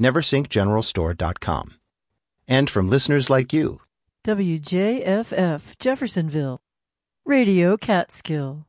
neversinkgeneralstore.com. 0.00 1.78
And 2.46 2.68
from 2.68 2.90
listeners 2.90 3.30
like 3.30 3.52
you. 3.52 3.80
WJFF 4.24 5.78
Jeffersonville, 5.78 6.60
Radio 7.24 7.76
Catskill. 7.76 8.66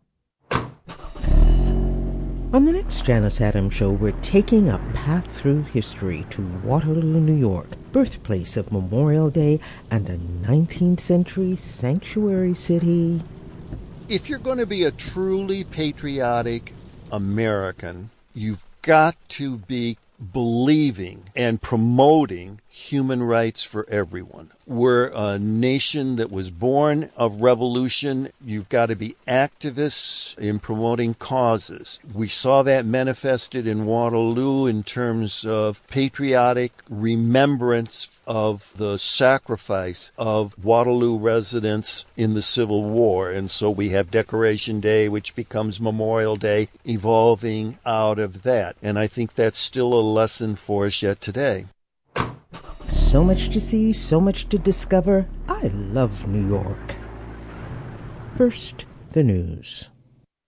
On 2.55 2.63
the 2.63 2.71
next 2.71 3.05
Janus 3.05 3.41
Adams 3.41 3.73
show, 3.73 3.91
we're 3.91 4.13
taking 4.21 4.69
a 4.69 4.77
path 4.93 5.29
through 5.29 5.63
history 5.63 6.25
to 6.29 6.41
Waterloo, 6.63 7.19
New 7.19 7.35
York, 7.35 7.67
birthplace 7.91 8.55
of 8.55 8.71
Memorial 8.71 9.29
Day 9.29 9.59
and 9.91 10.09
a 10.09 10.17
19th 10.17 11.01
century 11.01 11.57
sanctuary 11.57 12.53
city. 12.53 13.21
If 14.07 14.29
you're 14.29 14.39
going 14.39 14.59
to 14.59 14.65
be 14.65 14.85
a 14.85 14.91
truly 14.91 15.65
patriotic 15.65 16.71
American, 17.11 18.09
you've 18.33 18.65
got 18.83 19.17
to 19.29 19.57
be 19.57 19.97
believing 20.31 21.29
and 21.35 21.61
promoting 21.61 22.61
human 22.67 23.23
rights 23.23 23.63
for 23.63 23.87
everyone. 23.89 24.51
We're 24.67 25.11
a 25.13 25.37
nation 25.37 26.15
that 26.15 26.31
was 26.31 26.49
born 26.49 27.11
of 27.15 27.41
revolution. 27.41 28.31
You've 28.43 28.69
got 28.69 28.87
to 28.87 28.95
be 28.95 29.15
activists 29.27 30.35
in 30.39 30.57
promoting 30.57 31.13
causes. 31.13 31.99
We 32.13 32.27
saw 32.27 32.63
that 32.63 32.85
manifested 32.85 33.67
in 33.67 33.85
Waterloo 33.85 34.65
in 34.65 34.83
terms 34.83 35.45
of 35.45 35.85
patriotic 35.87 36.71
remembrance 36.89 38.09
of 38.25 38.73
the 38.75 38.97
sacrifice 38.97 40.11
of 40.17 40.55
Waterloo 40.63 41.17
residents 41.17 42.05
in 42.17 42.33
the 42.33 42.41
Civil 42.41 42.83
War. 42.83 43.29
And 43.29 43.51
so 43.51 43.69
we 43.69 43.89
have 43.89 44.09
Decoration 44.09 44.79
Day, 44.79 45.07
which 45.07 45.35
becomes 45.35 45.79
Memorial 45.79 46.37
Day, 46.37 46.69
evolving 46.83 47.77
out 47.85 48.17
of 48.17 48.41
that. 48.41 48.75
And 48.81 48.97
I 48.97 49.05
think 49.05 49.35
that's 49.35 49.59
still 49.59 49.93
a 49.93 50.01
lesson 50.01 50.55
for 50.55 50.85
us 50.85 51.03
yet 51.03 51.21
today. 51.21 51.65
So 52.89 53.23
much 53.23 53.49
to 53.49 53.61
see, 53.61 53.93
so 53.93 54.19
much 54.19 54.49
to 54.49 54.57
discover. 54.57 55.27
I 55.47 55.67
love 55.73 56.27
New 56.27 56.47
York. 56.47 56.95
First, 58.35 58.85
the 59.11 59.23
news. 59.23 59.89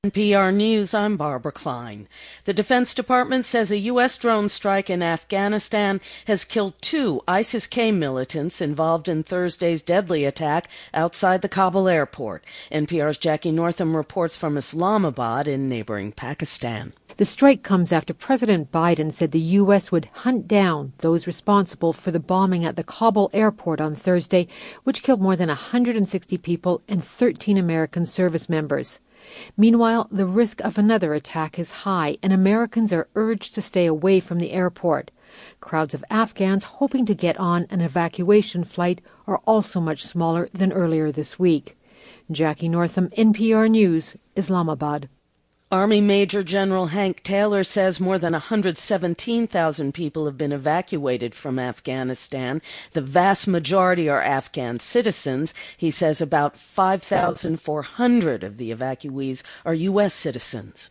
NPR 0.08 0.56
News, 0.56 0.94
I'm 0.94 1.18
Barbara 1.18 1.52
Klein. 1.52 2.08
The 2.46 2.54
Defense 2.54 2.96
Department 2.96 3.44
says 3.44 3.72
a 3.72 3.78
U.S. 3.92 4.18
drone 4.18 4.48
strike 4.48 4.90
in 4.90 5.04
Afghanistan 5.04 6.00
has 6.28 6.46
killed 6.46 6.82
two 6.82 7.22
ISIS 7.28 7.68
K 7.68 7.92
militants 7.92 8.62
involved 8.62 9.10
in 9.10 9.22
Thursday's 9.22 9.82
deadly 9.82 10.24
attack 10.24 10.70
outside 10.94 11.42
the 11.42 11.50
Kabul 11.50 11.90
airport. 11.90 12.46
NPR's 12.72 13.18
Jackie 13.18 13.52
Northam 13.52 13.98
reports 13.98 14.38
from 14.38 14.56
Islamabad 14.56 15.46
in 15.46 15.68
neighboring 15.68 16.14
Pakistan. 16.14 16.94
The 17.18 17.26
strike 17.26 17.62
comes 17.62 17.92
after 17.92 18.14
President 18.14 18.72
Biden 18.72 19.12
said 19.12 19.34
the 19.34 19.40
U.S. 19.60 19.92
would 19.92 20.06
hunt 20.06 20.48
down 20.48 20.94
those 21.00 21.28
responsible 21.28 21.92
for 21.92 22.12
the 22.12 22.20
bombing 22.22 22.64
at 22.64 22.78
the 22.78 22.84
Kabul 22.86 23.30
airport 23.34 23.82
on 23.82 23.94
Thursday, 23.94 24.48
which 24.86 25.04
killed 25.04 25.20
more 25.22 25.36
than 25.36 25.50
160 25.50 26.38
people 26.38 26.82
and 26.88 27.04
13 27.04 27.58
American 27.58 28.06
service 28.06 28.48
members. 28.48 29.00
Meanwhile, 29.56 30.08
the 30.12 30.26
risk 30.26 30.62
of 30.62 30.78
another 30.78 31.14
attack 31.14 31.60
is 31.60 31.84
high, 31.84 32.18
and 32.22 32.32
Americans 32.32 32.94
are 32.94 33.10
urged 33.16 33.54
to 33.56 33.62
stay 33.62 33.86
away 33.86 34.20
from 34.20 34.40
the 34.40 34.52
airport. 34.52 35.12
Crowds 35.60 35.94
of 35.94 36.06
Afghans 36.10 36.64
hoping 36.64 37.06
to 37.06 37.14
get 37.14 37.38
on 37.40 37.68
an 37.70 37.82
evacuation 37.82 38.64
flight 38.64 39.02
are 39.28 39.42
also 39.46 39.80
much 39.80 40.06
smaller 40.06 40.50
than 40.54 40.72
earlier 40.72 41.12
this 41.12 41.38
week. 41.38 41.78
Jackie 42.32 42.70
Northam, 42.70 43.10
NPR 43.10 43.70
News, 43.70 44.16
Islamabad. 44.36 45.10
Army 45.70 46.00
Major 46.00 46.44
General 46.44 46.88
Hank 46.88 47.24
Taylor 47.24 47.62
says 47.62 48.00
more 48.00 48.18
than 48.18 48.32
117,000 48.32 49.94
people 49.94 50.26
have 50.26 50.38
been 50.38 50.54
evacuated 50.54 51.36
from 51.36 51.60
Afghanistan. 51.60 52.62
The 52.94 53.02
vast 53.02 53.50
majority 53.50 54.08
are 54.08 54.22
Afghan 54.22 54.80
citizens. 54.80 55.54
He 55.76 55.92
says 55.92 56.22
about 56.22 56.58
5,400 56.58 58.44
of 58.46 58.56
the 58.56 58.72
evacuees 58.72 59.44
are 59.66 59.74
U.S. 59.74 60.14
citizens. 60.14 60.90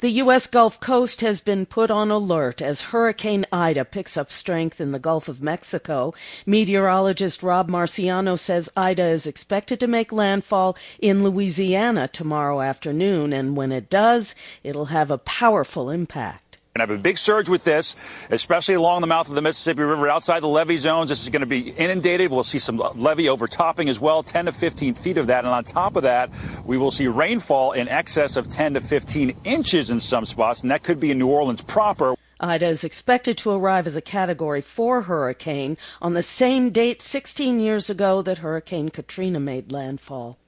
The 0.00 0.10
U.S. 0.22 0.46
Gulf 0.46 0.80
Coast 0.80 1.20
has 1.20 1.40
been 1.40 1.66
put 1.66 1.90
on 1.90 2.10
alert 2.10 2.62
as 2.62 2.80
Hurricane 2.80 3.44
Ida 3.52 3.84
picks 3.84 4.16
up 4.16 4.30
strength 4.32 4.80
in 4.80 4.92
the 4.92 4.98
Gulf 4.98 5.28
of 5.28 5.42
Mexico. 5.42 6.14
Meteorologist 6.46 7.42
Rob 7.42 7.68
Marciano 7.68 8.38
says 8.38 8.70
Ida 8.76 9.04
is 9.04 9.26
expected 9.26 9.78
to 9.80 9.86
make 9.86 10.12
landfall 10.12 10.76
in 11.00 11.22
Louisiana 11.22 12.08
tomorrow 12.08 12.60
afternoon, 12.60 13.32
and 13.32 13.56
when 13.56 13.72
it 13.72 13.90
does, 13.90 14.34
it'll 14.62 14.86
have 14.86 15.10
a 15.10 15.18
powerful 15.18 15.90
impact 15.90 16.47
going 16.78 16.86
to 16.86 16.92
have 16.92 17.00
a 17.00 17.02
big 17.02 17.18
surge 17.18 17.48
with 17.48 17.64
this, 17.64 17.96
especially 18.30 18.74
along 18.74 19.00
the 19.00 19.06
mouth 19.06 19.28
of 19.28 19.34
the 19.34 19.40
Mississippi 19.40 19.82
River 19.82 20.08
outside 20.08 20.42
the 20.42 20.48
levee 20.48 20.76
zones. 20.76 21.08
This 21.08 21.22
is 21.22 21.28
going 21.28 21.40
to 21.40 21.46
be 21.46 21.70
inundated. 21.70 22.30
We'll 22.30 22.44
see 22.44 22.58
some 22.58 22.78
levee 22.94 23.28
overtopping 23.28 23.88
as 23.88 23.98
well, 23.98 24.22
10 24.22 24.46
to 24.46 24.52
15 24.52 24.94
feet 24.94 25.18
of 25.18 25.26
that. 25.26 25.44
And 25.44 25.52
on 25.52 25.64
top 25.64 25.96
of 25.96 26.04
that, 26.04 26.30
we 26.64 26.78
will 26.78 26.90
see 26.90 27.08
rainfall 27.08 27.72
in 27.72 27.88
excess 27.88 28.36
of 28.36 28.48
10 28.48 28.74
to 28.74 28.80
15 28.80 29.36
inches 29.44 29.90
in 29.90 30.00
some 30.00 30.24
spots, 30.24 30.62
and 30.62 30.70
that 30.70 30.82
could 30.82 31.00
be 31.00 31.10
in 31.10 31.18
New 31.18 31.28
Orleans 31.28 31.60
proper. 31.60 32.14
Ida 32.40 32.66
is 32.66 32.84
expected 32.84 33.36
to 33.38 33.50
arrive 33.50 33.88
as 33.88 33.96
a 33.96 34.00
Category 34.00 34.60
4 34.60 35.02
hurricane 35.02 35.76
on 36.00 36.14
the 36.14 36.22
same 36.22 36.70
date 36.70 37.02
16 37.02 37.58
years 37.58 37.90
ago 37.90 38.22
that 38.22 38.38
Hurricane 38.38 38.90
Katrina 38.90 39.40
made 39.40 39.72
landfall. 39.72 40.38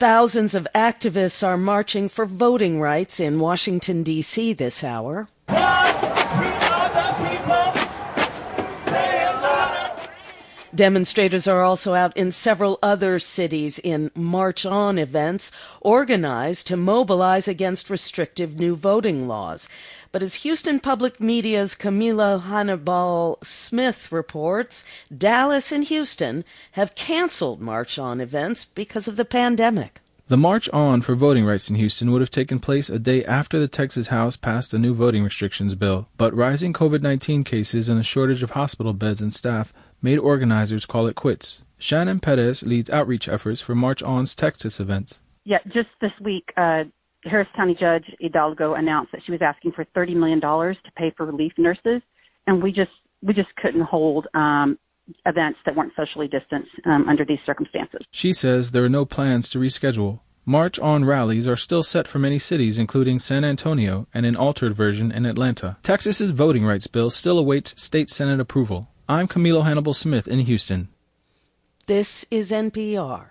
Thousands 0.00 0.54
of 0.54 0.66
activists 0.74 1.46
are 1.46 1.58
marching 1.58 2.08
for 2.08 2.24
voting 2.24 2.80
rights 2.80 3.20
in 3.20 3.38
Washington, 3.38 4.02
D.C. 4.02 4.54
this 4.54 4.82
hour. 4.82 5.28
Demonstrators 10.74 11.46
are 11.46 11.62
also 11.62 11.92
out 11.92 12.16
in 12.16 12.32
several 12.32 12.78
other 12.82 13.18
cities 13.18 13.78
in 13.78 14.10
March 14.14 14.64
On 14.64 14.96
events 14.98 15.52
organized 15.82 16.66
to 16.68 16.78
mobilize 16.78 17.46
against 17.46 17.90
restrictive 17.90 18.58
new 18.58 18.74
voting 18.74 19.28
laws. 19.28 19.68
But 20.12 20.22
as 20.22 20.42
Houston 20.42 20.80
Public 20.80 21.20
Media's 21.20 21.76
Camila 21.76 22.42
Hannibal 22.42 23.38
Smith 23.42 24.10
reports, 24.10 24.84
Dallas 25.16 25.70
and 25.70 25.84
Houston 25.84 26.44
have 26.72 26.96
canceled 26.96 27.60
March 27.60 27.98
On 27.98 28.20
events 28.20 28.64
because 28.64 29.06
of 29.06 29.16
the 29.16 29.24
pandemic. 29.24 30.00
The 30.26 30.36
March 30.36 30.68
On 30.70 31.00
for 31.00 31.14
voting 31.14 31.44
rights 31.44 31.70
in 31.70 31.76
Houston 31.76 32.10
would 32.10 32.20
have 32.20 32.30
taken 32.30 32.58
place 32.58 32.90
a 32.90 32.98
day 32.98 33.24
after 33.24 33.58
the 33.58 33.68
Texas 33.68 34.08
House 34.08 34.36
passed 34.36 34.74
a 34.74 34.78
new 34.78 34.94
voting 34.94 35.24
restrictions 35.24 35.74
bill, 35.74 36.08
but 36.16 36.34
rising 36.34 36.72
COVID 36.72 37.02
19 37.02 37.44
cases 37.44 37.88
and 37.88 37.98
a 37.98 38.04
shortage 38.04 38.42
of 38.42 38.52
hospital 38.52 38.92
beds 38.92 39.20
and 39.20 39.34
staff 39.34 39.72
made 40.02 40.18
organizers 40.18 40.86
call 40.86 41.06
it 41.06 41.14
quits. 41.16 41.62
Shannon 41.78 42.20
Perez 42.20 42.62
leads 42.62 42.90
outreach 42.90 43.28
efforts 43.28 43.60
for 43.60 43.74
March 43.74 44.02
On's 44.02 44.34
Texas 44.34 44.80
events. 44.80 45.20
Yeah, 45.44 45.58
just 45.72 45.88
this 46.00 46.12
week, 46.20 46.52
uh, 46.56 46.84
Harris 47.24 47.48
County 47.54 47.76
Judge 47.78 48.04
Hidalgo 48.20 48.74
announced 48.74 49.12
that 49.12 49.20
she 49.24 49.32
was 49.32 49.42
asking 49.42 49.72
for 49.72 49.84
$30 49.96 50.16
million 50.16 50.40
to 50.40 50.92
pay 50.96 51.12
for 51.16 51.26
relief 51.26 51.52
nurses, 51.58 52.02
and 52.46 52.62
we 52.62 52.72
just 52.72 52.90
we 53.22 53.34
just 53.34 53.54
couldn't 53.56 53.82
hold 53.82 54.26
um, 54.32 54.78
events 55.26 55.58
that 55.66 55.76
weren't 55.76 55.92
socially 55.94 56.26
distanced 56.26 56.70
um, 56.86 57.06
under 57.08 57.24
these 57.24 57.38
circumstances. 57.44 58.00
She 58.10 58.32
says 58.32 58.70
there 58.70 58.84
are 58.84 58.88
no 58.88 59.04
plans 59.04 59.50
to 59.50 59.58
reschedule. 59.58 60.20
March 60.46 60.78
on 60.78 61.04
rallies 61.04 61.46
are 61.46 61.56
still 61.56 61.82
set 61.82 62.08
for 62.08 62.18
many 62.18 62.38
cities, 62.38 62.78
including 62.78 63.18
San 63.18 63.44
Antonio 63.44 64.08
and 64.14 64.24
an 64.24 64.36
altered 64.36 64.72
version 64.72 65.12
in 65.12 65.26
Atlanta. 65.26 65.76
Texas's 65.82 66.30
voting 66.30 66.64
rights 66.64 66.86
bill 66.86 67.10
still 67.10 67.38
awaits 67.38 67.80
state 67.80 68.08
Senate 68.08 68.40
approval. 68.40 68.88
I'm 69.08 69.28
Camilo 69.28 69.64
Hannibal 69.64 69.92
Smith 69.94 70.26
in 70.26 70.38
Houston. 70.40 70.88
This 71.86 72.24
is 72.30 72.50
NPR. 72.52 73.29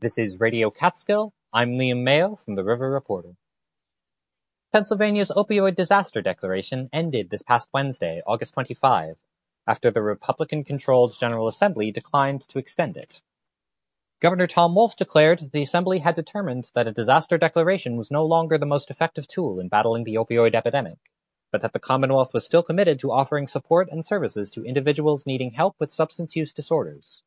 This 0.00 0.18
is 0.18 0.40
Radio 0.40 0.70
Catskill. 0.70 1.32
I'm 1.52 1.78
Liam 1.78 2.02
Mayo 2.02 2.34
from 2.44 2.56
the 2.56 2.64
River 2.64 2.90
Reporter. 2.90 3.36
Pennsylvania's 4.72 5.30
opioid 5.30 5.76
disaster 5.76 6.20
declaration 6.20 6.90
ended 6.92 7.30
this 7.30 7.42
past 7.42 7.68
Wednesday, 7.72 8.20
August 8.26 8.54
25, 8.54 9.16
after 9.68 9.92
the 9.92 10.02
Republican-controlled 10.02 11.16
General 11.16 11.46
Assembly 11.46 11.92
declined 11.92 12.40
to 12.48 12.58
extend 12.58 12.96
it. 12.96 13.22
Governor 14.20 14.48
Tom 14.48 14.74
Wolf 14.74 14.96
declared 14.96 15.38
the 15.52 15.62
Assembly 15.62 16.00
had 16.00 16.16
determined 16.16 16.68
that 16.74 16.88
a 16.88 16.92
disaster 16.92 17.38
declaration 17.38 17.96
was 17.96 18.10
no 18.10 18.26
longer 18.26 18.58
the 18.58 18.66
most 18.66 18.90
effective 18.90 19.28
tool 19.28 19.60
in 19.60 19.68
battling 19.68 20.02
the 20.02 20.16
opioid 20.16 20.56
epidemic, 20.56 20.98
but 21.52 21.62
that 21.62 21.72
the 21.72 21.78
Commonwealth 21.78 22.34
was 22.34 22.44
still 22.44 22.64
committed 22.64 22.98
to 22.98 23.12
offering 23.12 23.46
support 23.46 23.90
and 23.92 24.04
services 24.04 24.50
to 24.50 24.64
individuals 24.64 25.24
needing 25.24 25.52
help 25.52 25.76
with 25.78 25.92
substance 25.92 26.34
use 26.34 26.52
disorders. 26.52 27.22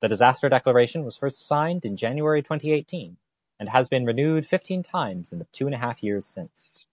The 0.00 0.08
disaster 0.08 0.48
declaration 0.48 1.04
was 1.04 1.18
first 1.18 1.42
signed 1.42 1.84
in 1.84 1.98
January 1.98 2.42
2018 2.42 3.18
and 3.58 3.68
has 3.68 3.90
been 3.90 4.06
renewed 4.06 4.46
15 4.46 4.82
times 4.82 5.34
in 5.34 5.38
the 5.38 5.44
two 5.52 5.66
and 5.66 5.74
a 5.74 5.78
half 5.78 6.02
years 6.02 6.24
since. 6.24 6.86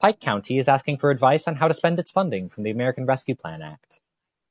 Pike 0.00 0.18
County 0.18 0.58
is 0.58 0.66
asking 0.66 0.98
for 0.98 1.10
advice 1.10 1.46
on 1.46 1.54
how 1.54 1.68
to 1.68 1.74
spend 1.74 2.00
its 2.00 2.10
funding 2.10 2.48
from 2.48 2.64
the 2.64 2.70
American 2.70 3.06
Rescue 3.06 3.36
Plan 3.36 3.62
Act. 3.62 4.00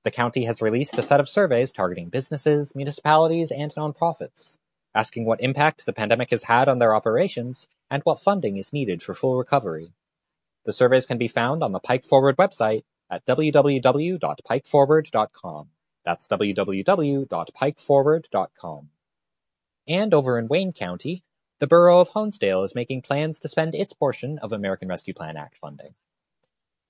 The 0.04 0.12
county 0.12 0.46
has 0.46 0.62
released 0.62 0.98
a 0.98 1.04
set 1.04 1.20
of 1.20 1.28
surveys 1.28 1.74
targeting 1.74 2.08
businesses, 2.08 2.74
municipalities, 2.76 3.52
and 3.52 3.76
nonprofits, 3.76 4.58
asking 4.96 5.26
what 5.26 5.42
impact 5.42 5.86
the 5.86 5.92
pandemic 5.92 6.30
has 6.30 6.44
had 6.44 6.70
on 6.70 6.80
their 6.80 6.96
operations 6.96 7.68
and 7.90 8.02
what 8.04 8.22
funding 8.22 8.56
is 8.56 8.72
needed 8.72 9.04
for 9.04 9.14
full 9.14 9.38
recovery. 9.38 9.92
The 10.64 10.72
surveys 10.72 11.06
can 11.06 11.18
be 11.18 11.28
found 11.28 11.62
on 11.62 11.74
the 11.74 11.80
Pike 11.80 12.06
Forward 12.06 12.38
website 12.38 12.86
at 13.10 13.26
www.pikeforward.com. 13.26 15.70
That's 16.08 16.28
www.pikeforward.com. 16.30 18.90
And 19.90 20.14
over 20.14 20.40
in 20.40 20.48
Wayne 20.48 20.72
County, 20.72 21.26
the 21.60 21.68
borough 21.68 22.00
of 22.00 22.12
Honesdale 22.12 22.64
is 22.64 22.76
making 22.76 23.02
plans 23.02 23.42
to 23.42 23.50
spend 23.50 23.76
its 23.76 23.92
portion 23.92 24.38
of 24.38 24.54
American 24.54 24.88
Rescue 24.88 25.14
Plan 25.14 25.36
Act 25.36 25.58
funding. 25.58 25.94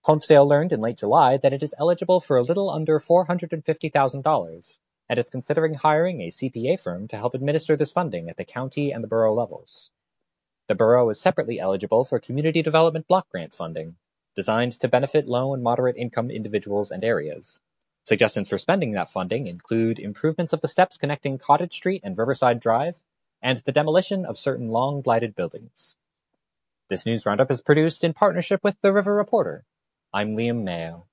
Honesdale 0.06 0.48
learned 0.48 0.72
in 0.72 0.81
late 0.81 1.00
July 1.00 1.38
that 1.38 1.52
it 1.52 1.64
is 1.64 1.74
eligible 1.80 2.19
for 2.19 2.38
a 2.38 2.44
little 2.44 2.69
under 2.69 3.00
$450,000, 3.00 4.80
and 5.10 5.18
it's 5.18 5.31
considering 5.31 5.74
hiring 5.74 6.22
a 6.22 6.28
CPA 6.28 6.80
firm 6.80 7.08
to 7.08 7.18
help 7.18 7.34
administer 7.34 7.75
this 7.75 7.92
funding 7.92 8.30
at 8.30 8.38
the 8.38 8.46
county 8.46 8.92
and 8.92 9.04
the 9.04 9.08
borough 9.08 9.34
levels. 9.34 9.90
The 10.68 10.75
borough 10.75 11.10
is 11.10 11.20
separately 11.20 11.60
eligible 11.60 12.04
for 12.04 12.20
Community 12.20 12.62
Development 12.62 13.08
Block 13.08 13.28
Grant 13.30 13.56
funding, 13.56 13.96
designed 14.36 14.74
to 14.74 14.88
benefit 14.88 15.28
low 15.28 15.56
and 15.56 15.63
moderate 15.63 15.98
income 15.98 16.30
individuals 16.30 16.92
and 16.92 17.04
areas. 17.04 17.60
Suggestions 18.07 18.48
for 18.48 18.57
spending 18.57 18.94
that 18.94 19.12
funding 19.12 19.48
include 19.48 20.00
improvements 20.00 20.54
of 20.54 20.62
the 20.62 20.69
steps 20.69 20.98
connecting 20.98 21.38
Cottage 21.38 21.74
Street 21.74 22.04
and 22.06 22.18
Riverside 22.18 22.62
Drive, 22.62 22.95
and 23.42 23.57
the 23.57 23.74
demolition 23.74 24.25
of 24.25 24.39
certain 24.39 24.69
long 24.69 25.01
blighted 25.01 25.36
buildings. 25.36 25.98
This 26.89 27.06
news 27.06 27.25
roundup 27.25 27.51
is 27.51 27.59
produced 27.59 28.06
in 28.06 28.13
partnership 28.13 28.63
with 28.63 28.77
The 28.81 28.94
River 28.94 29.13
Reporter. 29.13 29.65
I'm 30.13 30.38
Liam 30.38 30.63
Mayo. 30.63 31.06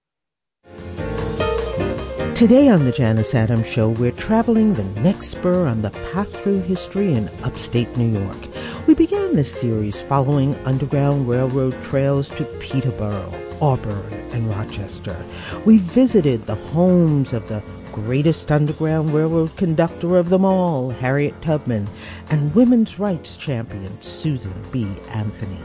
Today 2.36 2.68
on 2.68 2.84
the 2.84 2.94
Janus 2.96 3.34
Adams 3.34 3.68
Show, 3.68 3.88
we're 3.88 4.12
traveling 4.12 4.74
the 4.74 4.84
next 5.00 5.30
spur 5.30 5.66
on 5.66 5.82
the 5.82 5.90
path 6.12 6.32
through 6.44 6.60
history 6.60 7.14
in 7.14 7.28
upstate 7.42 7.96
New 7.96 8.20
York. 8.20 8.38
We 8.86 8.94
began 8.94 9.34
this 9.34 9.52
series 9.52 10.00
following 10.00 10.54
Underground 10.64 11.28
Railroad 11.28 11.74
trails 11.82 12.28
to 12.30 12.44
Peterboro, 12.44 13.43
Auburn, 13.60 14.12
and 14.32 14.48
Rochester. 14.48 15.16
We 15.64 15.78
visited 15.78 16.42
the 16.42 16.54
homes 16.54 17.32
of 17.32 17.48
the 17.48 17.62
greatest 17.92 18.50
Underground 18.50 19.14
Railroad 19.14 19.56
conductor 19.56 20.16
of 20.16 20.28
them 20.28 20.44
all, 20.44 20.90
Harriet 20.90 21.40
Tubman, 21.40 21.88
and 22.30 22.54
women's 22.54 22.98
rights 22.98 23.36
champion 23.36 24.00
Susan 24.02 24.54
B. 24.72 24.88
Anthony 25.10 25.60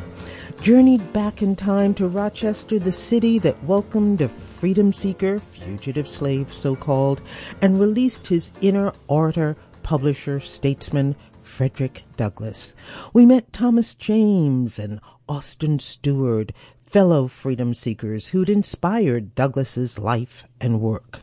journeyed 0.61 1.13
back 1.13 1.41
in 1.41 1.55
time 1.55 1.93
to 1.93 2.07
Rochester, 2.07 2.79
the 2.79 2.91
city 2.91 3.39
that 3.39 3.63
welcomed 3.63 4.19
a 4.19 4.27
freedom 4.27 4.91
seeker, 4.91 5.39
fugitive 5.39 6.07
slave 6.07 6.51
so 6.51 6.75
called, 6.75 7.21
and 7.61 7.79
released 7.79 8.27
his 8.27 8.51
inner 8.61 8.91
orator, 9.07 9.55
publisher, 9.83 10.39
statesman, 10.39 11.15
Frederick 11.41 12.03
Douglass. 12.17 12.75
We 13.13 13.25
met 13.25 13.51
Thomas 13.53 13.95
James 13.95 14.77
and 14.79 14.99
Austin 15.27 15.79
Stewart, 15.79 16.51
fellow 16.89 17.27
freedom 17.27 17.71
seekers 17.71 18.29
who'd 18.29 18.49
inspired 18.49 19.35
Douglass's 19.35 19.99
life 19.99 20.45
and 20.59 20.81
work. 20.81 21.21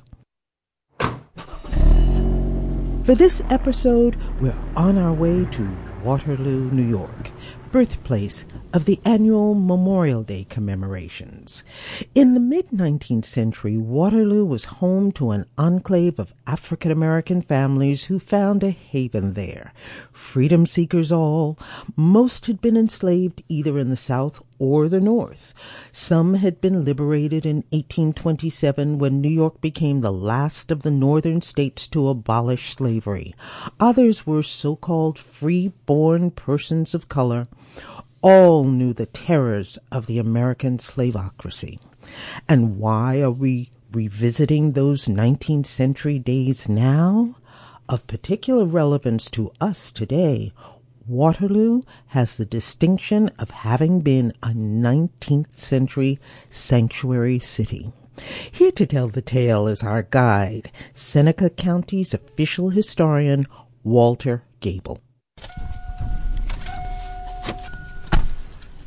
For 3.02 3.14
this 3.16 3.42
episode, 3.50 4.16
we're 4.40 4.60
on 4.76 4.96
our 4.96 5.12
way 5.12 5.44
to 5.44 5.76
Waterloo, 6.04 6.70
New 6.70 6.88
York, 6.88 7.32
birthplace 7.72 8.46
of 8.72 8.84
the 8.84 9.00
annual 9.04 9.54
Memorial 9.54 10.22
Day 10.22 10.44
commemorations. 10.44 11.64
In 12.14 12.34
the 12.34 12.40
mid 12.40 12.68
19th 12.68 13.24
century, 13.24 13.76
Waterloo 13.76 14.44
was 14.44 14.76
home 14.80 15.10
to 15.12 15.32
an 15.32 15.46
enclave 15.58 16.20
of 16.20 16.32
African 16.46 16.92
American 16.92 17.42
families 17.42 18.04
who 18.04 18.20
found 18.20 18.62
a 18.62 18.70
haven 18.70 19.32
there. 19.32 19.72
Freedom 20.12 20.64
seekers 20.64 21.10
all, 21.10 21.58
most 21.96 22.46
had 22.46 22.60
been 22.60 22.76
enslaved 22.76 23.42
either 23.48 23.76
in 23.76 23.90
the 23.90 23.96
South 23.96 24.40
or 24.58 24.88
the 24.88 25.00
North. 25.00 25.52
Some 25.92 26.34
had 26.34 26.60
been 26.60 26.84
liberated 26.84 27.44
in 27.44 27.64
1827 27.70 28.98
when 28.98 29.20
New 29.20 29.28
York 29.28 29.60
became 29.60 30.00
the 30.00 30.12
last 30.12 30.70
of 30.70 30.82
the 30.82 30.90
northern 30.90 31.40
states 31.40 31.86
to 31.88 32.08
abolish 32.08 32.76
slavery. 32.76 33.34
Others 33.80 34.26
were 34.26 34.42
so-called 34.42 35.18
free-born 35.18 36.30
persons 36.30 36.94
of 36.94 37.08
color 37.08 37.46
all 38.22 38.64
knew 38.64 38.92
the 38.92 39.06
terrors 39.06 39.78
of 39.92 40.06
the 40.06 40.18
American 40.18 40.78
slavocracy. 40.78 41.78
And 42.48 42.78
why 42.78 43.20
are 43.20 43.30
we 43.30 43.70
revisiting 43.92 44.72
those 44.72 45.06
19th 45.06 45.66
century 45.66 46.18
days 46.18 46.68
now? 46.68 47.36
Of 47.88 48.06
particular 48.08 48.64
relevance 48.64 49.30
to 49.30 49.52
us 49.60 49.92
today, 49.92 50.52
Waterloo 51.08 51.82
has 52.08 52.36
the 52.36 52.46
distinction 52.46 53.30
of 53.38 53.50
having 53.50 54.00
been 54.00 54.32
a 54.42 54.48
19th 54.48 55.52
century 55.52 56.18
sanctuary 56.50 57.38
city. 57.38 57.92
Here 58.50 58.72
to 58.72 58.86
tell 58.86 59.08
the 59.08 59.22
tale 59.22 59.66
is 59.68 59.82
our 59.82 60.02
guide, 60.02 60.70
Seneca 60.94 61.50
County's 61.50 62.14
official 62.14 62.70
historian, 62.70 63.46
Walter 63.84 64.44
Gable. 64.60 65.00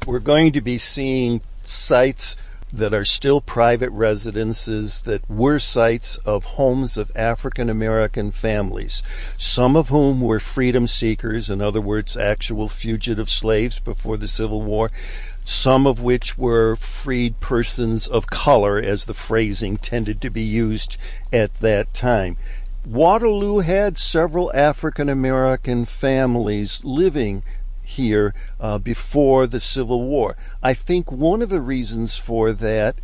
we're 0.10 0.19
going 0.19 0.51
to 0.51 0.62
be 0.62 0.80
seeing 0.80 1.39
sites 1.62 2.36
that 2.71 2.94
are 2.94 3.06
still 3.06 3.42
private 3.42 3.92
residences 3.92 5.01
that 5.01 5.27
were 5.30 5.60
sites 5.60 6.18
of 6.19 6.45
homes 6.45 6.98
of 6.98 7.12
African 7.16 7.69
American 7.69 8.31
families, 8.31 9.01
some 9.38 9.75
of 9.75 9.89
whom 9.89 10.21
were 10.21 10.39
freedom 10.39 10.86
seekers, 10.86 11.50
in 11.50 11.62
other 11.62 11.81
words, 11.81 12.16
actual 12.16 12.69
fugitive 12.69 13.30
slaves 13.30 13.80
before 13.80 14.18
the 14.18 14.27
Civil 14.27 14.62
War, 14.62 14.92
some 15.44 15.88
of 15.88 16.00
which 16.00 16.38
were 16.38 16.75
freed 16.75 17.39
persons 17.39 18.07
of 18.07 18.27
color, 18.27 18.77
as 18.77 19.06
the 19.06 19.13
phrasing 19.15 19.77
tended 19.77 20.22
to 20.22 20.30
be 20.30 20.44
used 20.44 20.98
at 21.33 21.56
that 21.56 21.92
time. 21.94 22.38
Waterloo 22.86 23.60
had 23.60 23.98
several 23.98 24.51
African 24.54 25.10
American 25.10 25.86
families 25.86 26.83
living 26.86 27.44
here 27.97 28.33
uh, 28.59 28.77
before 28.77 29.47
the 29.47 29.59
Civil 29.59 30.01
War. 30.03 30.36
I 30.62 30.74
think 30.74 31.12
one 31.12 31.41
of 31.41 31.50
the 31.50 31.62
reasons 31.62 32.18
for 32.18 32.53
that 32.53 32.95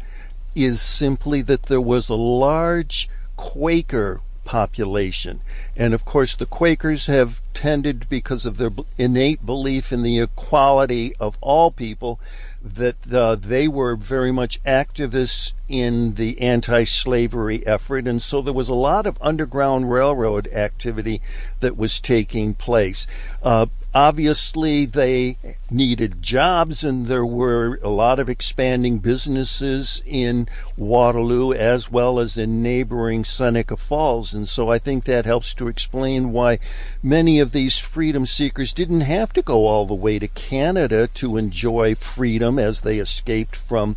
is 0.53 0.79
simply 0.81 1.41
that 1.43 1.63
there 1.63 1.81
was 1.81 2.09
a 2.09 2.15
large 2.15 3.09
Quaker 3.35 4.21
population. 4.45 5.41
And 5.75 5.93
of 5.93 6.05
course, 6.05 6.35
the 6.35 6.45
Quakers 6.45 7.07
have 7.07 7.41
tended, 7.53 8.07
because 8.09 8.45
of 8.45 8.57
their 8.57 8.69
innate 8.97 9.45
belief 9.45 9.91
in 9.91 10.03
the 10.03 10.19
equality 10.19 11.15
of 11.19 11.35
all 11.41 11.71
people, 11.71 12.19
that 12.63 13.11
uh, 13.11 13.35
they 13.35 13.67
were 13.67 13.95
very 13.95 14.31
much 14.31 14.63
activists 14.63 15.53
in 15.67 16.15
the 16.15 16.39
anti-slavery 16.39 17.65
effort, 17.67 18.07
and 18.07 18.21
so 18.21 18.41
there 18.41 18.53
was 18.53 18.69
a 18.69 18.73
lot 18.73 19.05
of 19.05 19.17
underground 19.21 19.91
railroad 19.91 20.47
activity 20.53 21.21
that 21.59 21.75
was 21.75 21.99
taking 21.99 22.53
place. 22.53 23.07
Uh, 23.43 23.65
obviously, 23.95 24.85
they 24.85 25.37
needed 25.71 26.21
jobs, 26.21 26.83
and 26.83 27.05
there 27.05 27.25
were 27.25 27.79
a 27.81 27.89
lot 27.89 28.19
of 28.19 28.27
expanding 28.27 28.99
businesses 28.99 30.03
in 30.05 30.49
Waterloo 30.75 31.53
as 31.53 31.89
well 31.89 32.19
as 32.19 32.37
in 32.37 32.61
neighboring 32.61 33.23
Seneca 33.23 33.77
Falls, 33.77 34.33
and 34.33 34.49
so 34.49 34.69
I 34.69 34.77
think 34.77 35.05
that 35.05 35.25
helps 35.25 35.53
to 35.55 35.69
explain 35.69 36.33
why 36.33 36.59
many 37.01 37.39
of 37.39 37.53
these 37.53 37.79
freedom 37.79 38.25
seekers 38.25 38.73
didn't 38.73 39.01
have 39.01 39.31
to 39.31 39.41
go 39.41 39.65
all 39.65 39.85
the 39.85 39.95
way 39.95 40.19
to 40.19 40.27
Canada 40.27 41.07
to 41.13 41.37
enjoy 41.37 41.95
freedom 41.95 42.59
as 42.59 42.81
they 42.81 42.99
escaped 42.99 43.55
from 43.55 43.95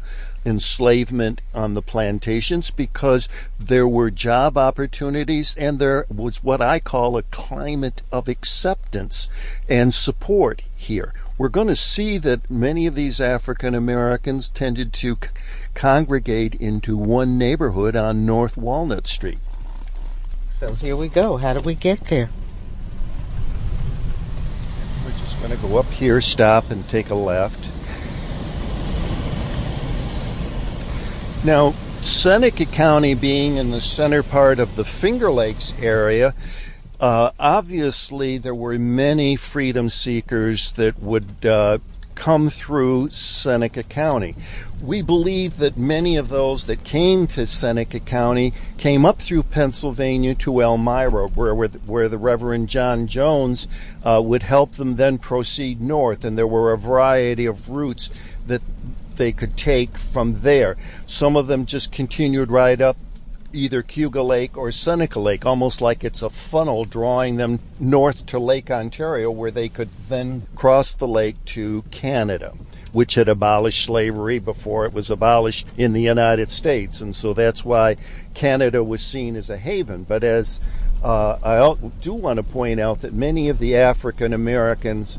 enslavement 0.49 1.43
on 1.55 1.75
the 1.75 1.83
plantations 1.83 2.71
because 2.71 3.29
there 3.59 3.87
were 3.87 4.11
job 4.11 4.57
opportunities 4.57 5.55
and 5.57 5.79
there 5.79 6.07
was 6.09 6.43
what 6.43 6.61
I 6.61 6.81
call 6.81 7.17
a 7.17 7.23
climate 7.25 8.03
of 8.11 8.29
acceptance 8.29 9.29
and 9.69 9.93
support 9.93 10.63
here. 10.75 11.13
We're 11.37 11.51
going 11.51 11.69
to 11.69 11.77
see 11.77 12.19
that 12.19 12.51
many 12.51 12.87
of 12.87 12.95
these 12.95 13.21
African 13.21 13.75
Americans 13.75 14.49
tended 14.49 14.93
to 14.95 15.15
c- 15.23 15.29
congregate 15.75 16.55
into 16.57 16.97
one 16.97 17.39
neighborhood 17.39 17.95
on 17.95 18.27
North 18.27 18.57
Walnut 18.57 19.07
Street. 19.07 19.39
So 20.51 20.75
here 20.75 20.97
we 20.97 21.09
go. 21.09 21.37
How 21.37 21.53
do 21.53 21.61
we 21.61 21.77
get 21.77 22.07
there? 22.07 22.31
We're 25.05 25.11
just 25.13 25.39
going 25.39 25.53
to 25.53 25.59
go 25.59 25.79
up 25.79 25.87
here, 25.87 26.21
stop, 26.21 26.73
and 26.73 26.89
take 26.89 27.11
a 27.11 27.15
left. 27.15 27.71
Now, 31.49 31.73
Seneca 32.03 32.67
County 32.67 33.15
being 33.15 33.57
in 33.57 33.71
the 33.71 33.81
center 33.81 34.23
part 34.23 34.59
of 34.59 34.77
the 34.77 34.85
Finger 34.85 35.31
Lakes 35.31 35.73
area, 35.81 36.35
uh, 37.01 37.31
obviously 37.41 38.37
there 38.37 38.55
were 38.55 38.79
many 38.79 39.35
freedom 39.35 39.89
seekers 39.89 40.73
that 40.73 41.03
would 41.03 41.47
uh, 41.47 41.79
come 42.15 42.51
through 42.51 43.09
Seneca 43.09 43.83
County. 43.83 44.35
We 44.83 45.01
believe 45.01 45.57
that 45.57 45.79
many 45.79 46.19
of 46.19 46.29
those 46.29 46.67
that 46.67 46.85
came 46.85 47.27
to 47.29 47.47
Seneca 47.47 48.01
County 48.01 48.53
came 48.77 49.07
up 49.07 49.19
through 49.19 49.45
Pennsylvania 49.45 50.35
to 50.35 50.61
Elmira, 50.61 51.29
where, 51.29 51.55
where 51.55 52.09
the 52.11 52.19
Reverend 52.19 52.69
John 52.69 53.07
Jones 53.07 53.69
uh, 54.05 54.21
would 54.23 54.43
help 54.43 54.73
them 54.73 54.97
then 54.97 55.17
proceed 55.17 55.81
north. 55.81 56.25
And 56.25 56.37
there 56.37 56.47
were 56.47 56.75
a 56.75 56.79
variety 56.79 57.47
of 57.47 57.71
routes 57.71 58.11
that 58.47 58.61
they 59.19 59.33
could 59.33 59.57
take 59.57 59.99
from 59.99 60.41
there. 60.41 60.77
Some 61.05 61.37
of 61.37 61.47
them 61.47 61.67
just 61.67 61.93
continued 61.93 62.51
right 62.51 62.81
up 62.81 62.97
either 63.53 63.83
Cayuga 63.83 64.23
Lake 64.23 64.57
or 64.57 64.71
Seneca 64.71 65.21
Lake, 65.21 65.47
almost 65.47 65.81
like 65.81 66.05
it's 66.05 66.23
a 66.23 66.31
funnel 66.31 66.85
drawing 66.85 67.37
them 67.37 67.61
north 67.81 68.27
to 68.27 68.39
Lake 68.39 68.71
Ontario, 68.71 69.31
where 69.31 69.51
they 69.51 69.69
could 69.69 69.89
then 70.09 70.47
cross 70.55 70.95
the 70.95 71.09
lake 71.09 71.43
to 71.47 71.83
Canada, 71.91 72.55
which 72.93 73.15
had 73.15 73.29
abolished 73.29 73.85
slavery 73.85 74.39
before 74.39 74.85
it 74.87 74.93
was 74.93 75.11
abolished 75.11 75.69
in 75.77 75.93
the 75.93 76.03
United 76.03 76.51
States. 76.51 77.01
And 77.01 77.15
so 77.15 77.33
that's 77.33 77.65
why 77.65 77.97
Canada 78.35 78.85
was 78.85 79.03
seen 79.03 79.35
as 79.37 79.49
a 79.51 79.59
haven. 79.59 80.05
But 80.05 80.25
as 80.25 80.61
uh, 81.03 81.39
I 81.43 81.89
do 82.01 82.13
want 82.13 82.39
to 82.39 82.43
point 82.43 82.81
out 82.81 83.01
that 83.03 83.15
many 83.15 83.49
of 83.49 83.59
the 83.59 83.77
African 83.77 84.33
Americans 84.33 85.19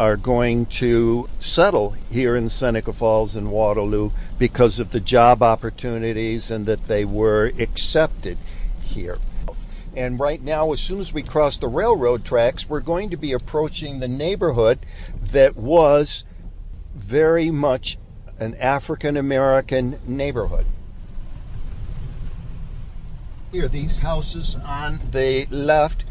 are 0.00 0.16
going 0.16 0.64
to 0.64 1.28
settle 1.38 1.90
here 2.10 2.34
in 2.34 2.48
Seneca 2.48 2.90
Falls 2.90 3.36
and 3.36 3.50
Waterloo 3.50 4.10
because 4.38 4.78
of 4.78 4.92
the 4.92 4.98
job 4.98 5.42
opportunities 5.42 6.50
and 6.50 6.64
that 6.64 6.86
they 6.86 7.04
were 7.04 7.52
accepted 7.58 8.38
here. 8.82 9.18
And 9.94 10.18
right 10.18 10.40
now, 10.40 10.72
as 10.72 10.80
soon 10.80 11.00
as 11.00 11.12
we 11.12 11.22
cross 11.22 11.58
the 11.58 11.68
railroad 11.68 12.24
tracks, 12.24 12.66
we're 12.66 12.80
going 12.80 13.10
to 13.10 13.18
be 13.18 13.32
approaching 13.32 14.00
the 14.00 14.08
neighborhood 14.08 14.78
that 15.32 15.54
was 15.54 16.24
very 16.94 17.50
much 17.50 17.98
an 18.38 18.54
African 18.54 19.18
American 19.18 20.00
neighborhood. 20.06 20.64
Here, 23.52 23.68
these 23.68 23.98
houses 23.98 24.56
on 24.64 25.00
the 25.10 25.44
left 25.50 26.04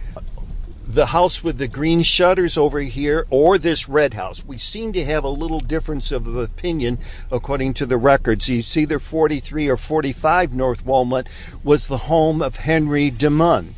the 0.90 1.06
house 1.08 1.44
with 1.44 1.60
the 1.60 1.68
green 1.68 2.02
shutters 2.02 2.58
over 2.58 2.80
here 2.80 3.28
or 3.30 3.60
this 3.60 3.88
red 3.88 4.16
house. 4.16 4.44
We 4.44 4.58
seem 4.58 4.92
to 4.94 5.06
have 5.06 5.24
a 5.24 5.30
little 5.30 5.60
difference 5.60 6.12
of 6.12 6.26
opinion 6.26 6.98
according 7.32 7.76
to 7.76 7.86
the 7.86 7.98
records. 7.98 8.50
It's 8.50 8.76
either 8.76 8.98
43 8.98 9.70
or 9.70 9.78
45 9.78 10.52
North 10.52 10.84
Walnut 10.84 11.28
was 11.64 11.86
the 11.86 12.10
home 12.10 12.42
of 12.42 12.56
Henry 12.56 13.12
DeMunn. 13.12 13.76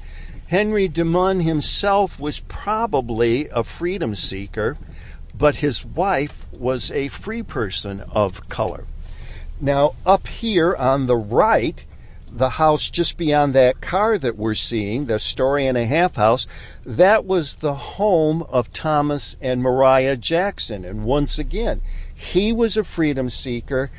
Henry 0.48 0.88
DeMunn 0.88 1.42
himself 1.44 2.18
was 2.18 2.40
probably 2.40 3.50
a 3.50 3.66
freedom 3.66 4.16
seeker, 4.16 4.78
but 5.38 5.58
his 5.58 5.84
wife 5.84 6.46
was 6.54 6.92
a 6.92 7.10
free 7.10 7.44
person 7.44 8.06
of 8.12 8.48
color. 8.48 8.86
Now, 9.60 9.96
up 10.06 10.28
here 10.28 10.74
on 10.74 11.08
the 11.08 11.18
right, 11.18 11.84
the 12.32 12.52
house 12.52 12.90
just 12.90 13.18
beyond 13.18 13.54
that 13.54 13.82
car 13.82 14.18
that 14.18 14.38
we're 14.38 14.54
seeing, 14.54 15.06
the 15.06 15.20
story 15.20 15.68
and 15.68 15.78
a 15.78 15.86
half 15.86 16.16
house, 16.16 16.48
that 16.86 17.26
was 17.26 17.58
the 17.58 17.74
home 17.74 18.44
of 18.44 18.72
Thomas 18.72 19.36
and 19.42 19.62
Mariah 19.62 20.16
Jackson. 20.16 20.86
And 20.86 21.04
once 21.04 21.38
again, 21.38 21.82
he 22.14 22.54
was 22.54 22.78
a 22.78 22.84
freedom 22.84 23.30
seeker. 23.30 23.92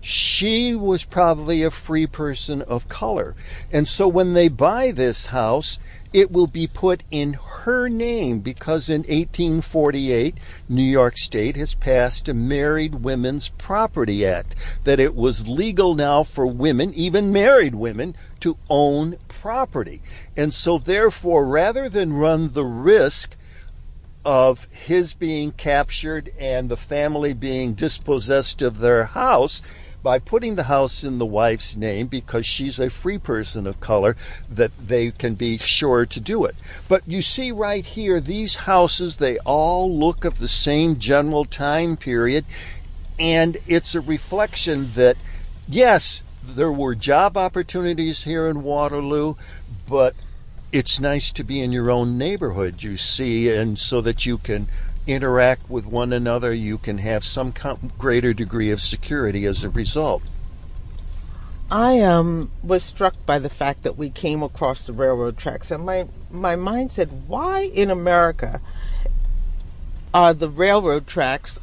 She 0.00 0.74
was 0.74 1.04
probably 1.04 1.62
a 1.62 1.70
free 1.70 2.06
person 2.06 2.62
of 2.62 2.88
color. 2.88 3.34
And 3.72 3.88
so 3.88 4.06
when 4.06 4.34
they 4.34 4.48
buy 4.48 4.90
this 4.90 5.26
house, 5.26 5.78
it 6.12 6.30
will 6.30 6.46
be 6.46 6.66
put 6.66 7.02
in 7.10 7.34
her 7.34 7.88
name 7.88 8.40
because 8.40 8.88
in 8.88 9.02
1848, 9.02 10.36
New 10.68 10.82
York 10.82 11.18
State 11.18 11.56
has 11.56 11.74
passed 11.74 12.28
a 12.28 12.34
Married 12.34 12.96
Women's 12.96 13.48
Property 13.50 14.24
Act 14.24 14.54
that 14.84 15.00
it 15.00 15.14
was 15.14 15.48
legal 15.48 15.94
now 15.94 16.22
for 16.22 16.46
women, 16.46 16.94
even 16.94 17.32
married 17.32 17.74
women, 17.74 18.14
to 18.40 18.56
own 18.70 19.16
property. 19.28 20.02
And 20.36 20.54
so, 20.54 20.78
therefore, 20.78 21.46
rather 21.46 21.88
than 21.88 22.12
run 22.14 22.52
the 22.52 22.64
risk 22.64 23.36
of 24.24 24.64
his 24.72 25.14
being 25.14 25.52
captured 25.52 26.30
and 26.38 26.68
the 26.68 26.76
family 26.76 27.34
being 27.34 27.74
dispossessed 27.74 28.62
of 28.62 28.78
their 28.78 29.04
house, 29.04 29.62
by 30.08 30.18
putting 30.18 30.54
the 30.54 30.62
house 30.62 31.04
in 31.04 31.18
the 31.18 31.26
wife's 31.26 31.76
name 31.76 32.06
because 32.06 32.46
she's 32.46 32.80
a 32.80 32.88
free 32.88 33.18
person 33.18 33.66
of 33.66 33.78
color 33.78 34.16
that 34.48 34.70
they 34.82 35.10
can 35.10 35.34
be 35.34 35.58
sure 35.58 36.06
to 36.06 36.18
do 36.18 36.46
it. 36.46 36.56
But 36.88 37.02
you 37.06 37.20
see 37.20 37.52
right 37.52 37.84
here, 37.84 38.18
these 38.18 38.64
houses, 38.64 39.18
they 39.18 39.36
all 39.40 39.94
look 39.94 40.24
of 40.24 40.38
the 40.38 40.48
same 40.48 40.98
general 40.98 41.44
time 41.44 41.98
period. 41.98 42.46
And 43.18 43.58
it's 43.66 43.94
a 43.94 44.00
reflection 44.00 44.92
that, 44.94 45.18
yes, 45.68 46.22
there 46.42 46.72
were 46.72 46.94
job 46.94 47.36
opportunities 47.36 48.24
here 48.24 48.48
in 48.48 48.62
Waterloo, 48.62 49.34
but 49.86 50.14
it's 50.72 50.98
nice 50.98 51.30
to 51.32 51.44
be 51.44 51.60
in 51.60 51.70
your 51.70 51.90
own 51.90 52.16
neighborhood, 52.16 52.82
you 52.82 52.96
see, 52.96 53.50
and 53.50 53.78
so 53.78 54.00
that 54.00 54.24
you 54.24 54.38
can 54.38 54.68
interact 55.08 55.68
with 55.70 55.86
one 55.86 56.12
another, 56.12 56.52
you 56.52 56.78
can 56.78 56.98
have 56.98 57.24
some 57.24 57.52
greater 57.96 58.32
degree 58.32 58.70
of 58.70 58.80
security 58.80 59.44
as 59.44 59.64
a 59.64 59.70
result. 59.70 60.22
I 61.70 62.00
um, 62.00 62.50
was 62.62 62.82
struck 62.82 63.14
by 63.26 63.38
the 63.38 63.50
fact 63.50 63.82
that 63.82 63.98
we 63.98 64.10
came 64.10 64.42
across 64.42 64.84
the 64.84 64.92
railroad 64.92 65.36
tracks, 65.36 65.70
and 65.70 65.84
my, 65.84 66.08
my 66.30 66.56
mind 66.56 66.92
said, 66.92 67.28
why 67.28 67.62
in 67.62 67.90
America 67.90 68.60
are 70.14 70.32
the 70.32 70.48
railroad 70.48 71.06
tracks 71.06 71.58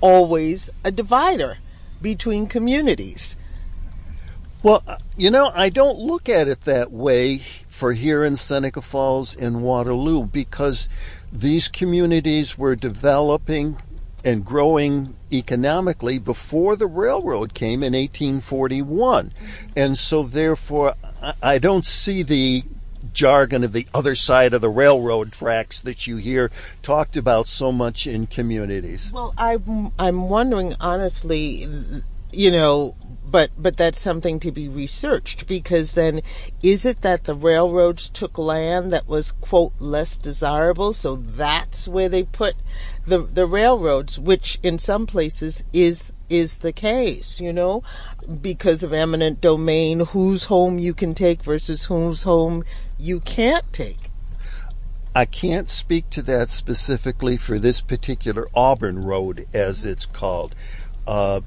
always 0.00 0.70
a 0.82 0.90
divider 0.90 1.58
between 2.00 2.46
communities? 2.46 3.36
Well, 4.62 4.82
uh, 4.86 4.96
you 5.16 5.30
know, 5.30 5.50
I 5.54 5.68
don't 5.68 5.98
look 5.98 6.28
at 6.28 6.48
it 6.48 6.62
that 6.62 6.90
way 6.90 7.42
for 7.74 7.92
here 7.92 8.24
in 8.24 8.36
Seneca 8.36 8.80
Falls 8.80 9.34
in 9.34 9.60
Waterloo 9.60 10.26
because 10.26 10.88
these 11.32 11.66
communities 11.66 12.56
were 12.56 12.76
developing 12.76 13.76
and 14.24 14.44
growing 14.44 15.16
economically 15.32 16.20
before 16.20 16.76
the 16.76 16.86
railroad 16.86 17.52
came 17.52 17.82
in 17.82 17.92
1841. 17.92 19.32
And 19.74 19.98
so, 19.98 20.22
therefore, 20.22 20.94
I 21.42 21.58
don't 21.58 21.84
see 21.84 22.22
the 22.22 22.62
jargon 23.12 23.64
of 23.64 23.72
the 23.72 23.88
other 23.92 24.14
side 24.14 24.54
of 24.54 24.60
the 24.60 24.70
railroad 24.70 25.32
tracks 25.32 25.80
that 25.80 26.06
you 26.06 26.16
hear 26.16 26.52
talked 26.80 27.16
about 27.16 27.48
so 27.48 27.72
much 27.72 28.06
in 28.06 28.28
communities. 28.28 29.10
Well, 29.12 29.34
I'm, 29.36 29.90
I'm 29.98 30.28
wondering 30.28 30.76
honestly, 30.80 31.66
you 32.32 32.52
know, 32.52 32.94
but 33.34 33.50
but 33.58 33.76
that's 33.76 34.00
something 34.00 34.38
to 34.38 34.52
be 34.52 34.68
researched 34.68 35.48
because 35.48 35.94
then 35.94 36.22
is 36.62 36.84
it 36.86 37.00
that 37.00 37.24
the 37.24 37.34
railroads 37.34 38.08
took 38.08 38.38
land 38.38 38.92
that 38.92 39.08
was 39.08 39.32
quote 39.32 39.72
less 39.80 40.16
desirable? 40.18 40.92
So 40.92 41.16
that's 41.16 41.88
where 41.88 42.08
they 42.08 42.22
put 42.22 42.54
the 43.04 43.18
the 43.18 43.44
railroads 43.44 44.20
which 44.20 44.60
in 44.62 44.78
some 44.78 45.04
places 45.04 45.64
is 45.72 46.12
is 46.28 46.58
the 46.58 46.72
case 46.72 47.40
you 47.40 47.52
know? 47.52 47.82
Because 48.40 48.84
of 48.84 48.92
eminent 48.92 49.40
domain 49.40 49.98
whose 50.14 50.44
home 50.44 50.78
you 50.78 50.94
can 50.94 51.12
take 51.12 51.42
versus 51.42 51.86
whose 51.86 52.22
home 52.22 52.62
you 53.00 53.18
can't 53.18 53.72
take. 53.72 54.12
I 55.12 55.24
can't 55.24 55.68
speak 55.68 56.08
to 56.10 56.22
that 56.22 56.50
specifically 56.50 57.36
for 57.36 57.58
this 57.58 57.80
particular 57.80 58.46
Auburn 58.54 59.00
Road, 59.02 59.48
as 59.52 59.84
it's 59.84 60.06
called. 60.06 60.54
Uh, 61.04 61.40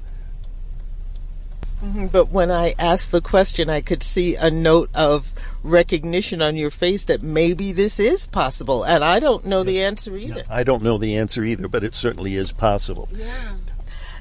Mm-hmm. 1.82 2.06
But 2.08 2.30
when 2.30 2.50
I 2.50 2.74
asked 2.78 3.12
the 3.12 3.20
question, 3.20 3.70
I 3.70 3.80
could 3.80 4.02
see 4.02 4.34
a 4.34 4.50
note 4.50 4.90
of 4.94 5.32
recognition 5.62 6.42
on 6.42 6.56
your 6.56 6.70
face 6.70 7.04
that 7.04 7.22
maybe 7.22 7.72
this 7.72 8.00
is 8.00 8.26
possible. 8.26 8.84
And 8.84 9.04
I 9.04 9.20
don't 9.20 9.44
know 9.44 9.62
the 9.62 9.82
answer 9.82 10.16
either. 10.16 10.42
I 10.50 10.64
don't 10.64 10.82
know 10.82 10.98
the 10.98 11.16
answer 11.16 11.44
either, 11.44 11.68
but 11.68 11.84
it 11.84 11.94
certainly 11.94 12.34
is 12.34 12.52
possible. 12.52 13.08
Yeah. 13.12 13.56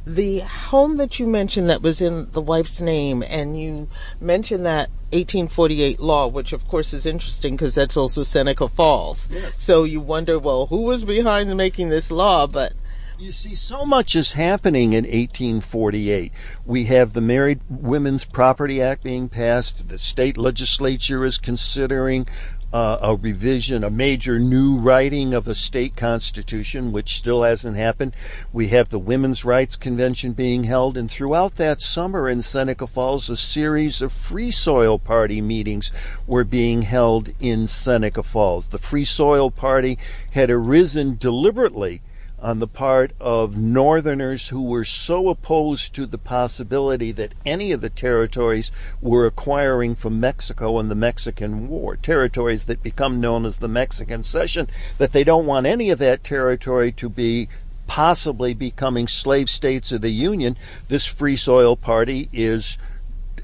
The 0.06 0.40
home 0.40 0.98
that 0.98 1.20
you 1.20 1.28
mentioned 1.28 1.70
that 1.70 1.82
was 1.82 2.02
in 2.02 2.30
the 2.32 2.42
wife's 2.42 2.80
name, 2.80 3.24
and 3.28 3.60
you 3.60 3.90
mentioned 4.22 4.66
that 4.66 4.90
1848 5.12 6.00
law, 6.00 6.28
which 6.28 6.54
of 6.54 6.66
course 6.68 6.94
is 6.94 7.06
interesting 7.06 7.56
because 7.56 7.76
that's 7.76 7.98
also 7.98 8.24
Seneca 8.24 8.70
Falls. 8.70 9.28
Yes. 9.30 9.62
So 9.62 9.84
you 9.84 10.00
wonder, 10.00 10.40
well, 10.40 10.68
who 10.68 10.84
was 10.84 11.04
behind 11.04 11.54
making 11.58 11.90
this 11.90 12.10
law? 12.10 12.48
But 12.48 12.72
you 13.20 13.32
see, 13.32 13.56
so 13.56 13.84
much 13.84 14.16
is 14.16 14.34
happening 14.34 14.94
in 14.94 15.04
1848. 15.04 16.32
We 16.66 16.86
have 16.86 17.14
the 17.14 17.22
Married 17.22 17.62
Women's 17.68 18.26
Property 18.26 18.80
Act 18.80 19.04
being 19.04 19.28
passed. 19.28 19.90
The 19.90 19.98
state 19.98 20.38
legislature 20.38 21.26
is 21.26 21.40
considering 21.40 22.28
uh, 22.72 23.00
a 23.02 23.16
revision, 23.16 23.84
a 23.84 23.90
major 23.90 24.38
new 24.38 24.78
writing 24.78 25.34
of 25.34 25.48
a 25.48 25.56
state 25.56 25.96
constitution, 25.96 26.92
which 26.92 27.18
still 27.18 27.42
hasn't 27.42 27.76
happened. 27.76 28.14
We 28.54 28.68
have 28.68 28.90
the 28.90 29.00
Women's 29.00 29.44
Rights 29.44 29.76
Convention 29.76 30.34
being 30.34 30.66
held, 30.66 30.96
and 30.96 31.10
throughout 31.10 31.56
that 31.56 31.82
summer 31.82 32.30
in 32.30 32.44
Seneca 32.44 32.86
Falls, 32.86 33.32
a 33.32 33.38
series 33.38 34.00
of 34.02 34.12
Free 34.12 34.52
Soil 34.52 35.00
Party 35.00 35.42
meetings 35.42 35.92
were 36.28 36.44
being 36.44 36.84
held 36.84 37.34
in 37.40 37.66
Seneca 37.66 38.22
Falls. 38.22 38.68
The 38.68 38.78
Free 38.78 39.06
Soil 39.06 39.50
Party 39.50 39.98
had 40.32 40.52
arisen 40.52 41.18
deliberately 41.18 42.02
on 42.40 42.60
the 42.60 42.68
part 42.68 43.14
of 43.20 43.58
Northerners 43.58 44.50
who 44.50 44.62
were 44.62 44.86
so 44.86 45.30
opposed 45.30 45.96
to 45.96 46.06
the 46.06 46.20
possibility 46.20 47.12
that 47.12 47.34
any 47.46 47.72
of 47.72 47.82
the 47.82 47.90
territories 47.90 48.72
were 49.02 49.26
acquiring 49.26 49.96
from 49.96 50.20
Mexico 50.20 50.80
in 50.80 50.88
the 50.88 50.96
Mexican 50.96 51.68
War, 51.68 51.96
territories 51.96 52.66
that 52.66 52.84
become 52.84 53.20
known 53.20 53.46
as 53.46 53.58
the 53.58 53.68
Mexican 53.68 54.22
Cession, 54.22 54.68
that 55.00 55.14
they 55.14 55.24
don't 55.24 55.48
want 55.48 55.66
any 55.66 55.90
of 55.90 56.00
that 56.00 56.24
territory 56.24 56.92
to 56.92 57.10
be 57.10 57.50
possibly 57.88 58.54
becoming 58.54 59.08
slave 59.08 59.50
states 59.50 59.92
of 59.92 60.02
the 60.02 60.10
Union, 60.10 60.58
this 60.90 61.06
Free 61.06 61.38
Soil 61.38 61.76
Party 61.76 62.30
is 62.32 62.78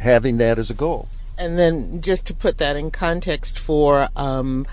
having 0.02 0.38
that 0.38 0.60
as 0.60 0.70
a 0.70 0.76
goal. 0.76 1.08
And 1.38 1.58
then, 1.58 2.02
just 2.02 2.28
to 2.28 2.34
put 2.34 2.60
that 2.60 2.76
in 2.76 2.92
context 2.92 3.58
for 3.58 4.10
um, 4.16 4.68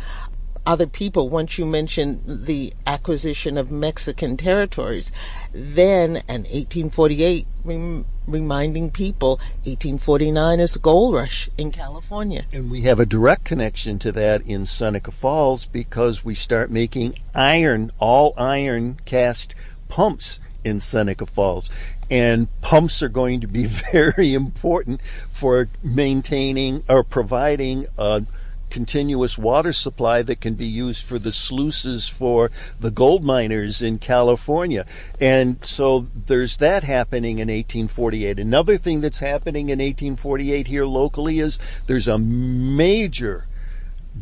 other 0.67 0.87
people, 0.87 1.29
once 1.29 1.59
you 1.59 1.65
mention 1.65 2.21
the 2.27 2.75
acquisition 2.87 3.57
of 3.57 3.73
Mexican 3.73 4.37
territories, 4.37 5.11
then 5.53 6.17
in 6.29 6.43
1848, 6.43 7.47
rem- 7.65 8.07
reminding 8.27 8.91
people 8.91 9.37
1849 9.65 10.61
is 10.61 10.75
the 10.75 10.79
gold 10.79 11.15
rush 11.15 11.49
in 11.57 11.71
California. 11.71 12.45
And 12.53 12.71
we 12.71 12.83
have 12.83 13.01
a 13.01 13.07
direct 13.07 13.45
connection 13.45 13.99
to 14.01 14.13
that 14.13 14.43
in 14.43 14.67
Seneca 14.67 15.11
Falls 15.11 15.67
because 15.67 16.25
we 16.25 16.35
start 16.35 16.71
making 16.71 17.17
iron, 17.35 17.91
all 17.99 18.35
iron 18.37 18.99
cast 19.05 19.55
pumps 19.89 20.41
in 20.65 20.81
Seneca 20.81 21.27
Falls. 21.27 21.71
And 22.11 22.49
pumps 22.61 23.03
are 23.03 23.09
going 23.09 23.41
to 23.41 23.47
be 23.47 23.67
very 23.93 24.35
important 24.35 25.01
for 25.31 25.69
maintaining 25.83 26.85
or 26.89 27.03
providing 27.05 27.87
a 27.97 28.25
continuous 28.71 29.37
water 29.37 29.73
supply 29.73 30.23
that 30.23 30.41
can 30.41 30.55
be 30.55 30.67
used 30.67 31.05
for 31.05 31.19
the 31.19 31.33
sluices 31.33 32.09
for 32.09 32.51
the 32.79 32.91
gold 32.91 33.25
miners 33.25 33.83
in 33.83 33.99
California. 33.99 34.87
And 35.21 35.63
so 35.65 36.09
there's 36.27 36.57
that 36.59 36.85
happening 36.85 37.39
in 37.39 37.49
1848. 37.49 38.39
Another 38.39 38.77
thing 38.79 39.01
that's 39.01 39.19
happening 39.19 39.69
in 39.69 39.79
1848 39.79 40.69
here 40.69 40.87
locally 40.87 41.41
is 41.41 41.59
there's 41.87 42.09
a 42.09 42.19
major 42.19 43.47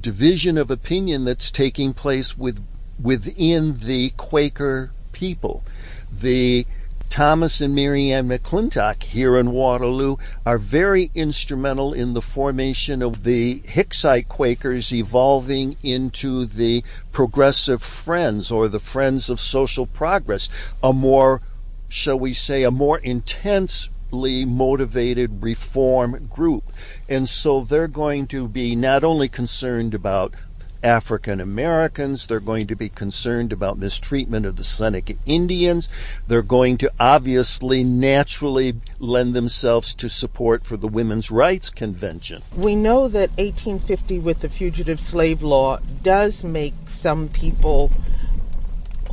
division 0.00 0.58
of 0.58 0.70
opinion 0.70 1.24
that's 1.24 1.50
taking 1.50 1.94
place 1.94 2.36
with 2.36 2.64
within 3.00 3.78
the 3.78 4.10
Quaker 4.16 4.90
people. 5.12 5.64
The 6.10 6.66
Thomas 7.10 7.60
and 7.60 7.74
Mary 7.74 8.12
Ann 8.12 8.28
McClintock 8.28 9.02
here 9.02 9.36
in 9.36 9.50
Waterloo 9.50 10.16
are 10.44 10.58
very 10.58 11.10
instrumental 11.14 11.92
in 11.92 12.12
the 12.12 12.20
formation 12.20 13.02
of 13.02 13.24
the 13.24 13.60
Hicksite 13.60 14.28
Quakers 14.28 14.92
evolving 14.92 15.76
into 15.82 16.44
the 16.44 16.84
Progressive 17.10 17.82
Friends 17.82 18.50
or 18.50 18.68
the 18.68 18.78
Friends 18.78 19.30
of 19.30 19.40
Social 19.40 19.86
Progress, 19.86 20.48
a 20.82 20.92
more, 20.92 21.40
shall 21.88 22.18
we 22.18 22.34
say, 22.34 22.62
a 22.62 22.70
more 22.70 22.98
intensely 22.98 24.44
motivated 24.44 25.42
reform 25.42 26.26
group. 26.26 26.64
And 27.08 27.28
so 27.28 27.64
they're 27.64 27.88
going 27.88 28.26
to 28.28 28.46
be 28.46 28.76
not 28.76 29.02
only 29.02 29.28
concerned 29.28 29.94
about 29.94 30.34
African 30.82 31.40
Americans. 31.40 32.26
They're 32.26 32.40
going 32.40 32.66
to 32.68 32.76
be 32.76 32.88
concerned 32.88 33.52
about 33.52 33.78
mistreatment 33.78 34.46
of 34.46 34.56
the 34.56 34.64
Seneca 34.64 35.14
Indians. 35.26 35.88
They're 36.26 36.42
going 36.42 36.78
to 36.78 36.92
obviously 36.98 37.84
naturally 37.84 38.76
lend 38.98 39.34
themselves 39.34 39.94
to 39.94 40.08
support 40.08 40.64
for 40.64 40.76
the 40.76 40.88
Women's 40.88 41.30
Rights 41.30 41.70
Convention. 41.70 42.42
We 42.54 42.74
know 42.74 43.08
that 43.08 43.30
1850 43.30 44.18
with 44.20 44.40
the 44.40 44.48
fugitive 44.48 45.00
slave 45.00 45.42
law 45.42 45.78
does 46.02 46.44
make 46.44 46.74
some 46.86 47.28
people 47.28 47.90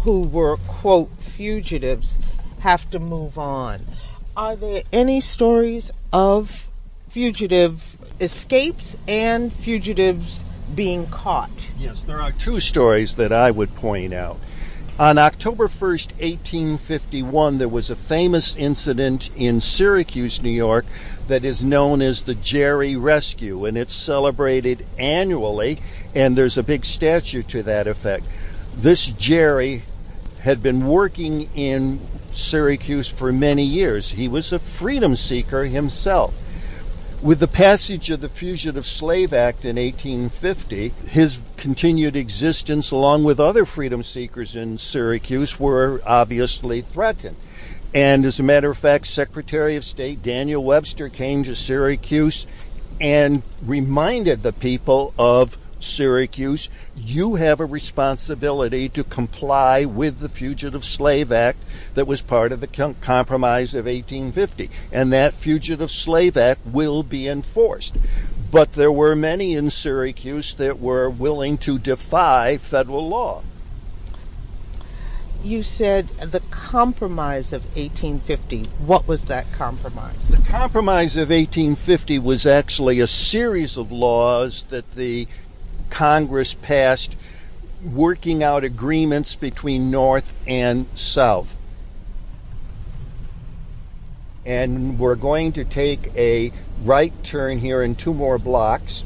who 0.01 0.21
were, 0.21 0.57
quote, 0.57 1.11
fugitives 1.19 2.17
have 2.59 2.89
to 2.91 2.99
move 2.99 3.37
on. 3.37 3.85
Are 4.37 4.55
there 4.55 4.83
any 4.91 5.21
stories 5.21 5.91
of 6.11 6.69
fugitive 7.09 7.97
escapes 8.19 8.95
and 9.07 9.51
fugitives 9.51 10.43
being 10.75 11.07
caught. 11.07 11.71
Yes, 11.79 12.03
there 12.03 12.21
are 12.21 12.31
two 12.31 12.59
stories 12.59 13.15
that 13.15 13.31
I 13.31 13.51
would 13.51 13.75
point 13.75 14.13
out. 14.13 14.39
On 14.97 15.17
October 15.17 15.67
1st, 15.67 16.13
1851, 16.21 17.57
there 17.57 17.67
was 17.67 17.89
a 17.89 17.97
famous 17.97 18.55
incident 18.55 19.29
in 19.35 19.59
Syracuse, 19.59 20.41
New 20.41 20.49
York, 20.49 20.85
that 21.27 21.43
is 21.43 21.63
known 21.63 22.01
as 22.01 22.23
the 22.23 22.35
Jerry 22.35 22.95
Rescue, 22.95 23.65
and 23.65 23.77
it's 23.77 23.93
celebrated 23.93 24.85
annually, 24.97 25.81
and 26.13 26.37
there's 26.37 26.57
a 26.57 26.63
big 26.63 26.85
statue 26.85 27.43
to 27.43 27.61
that 27.63 27.87
effect. 27.87 28.25
This 28.73 29.07
Jerry 29.07 29.83
had 30.39 30.63
been 30.63 30.87
working 30.87 31.49
in 31.53 31.99
Syracuse 32.31 33.09
for 33.09 33.33
many 33.33 33.63
years. 33.63 34.11
He 34.11 34.29
was 34.29 34.53
a 34.53 34.59
freedom 34.59 35.15
seeker 35.15 35.65
himself. 35.65 36.37
With 37.25 37.39
the 37.39 37.47
passage 37.47 38.11
of 38.11 38.21
the 38.21 38.29
Fugitive 38.29 38.85
Slave 38.85 39.33
Act 39.33 39.65
in 39.65 39.77
1850, 39.77 40.89
his 41.09 41.39
continued 41.57 42.15
existence, 42.15 42.91
along 42.91 43.23
with 43.23 43.39
other 43.39 43.65
freedom 43.65 44.03
seekers 44.03 44.55
in 44.55 44.77
Syracuse, 44.77 45.59
were 45.59 46.03
obviously 46.05 46.81
threatened. 46.81 47.35
And 47.95 48.25
as 48.25 48.39
a 48.39 48.43
matter 48.43 48.69
of 48.69 48.77
fact, 48.77 49.07
Secretary 49.07 49.75
of 49.75 49.83
State 49.83 50.21
Daniel 50.21 50.63
Webster 50.63 51.09
came 51.09 51.41
to 51.45 51.55
Syracuse 51.55 52.45
and 53.01 53.41
reminded 53.63 54.43
the 54.43 54.53
people 54.53 55.11
of 55.17 55.57
Syracuse, 55.85 56.69
you 56.95 57.35
have 57.35 57.59
a 57.59 57.65
responsibility 57.65 58.89
to 58.89 59.03
comply 59.03 59.85
with 59.85 60.19
the 60.19 60.29
Fugitive 60.29 60.83
Slave 60.83 61.31
Act 61.31 61.59
that 61.93 62.07
was 62.07 62.21
part 62.21 62.51
of 62.51 62.61
the 62.61 62.93
Compromise 63.01 63.73
of 63.73 63.85
1850. 63.85 64.69
And 64.91 65.13
that 65.13 65.33
Fugitive 65.33 65.91
Slave 65.91 66.35
Act 66.37 66.65
will 66.65 67.03
be 67.03 67.27
enforced. 67.27 67.95
But 68.51 68.73
there 68.73 68.91
were 68.91 69.15
many 69.15 69.53
in 69.53 69.69
Syracuse 69.69 70.53
that 70.55 70.79
were 70.79 71.09
willing 71.09 71.57
to 71.59 71.77
defy 71.77 72.57
federal 72.57 73.07
law. 73.07 73.43
You 75.43 75.61
said 75.61 76.07
the 76.17 76.39
Compromise 76.49 77.53
of 77.53 77.65
1850. 77.75 78.63
What 78.79 79.07
was 79.07 79.25
that 79.25 79.51
compromise? 79.51 80.29
The 80.29 80.37
Compromise 80.37 81.17
of 81.17 81.29
1850 81.29 82.17
was 82.17 82.47
actually 82.47 82.99
a 82.99 83.05
series 83.05 83.77
of 83.77 83.91
laws 83.91 84.63
that 84.69 84.95
the 84.95 85.27
Congress 85.89 86.53
passed 86.53 87.15
working 87.83 88.43
out 88.43 88.63
agreements 88.63 89.35
between 89.35 89.91
North 89.91 90.33
and 90.47 90.87
South. 90.95 91.55
And 94.45 94.99
we're 94.99 95.15
going 95.15 95.53
to 95.53 95.65
take 95.65 96.15
a 96.15 96.51
right 96.83 97.13
turn 97.23 97.59
here 97.59 97.81
in 97.81 97.95
two 97.95 98.13
more 98.13 98.37
blocks. 98.37 99.05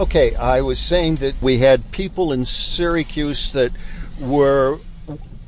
Okay, 0.00 0.34
I 0.34 0.62
was 0.62 0.78
saying 0.78 1.16
that 1.16 1.40
we 1.42 1.58
had 1.58 1.90
people 1.92 2.32
in 2.32 2.44
Syracuse 2.44 3.52
that 3.52 3.72
were 4.18 4.78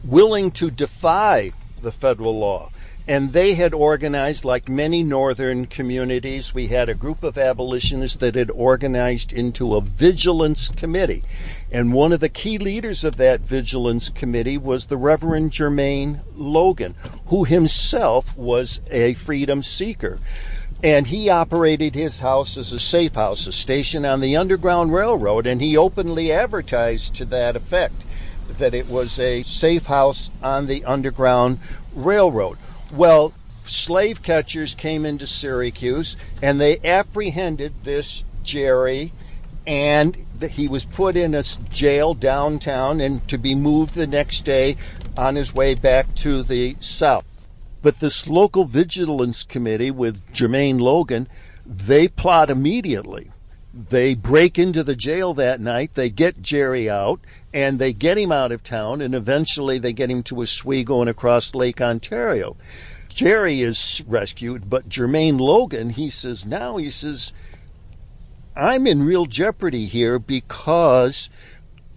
willing 0.05 0.51
to 0.53 0.71
defy 0.71 1.53
the 1.81 1.93
federal 1.93 2.39
law. 2.39 2.71
And 3.09 3.33
they 3.33 3.55
had 3.55 3.75
organized, 3.75 4.45
like 4.45 4.69
many 4.69 5.03
northern 5.03 5.67
communities, 5.67 6.55
we 6.55 6.69
had 6.69 6.89
a 6.89 6.95
group 6.95 7.25
of 7.25 7.37
abolitionists 7.37 8.17
that 8.19 8.37
had 8.37 8.51
organized 8.51 9.33
into 9.33 9.75
a 9.75 9.81
vigilance 9.81 10.69
committee. 10.69 11.25
And 11.73 11.93
one 11.93 12.13
of 12.13 12.21
the 12.21 12.29
key 12.29 12.59
leaders 12.59 13.03
of 13.03 13.17
that 13.17 13.41
vigilance 13.41 14.09
committee 14.09 14.57
was 14.57 14.87
the 14.87 14.97
Reverend 14.97 15.51
Jermain 15.51 16.21
Loguen, 16.37 16.95
who 17.27 17.43
himself 17.43 18.37
was 18.37 18.81
a 18.89 19.15
freedom 19.15 19.65
seeker. 19.65 20.21
And 20.85 21.09
he 21.09 21.29
operated 21.29 21.97
his 21.97 22.21
house 22.21 22.57
as 22.57 22.73
a 22.73 22.79
safe 22.79 23.17
house, 23.17 23.49
a 23.49 23.53
station 23.53 24.05
on 24.05 24.21
the 24.21 24.37
Underground 24.37 24.93
Railroad, 24.93 25.47
and 25.47 25.61
he 25.61 25.77
openly 25.77 26.31
advertised 26.31 27.17
to 27.17 27.25
that 27.27 27.57
effect 27.57 28.05
that 28.59 28.75
it 28.75 28.89
was 28.89 29.19
a 29.19 29.43
safe 29.43 29.87
house 29.87 30.31
on 30.41 30.67
the 30.67 30.85
Underground 30.85 31.59
Railroad. 31.95 32.59
Well, 32.93 33.33
slave 33.65 34.23
catchers 34.23 34.75
came 34.75 35.07
into 35.07 35.27
Syracuse 35.27 36.17
and 36.43 36.61
they 36.61 36.79
apprehended 36.85 37.85
this 37.85 38.23
Jerry 38.43 39.13
and 39.67 40.27
he 40.51 40.69
was 40.69 40.85
put 40.85 41.17
in 41.17 41.35
a 41.35 41.43
jail 41.71 42.13
downtown 42.15 43.01
and 43.01 43.27
to 43.29 43.39
be 43.39 43.55
moved 43.55 43.95
the 43.95 44.07
next 44.07 44.45
day 44.45 44.77
on 45.17 45.37
his 45.37 45.55
way 45.55 45.75
back 45.75 46.15
to 46.17 46.43
the 46.43 46.77
south. 46.81 47.25
But 47.81 48.01
this 48.01 48.29
local 48.29 48.65
vigilance 48.65 49.43
committee 49.43 49.91
with 49.91 50.27
Jermain 50.33 50.79
Loguen, 50.79 51.29
they 51.65 52.09
plot 52.09 52.51
immediately. 52.51 53.31
They 53.75 54.15
break 54.15 54.59
into 54.59 54.85
the 54.85 54.95
jail 54.95 55.33
that 55.35 55.61
night, 55.61 55.95
they 55.95 56.11
get 56.11 56.43
Jerry 56.43 56.91
out, 56.91 57.21
and 57.55 57.79
they 57.79 57.95
get 57.95 58.19
him 58.19 58.31
out 58.31 58.53
of 58.53 58.63
town, 58.63 59.01
and 59.01 59.15
eventually 59.15 59.79
they 59.79 59.95
get 59.95 60.11
him 60.11 60.23
to 60.25 60.43
Oswego 60.43 61.01
and 61.01 61.09
across 61.09 61.55
Lake 61.55 61.81
Ontario. 61.81 62.57
Jerry 63.09 63.63
is 63.63 64.03
rescued, 64.07 64.69
but 64.69 64.89
Jermain 64.89 65.39
Loguen, 65.39 65.93
he 65.93 66.11
says, 66.11 66.45
now 66.45 66.77
he 66.77 66.91
says, 66.91 67.33
I'm 68.55 68.87
in 68.87 69.05
real 69.05 69.25
jeopardy 69.25 69.87
here 69.87 70.19
because 70.19 71.31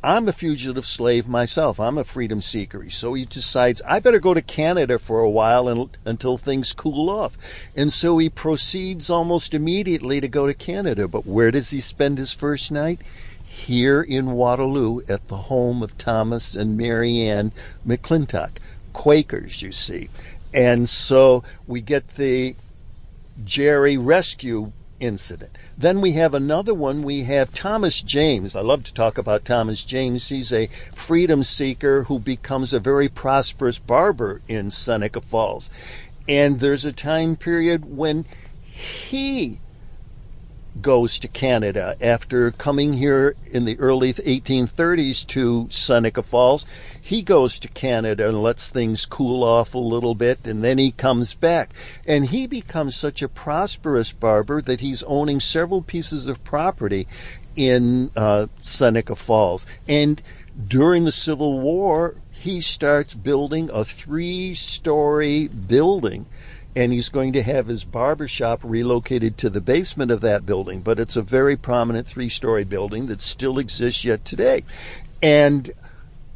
I'm 0.05 0.27
a 0.27 0.33
fugitive 0.33 0.85
slave 0.85 1.27
myself. 1.27 1.79
I'm 1.79 1.97
a 1.97 2.03
freedom 2.03 2.39
seeker. 2.39 2.89
So 2.91 3.15
he 3.15 3.25
decides, 3.25 3.81
I 3.87 3.99
better 3.99 4.19
go 4.19 4.35
to 4.35 4.41
Canada 4.41 4.99
for 4.99 5.19
a 5.19 5.29
while 5.29 5.67
and, 5.67 5.97
until 6.05 6.37
things 6.37 6.73
cool 6.73 7.09
off. 7.09 7.37
And 7.75 7.91
so 7.91 8.19
he 8.19 8.29
proceeds 8.29 9.09
almost 9.09 9.55
immediately 9.55 10.21
to 10.21 10.27
go 10.27 10.45
to 10.45 10.53
Canada. 10.53 11.07
But 11.07 11.25
where 11.25 11.49
does 11.49 11.71
he 11.71 11.81
spend 11.81 12.19
his 12.19 12.33
first 12.33 12.71
night? 12.71 13.01
here 13.55 14.01
in 14.01 14.31
Waterloo 14.31 14.99
at 15.07 15.29
the 15.29 15.37
home 15.37 15.81
of 15.81 15.97
Thomas 15.97 16.55
and 16.55 16.75
Mary 16.75 17.21
Ann 17.21 17.53
McClintock, 17.87 18.57
Quakers, 18.91 19.61
you 19.61 19.71
see. 19.71 20.09
And 20.53 20.89
so 20.89 21.43
we 21.65 21.79
get 21.81 22.09
the 22.09 22.55
Jerry 23.43 23.97
rescue 23.97 24.73
incident. 24.99 25.57
Then 25.77 25.99
we 25.99 26.13
have 26.13 26.33
another 26.33 26.73
one. 26.73 27.03
We 27.03 27.23
have 27.23 27.53
Thomas 27.53 28.01
James. 28.01 28.55
I 28.55 28.61
love 28.61 28.83
to 28.83 28.93
talk 28.93 29.17
about 29.17 29.43
Thomas 29.43 29.83
James. 29.83 30.29
He's 30.29 30.53
a 30.53 30.69
freedom 30.93 31.43
seeker 31.43 32.03
who 32.03 32.17
becomes 32.17 32.71
a 32.71 32.79
very 32.79 33.09
prosperous 33.09 33.77
barber 33.77 34.41
in 34.47 34.71
Seneca 34.71 35.19
Falls. 35.19 35.69
And 36.29 36.59
there's 36.59 36.85
a 36.85 36.93
time 36.93 37.35
period 37.35 37.85
when 37.85 38.25
he 38.63 39.59
goes 40.81 41.19
to 41.19 41.27
Canada 41.27 41.95
after 42.01 42.51
coming 42.51 42.93
here 42.93 43.35
in 43.51 43.65
the 43.65 43.77
early 43.79 44.13
1830s 44.13 45.25
to 45.27 45.67
Seneca 45.69 46.23
Falls. 46.23 46.65
He 47.05 47.21
goes 47.21 47.59
to 47.59 47.67
Canada 47.67 48.27
and 48.27 48.41
lets 48.41 48.67
things 48.67 49.05
cool 49.05 49.43
off 49.43 49.75
a 49.75 49.77
little 49.77 50.15
bit, 50.15 50.47
and 50.47 50.63
then 50.63 50.79
he 50.79 50.89
comes 50.89 51.35
back. 51.35 51.69
And 52.07 52.25
he 52.25 52.47
becomes 52.47 52.95
such 52.95 53.21
a 53.21 53.29
prosperous 53.29 54.11
barber 54.11 54.59
that 54.63 54.81
he's 54.81 55.03
owning 55.03 55.39
several 55.39 55.83
pieces 55.83 56.25
of 56.25 56.43
property 56.43 57.07
in 57.55 58.09
uh, 58.15 58.47
Seneca 58.57 59.15
Falls. 59.15 59.67
And 59.87 60.19
during 60.67 61.05
the 61.05 61.11
Civil 61.11 61.59
War, 61.59 62.15
he 62.31 62.59
starts 62.59 63.13
building 63.13 63.69
a 63.71 63.85
three 63.85 64.55
story 64.55 65.47
building 65.47 66.25
and 66.75 66.91
he's 66.91 67.09
going 67.09 67.33
to 67.33 67.43
have 67.43 67.67
his 67.67 67.83
barber 67.83 68.27
shop 68.27 68.59
relocated 68.63 69.37
to 69.37 69.49
the 69.51 69.61
basement 69.61 70.09
of 70.09 70.21
that 70.21 70.45
building. 70.45 70.81
But 70.81 70.99
it's 70.99 71.15
a 71.15 71.21
very 71.21 71.55
prominent 71.55 72.07
three 72.07 72.29
story 72.29 72.63
building 72.63 73.05
that 73.07 73.21
still 73.21 73.59
exists 73.59 74.03
yet 74.03 74.25
today. 74.25 74.63
And 75.21 75.71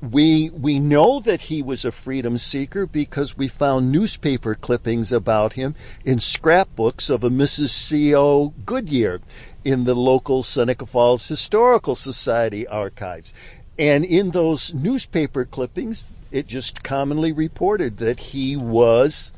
we 0.01 0.49
we 0.51 0.79
know 0.79 1.19
that 1.19 1.41
he 1.41 1.62
was 1.62 1.83
a 1.83 1.91
freedom 1.91 2.38
seeker 2.38 2.85
because 2.85 3.38
we 3.38 3.47
found 3.47 3.91
newspaper 3.91 4.55
clippings 4.55 5.12
about 5.12 5.53
him 5.53 5.75
in 6.05 6.19
scrapbooks 6.19 7.09
of 7.09 7.23
a 7.23 7.29
Mrs. 7.29 7.69
C.O. 7.69 8.53
Goodyear 8.65 9.19
in 9.65 9.83
the 9.83 9.95
local 9.95 10.41
Seneca 10.41 10.85
Falls 10.85 11.27
Historical 11.27 11.95
Society 11.95 12.65
archives. 12.67 13.33
And 13.77 14.05
in 14.05 14.31
those 14.31 14.73
newspaper 14.73 15.45
clippings, 15.45 16.13
it 16.31 16.47
just 16.47 16.83
commonly 16.83 17.31
reported 17.31 17.97
that 17.97 18.19
he 18.19 18.55
was 18.55 19.33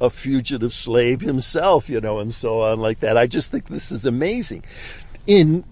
a 0.00 0.10
fugitive 0.10 0.72
slave 0.72 1.22
himself, 1.22 1.88
you 1.88 2.00
know, 2.00 2.18
and 2.18 2.32
so 2.32 2.60
on 2.60 2.78
like 2.78 3.00
that. 3.00 3.16
I 3.16 3.26
just 3.26 3.50
think 3.50 3.66
this 3.66 3.90
is 3.90 4.04
amazing. 4.04 4.62
In 5.26 5.64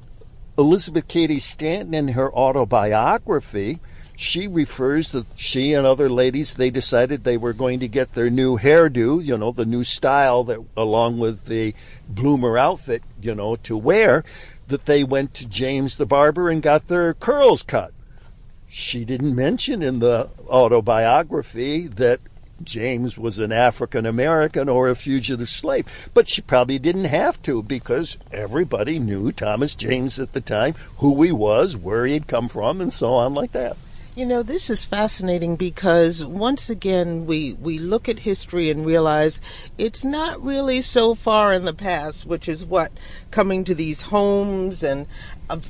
Elizabeth 0.57 1.09
Cady 1.09 1.39
Stanton 1.39 1.95
in 1.95 2.09
her 2.09 2.33
autobiography, 2.33 3.81
she 4.17 4.47
refers 4.47 5.11
that 5.11 5.27
she 5.35 5.75
and 5.75 5.85
other 5.85 6.09
ladies 6.09 6.55
they 6.55 6.71
decided 6.71 7.25
they 7.25 7.37
were 7.37 7.53
going 7.53 7.81
to 7.81 7.89
get 7.89 8.13
their 8.13 8.31
new 8.31 8.59
hairdo, 8.59 9.25
you 9.25 9.37
know, 9.37 9.51
the 9.51 9.67
new 9.67 9.83
style 9.83 10.45
that 10.45 10.61
along 10.77 11.19
with 11.19 11.47
the 11.47 11.75
bloomer 12.09 12.57
outfit, 12.57 13.03
you 13.21 13.35
know, 13.35 13.57
to 13.57 13.77
wear, 13.77 14.23
that 14.69 14.87
they 14.87 15.03
went 15.03 15.35
to 15.35 15.49
James 15.49 15.97
the 15.97 16.07
barber 16.07 16.49
and 16.49 16.63
got 16.63 16.87
their 16.87 17.15
curls 17.15 17.63
cut. 17.63 17.93
She 18.69 19.05
didn't 19.05 19.35
mention 19.35 19.83
in 19.83 19.99
the 19.99 20.31
autobiography 20.49 21.89
that 21.89 22.21
James 22.63 23.19
was 23.19 23.39
an 23.39 23.53
African 23.53 24.07
American 24.07 24.69
or 24.69 24.89
a 24.89 24.95
fugitive 24.95 25.49
slave. 25.49 25.87
But 26.13 26.29
she 26.29 26.43
probably 26.43 26.79
didn't 26.79 27.07
have 27.07 27.43
to 27.43 27.63
because 27.63 28.19
everybody 28.33 28.99
knew 28.99 29.33
Thomas 29.33 29.75
James 29.75 30.19
at 30.19 30.33
the 30.33 30.41
time, 30.41 30.75
who 30.99 31.23
he 31.23 31.33
was, 31.33 31.77
where 31.77 32.07
he 32.07 32.15
had 32.15 32.27
come 32.27 32.49
from, 32.49 32.81
and 32.81 32.93
so 32.93 33.13
on, 33.13 33.35
like 33.35 33.53
that. 33.53 33.77
You 34.17 34.27
know, 34.27 34.45
this 34.45 34.71
is 34.71 34.85
fascinating 34.85 35.57
because 35.57 36.25
once 36.25 36.71
again 36.71 37.27
we, 37.27 37.55
we 37.55 37.81
look 37.81 38.09
at 38.09 38.21
history 38.21 38.71
and 38.71 38.87
realize 38.87 39.41
it's 39.77 40.05
not 40.05 40.41
really 40.41 40.83
so 40.83 41.17
far 41.17 41.53
in 41.53 41.65
the 41.65 41.75
past, 41.75 42.25
which 42.25 42.49
is 42.49 42.65
what 42.65 42.93
coming 43.33 43.65
to 43.65 43.75
these 43.75 44.03
homes 44.03 44.85
and 44.85 45.09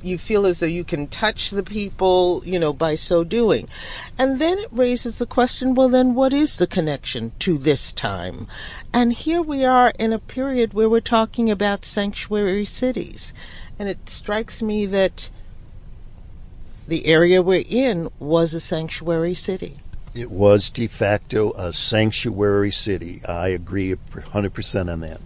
you 0.02 0.18
feel 0.18 0.46
as 0.46 0.60
though 0.60 0.66
you 0.66 0.84
can 0.84 1.06
touch 1.08 1.50
the 1.50 1.62
people, 1.62 2.42
you 2.44 2.58
know, 2.58 2.72
by 2.72 2.94
so 2.94 3.24
doing. 3.24 3.68
And 4.18 4.38
then 4.38 4.58
it 4.58 4.68
raises 4.70 5.18
the 5.18 5.26
question, 5.26 5.74
well, 5.74 5.88
then 5.88 6.14
what 6.14 6.32
is 6.32 6.56
the 6.56 6.66
connection 6.66 7.32
to 7.40 7.58
this 7.58 7.92
time? 7.92 8.46
And 8.92 9.12
here 9.12 9.42
we 9.42 9.64
are 9.64 9.92
in 9.98 10.12
a 10.12 10.18
period 10.18 10.74
where 10.74 10.88
we're 10.88 11.00
talking 11.00 11.50
about 11.50 11.84
sanctuary 11.84 12.64
cities. 12.64 13.32
And 13.78 13.88
it 13.88 14.08
strikes 14.08 14.62
me 14.62 14.86
that 14.86 15.30
the 16.86 17.06
area 17.06 17.42
we're 17.42 17.64
in 17.68 18.10
was 18.18 18.54
a 18.54 18.60
sanctuary 18.60 19.34
city. 19.34 19.78
It 20.14 20.30
was 20.30 20.70
de 20.70 20.86
facto 20.86 21.50
a 21.52 21.72
sanctuary 21.72 22.70
city. 22.70 23.20
I 23.26 23.48
agree 23.48 23.92
100% 23.94 24.92
on 24.92 25.00
that. 25.00 25.20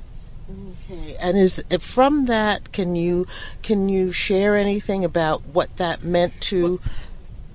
Okay, 0.51 1.15
and 1.21 1.37
is 1.37 1.63
from 1.81 2.25
that 2.25 2.73
can 2.73 2.97
you 2.97 3.27
can 3.63 3.89
you 3.89 4.13
share 4.13 4.57
anything 4.57 5.05
about 5.05 5.45
what 5.47 5.77
that 5.77 6.03
meant 6.03 6.41
to 6.43 6.81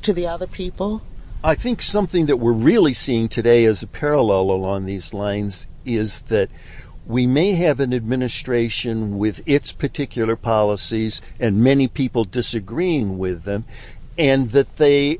to 0.03 0.13
the 0.13 0.27
other 0.27 0.45
people? 0.45 1.01
I 1.43 1.55
think 1.55 1.81
something 1.81 2.27
that 2.27 2.37
we're 2.37 2.51
really 2.53 2.93
seeing 2.93 3.27
today 3.27 3.65
as 3.65 3.81
a 3.81 3.87
parallel 3.87 4.51
along 4.51 4.85
these 4.85 5.13
lines 5.13 5.67
is 5.85 6.23
that 6.23 6.49
we 7.05 7.25
may 7.25 7.53
have 7.53 7.79
an 7.79 7.93
administration 7.93 9.17
with 9.17 9.41
its 9.47 9.71
particular 9.71 10.35
policies 10.35 11.21
and 11.39 11.63
many 11.63 11.87
people 11.87 12.23
disagreeing 12.23 13.17
with 13.17 13.43
them, 13.43 13.65
and 14.17 14.51
that 14.51 14.77
they 14.77 15.19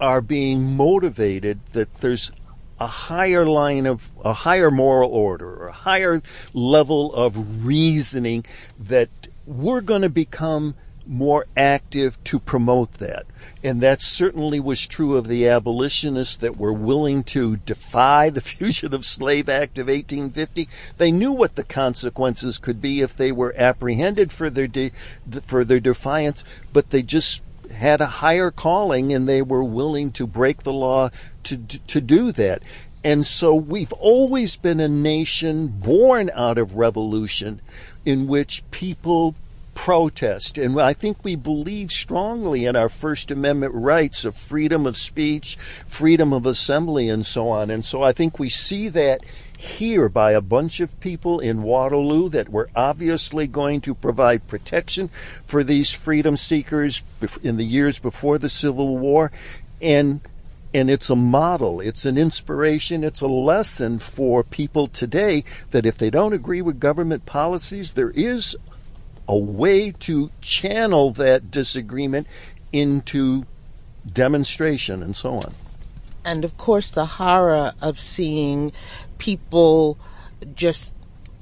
are 0.00 0.20
being 0.20 0.74
motivated 0.76 1.60
that 1.72 1.94
there's 1.98 2.32
a 2.80 2.86
higher 2.86 3.46
line 3.46 3.86
of 3.86 4.10
a 4.24 4.32
higher 4.32 4.70
moral 4.70 5.10
order 5.10 5.54
or 5.54 5.68
a 5.68 5.72
higher 5.72 6.20
level 6.52 7.14
of 7.14 7.64
reasoning 7.64 8.44
that 8.78 9.08
we're 9.46 9.80
going 9.80 10.02
to 10.02 10.08
become 10.08 10.74
more 11.06 11.46
active 11.56 12.22
to 12.24 12.38
promote 12.38 12.94
that. 12.94 13.26
And 13.62 13.80
that 13.82 14.00
certainly 14.00 14.58
was 14.58 14.86
true 14.86 15.16
of 15.16 15.28
the 15.28 15.46
abolitionists 15.46 16.36
that 16.36 16.56
were 16.56 16.72
willing 16.72 17.24
to 17.24 17.56
defy 17.58 18.30
the 18.30 18.40
Fugitive 18.54 19.04
Slave 19.04 19.48
Act 19.48 19.78
of 19.78 19.88
1850. 19.88 20.68
They 20.96 21.12
knew 21.12 21.32
what 21.32 21.56
the 21.56 21.64
consequences 21.64 22.58
could 22.58 22.80
be 22.80 23.00
if 23.00 23.14
they 23.14 23.32
were 23.32 23.54
apprehended 23.56 24.32
for 24.32 24.48
their 24.50 24.66
de- 24.66 24.92
for 25.44 25.64
their 25.64 25.80
defiance, 25.80 26.44
but 26.72 26.90
they 26.90 27.02
just 27.02 27.42
had 27.74 28.00
a 28.00 28.06
higher 28.06 28.50
calling 28.50 29.12
and 29.12 29.28
they 29.28 29.42
were 29.42 29.64
willing 29.64 30.10
to 30.12 30.26
break 30.26 30.62
the 30.62 30.72
law 30.72 31.10
to, 31.44 31.56
to 31.56 32.00
do 32.00 32.32
that. 32.32 32.62
And 33.02 33.26
so 33.26 33.54
we've 33.54 33.92
always 33.94 34.56
been 34.56 34.80
a 34.80 34.88
nation 34.88 35.68
born 35.68 36.30
out 36.34 36.56
of 36.56 36.76
revolution 36.76 37.60
in 38.06 38.26
which 38.26 38.62
people 38.70 39.34
protest. 39.74 40.56
And 40.56 40.80
I 40.80 40.94
think 40.94 41.22
we 41.22 41.36
believe 41.36 41.90
strongly 41.90 42.64
in 42.64 42.76
our 42.76 42.88
First 42.88 43.30
Amendment 43.30 43.74
rights 43.74 44.24
of 44.24 44.36
freedom 44.36 44.86
of 44.86 44.96
speech, 44.96 45.58
freedom 45.86 46.32
of 46.32 46.46
assembly, 46.46 47.08
and 47.08 47.26
so 47.26 47.48
on. 47.48 47.70
And 47.70 47.84
so 47.84 48.02
I 48.02 48.12
think 48.12 48.38
we 48.38 48.48
see 48.48 48.88
that 48.90 49.22
here 49.64 50.08
by 50.08 50.32
a 50.32 50.40
bunch 50.40 50.80
of 50.80 51.00
people 51.00 51.40
in 51.40 51.62
Waterloo 51.62 52.28
that 52.28 52.50
were 52.50 52.68
obviously 52.76 53.46
going 53.46 53.80
to 53.82 53.94
provide 53.94 54.46
protection 54.46 55.10
for 55.46 55.64
these 55.64 55.90
freedom 55.90 56.36
seekers 56.36 57.02
in 57.42 57.56
the 57.56 57.64
years 57.64 57.98
before 57.98 58.38
the 58.38 58.48
Civil 58.48 58.98
War. 58.98 59.32
And 59.80 60.20
and 60.74 60.90
it's 60.90 61.08
a 61.08 61.16
model, 61.16 61.80
it's 61.80 62.04
an 62.04 62.18
inspiration, 62.18 63.04
it's 63.04 63.20
a 63.20 63.28
lesson 63.28 64.00
for 64.00 64.42
people 64.42 64.88
today 64.88 65.44
that 65.70 65.86
if 65.86 65.96
they 65.96 66.10
don't 66.10 66.32
agree 66.32 66.60
with 66.60 66.80
government 66.80 67.24
policies, 67.26 67.92
there 67.92 68.10
is 68.10 68.56
a 69.28 69.38
way 69.38 69.92
to 69.92 70.32
channel 70.40 71.12
that 71.12 71.52
disagreement 71.52 72.26
into 72.72 73.44
demonstration 74.12 75.00
and 75.00 75.14
so 75.14 75.34
on. 75.34 75.54
And 76.24 76.44
of 76.44 76.56
course, 76.56 76.90
the 76.90 77.06
horror 77.06 77.72
of 77.80 78.00
seeing 78.00 78.72
people 79.24 79.96
just 80.54 80.92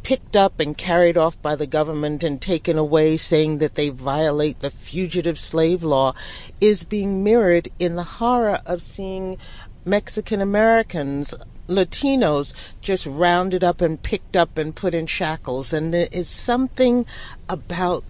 picked 0.04 0.36
up 0.36 0.60
and 0.60 0.78
carried 0.78 1.16
off 1.16 1.40
by 1.42 1.56
the 1.56 1.66
government 1.66 2.22
and 2.22 2.40
taken 2.40 2.78
away, 2.78 3.16
saying 3.16 3.58
that 3.58 3.74
they 3.74 3.88
violate 3.88 4.60
the 4.60 4.70
fugitive 4.70 5.36
slave 5.36 5.82
law, 5.82 6.14
is 6.60 6.84
being 6.84 7.24
mirrored 7.24 7.68
in 7.80 7.96
the 7.96 8.04
horror 8.04 8.60
of 8.66 8.80
seeing 8.82 9.36
Mexican 9.84 10.40
Americans, 10.40 11.34
Latinos, 11.66 12.54
just 12.80 13.04
rounded 13.04 13.64
up 13.64 13.80
and 13.80 14.00
picked 14.00 14.36
up 14.36 14.56
and 14.56 14.76
put 14.76 14.94
in 14.94 15.08
shackles. 15.08 15.72
And 15.72 15.92
there 15.92 16.08
is 16.12 16.28
something 16.28 17.04
about 17.48 18.04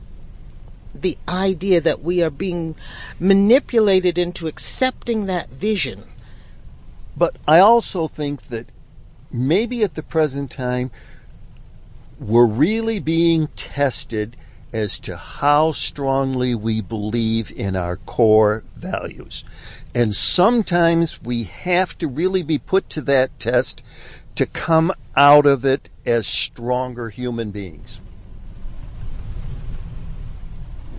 the 0.95 1.17
idea 1.27 1.81
that 1.81 2.03
we 2.03 2.23
are 2.23 2.29
being 2.31 2.75
manipulated 3.19 4.19
into 4.19 4.49
accepting 4.49 5.25
that 5.25 5.49
vision. 5.49 6.05
But 7.17 7.37
I 7.49 7.59
also 7.59 8.07
think 8.07 8.49
that 8.49 8.67
maybe 9.33 9.83
at 9.83 9.95
the 9.95 10.03
present 10.03 10.51
time, 10.51 10.91
we're 12.19 12.47
really 12.47 13.01
being 13.01 13.49
tested 13.49 14.37
as 14.73 14.99
to 15.01 15.17
how 15.17 15.73
strongly 15.73 16.55
we 16.55 16.81
believe 16.81 17.51
in 17.51 17.77
our 17.77 17.97
core 17.97 18.65
values. 18.77 19.45
And 19.95 20.15
sometimes 20.15 21.23
we 21.23 21.45
have 21.45 21.99
to 21.99 22.09
really 22.09 22.43
be 22.43 22.59
put 22.59 22.89
to 22.91 23.03
that 23.03 23.39
test 23.39 23.83
to 24.37 24.47
come 24.47 24.93
out 25.15 25.45
of 25.45 25.65
it 25.65 25.91
as 26.07 26.27
stronger 26.27 27.11
human 27.11 27.51
beings. 27.51 28.01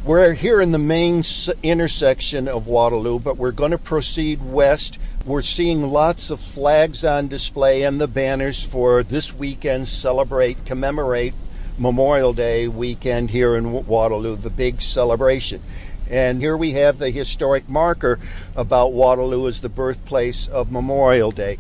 We're 0.05 0.33
here 0.33 0.59
in 0.59 0.73
the 0.73 0.79
main 0.79 1.23
intersection 1.63 2.49
of 2.49 2.67
Waterloo, 2.67 3.19
but 3.19 3.37
we're 3.37 3.53
going 3.53 3.71
to 3.71 3.77
proceed 3.77 4.43
west. 4.43 4.99
We're 5.25 5.41
seeing 5.41 5.81
lots 5.81 6.29
of 6.29 6.41
flags 6.41 7.05
on 7.05 7.29
display 7.29 7.83
and 7.83 8.01
the 8.01 8.07
banners 8.09 8.61
for 8.61 9.01
this 9.01 9.33
weekend 9.33 9.87
celebrate, 9.87 10.65
commemorate 10.65 11.33
Memorial 11.77 12.33
Day 12.33 12.67
weekend 12.67 13.29
here 13.29 13.55
in 13.55 13.71
Waterloo, 13.71 14.35
the 14.35 14.49
big 14.49 14.81
celebration. 14.81 15.61
And 16.09 16.41
here 16.41 16.57
we 16.57 16.73
have 16.73 16.99
the 16.99 17.09
historic 17.09 17.69
marker 17.69 18.19
about 18.57 18.91
Waterloo 18.91 19.47
as 19.47 19.61
the 19.61 19.69
birthplace 19.69 20.49
of 20.49 20.69
Memorial 20.69 21.31
Day. 21.31 21.59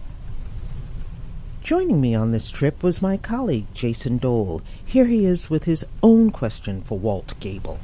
Joining 1.61 2.01
me 2.01 2.13
on 2.13 2.31
this 2.31 2.49
trip 2.49 2.83
was 2.83 3.01
my 3.01 3.15
colleague, 3.15 3.67
Jason 3.73 4.17
Dole. 4.17 4.61
Here 4.83 5.05
he 5.05 5.25
is 5.25 5.49
with 5.49 5.63
his 5.63 5.85
own 6.03 6.29
question 6.29 6.81
for 6.81 6.99
Walt 6.99 7.35
Gable. 7.39 7.79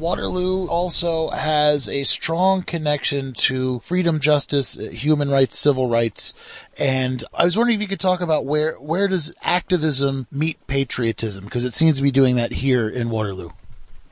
Waterloo 0.00 0.66
also 0.66 1.28
has 1.28 1.86
a 1.86 2.04
strong 2.04 2.62
connection 2.62 3.34
to 3.34 3.80
freedom, 3.80 4.18
justice, 4.18 4.78
uh, 4.78 4.84
human 4.84 5.28
rights, 5.28 5.58
civil 5.58 5.88
rights, 5.88 6.32
and 6.78 7.22
I 7.34 7.44
was 7.44 7.54
wondering 7.54 7.76
if 7.76 7.82
you 7.82 7.88
could 7.88 8.00
talk 8.00 8.22
about 8.22 8.46
where 8.46 8.72
where 8.76 9.08
does 9.08 9.30
activism 9.42 10.26
meet 10.32 10.66
patriotism 10.66 11.44
because 11.44 11.66
it 11.66 11.74
seems 11.74 11.98
to 11.98 12.02
be 12.02 12.10
doing 12.10 12.36
that 12.36 12.52
here 12.52 12.88
in 12.88 13.10
Waterloo. 13.10 13.50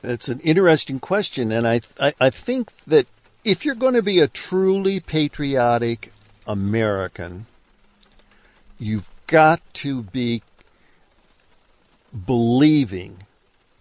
It's 0.03 0.29
an 0.29 0.39
interesting 0.41 0.99
question, 0.99 1.51
and 1.51 1.67
I 1.67 1.81
I, 1.99 2.13
I 2.21 2.29
think 2.29 2.71
that 2.85 3.07
if 3.43 3.65
you're 3.65 3.73
going 3.73 3.95
to 3.95 4.03
be 4.03 4.19
a 4.19 4.27
truly 4.27 4.99
patriotic 4.99 6.13
American, 6.45 7.47
you've 8.77 9.09
got 9.25 9.61
to 9.73 10.03
be 10.03 10.43
believing 12.27 13.23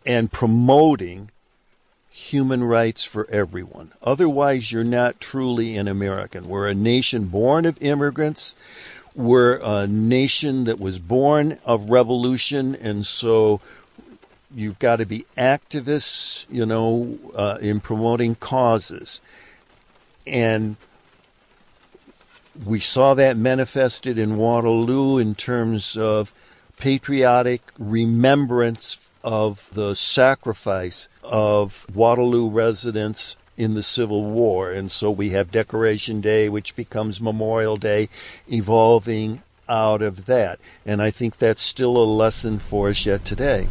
and 0.07 0.33
promoting 0.33 1.31
human 2.19 2.65
rights 2.65 3.05
for 3.05 3.31
everyone. 3.31 3.93
Otherwise, 4.03 4.73
you're 4.73 4.83
not 4.83 5.21
truly 5.21 5.77
an 5.77 5.87
American. 5.87 6.49
We're 6.49 6.67
a 6.67 6.75
nation 6.75 7.27
born 7.27 7.65
of 7.65 7.81
immigrants. 7.81 8.57
We're 9.15 9.61
a 9.63 9.87
nation 9.87 10.65
that 10.65 10.81
was 10.81 10.99
born 10.99 11.59
of 11.65 11.91
revolution, 11.91 12.75
and 12.75 13.07
so 13.07 13.61
you've 14.53 14.81
got 14.81 14.97
to 14.97 15.07
be 15.07 15.27
activists, 15.37 16.47
you 16.51 16.67
know, 16.67 17.19
uh, 17.37 17.59
in 17.61 17.79
promoting 17.79 18.35
causes. 18.35 19.21
And 20.27 20.75
we 22.67 22.81
saw 22.81 23.15
that 23.15 23.37
manifested 23.37 24.19
in 24.19 24.37
Waterloo 24.37 25.19
in 25.19 25.37
terms 25.37 25.97
of 25.97 26.35
patriotic 26.79 27.63
remembrance 27.79 29.08
of 29.29 29.69
the 29.75 29.95
sacrifice 29.95 31.07
of 31.23 31.87
Waterloo 31.95 32.49
residents 32.49 33.37
in 33.59 33.75
the 33.75 33.83
Civil 33.83 34.25
War. 34.25 34.71
And 34.73 34.91
so 34.91 35.11
we 35.11 35.31
have 35.31 35.51
Decoration 35.51 36.23
Day, 36.23 36.49
which 36.49 36.75
becomes 36.75 37.21
Memorial 37.21 37.77
Day, 37.77 38.09
evolving 38.51 39.43
out 39.69 40.01
of 40.01 40.25
that. 40.25 40.59
And 40.87 41.03
I 41.03 41.11
think 41.11 41.37
that's 41.37 41.61
still 41.61 41.99
a 41.99 42.09
lesson 42.09 42.59
for 42.59 42.89
us 42.89 43.05
yet 43.05 43.27
today. 43.27 43.69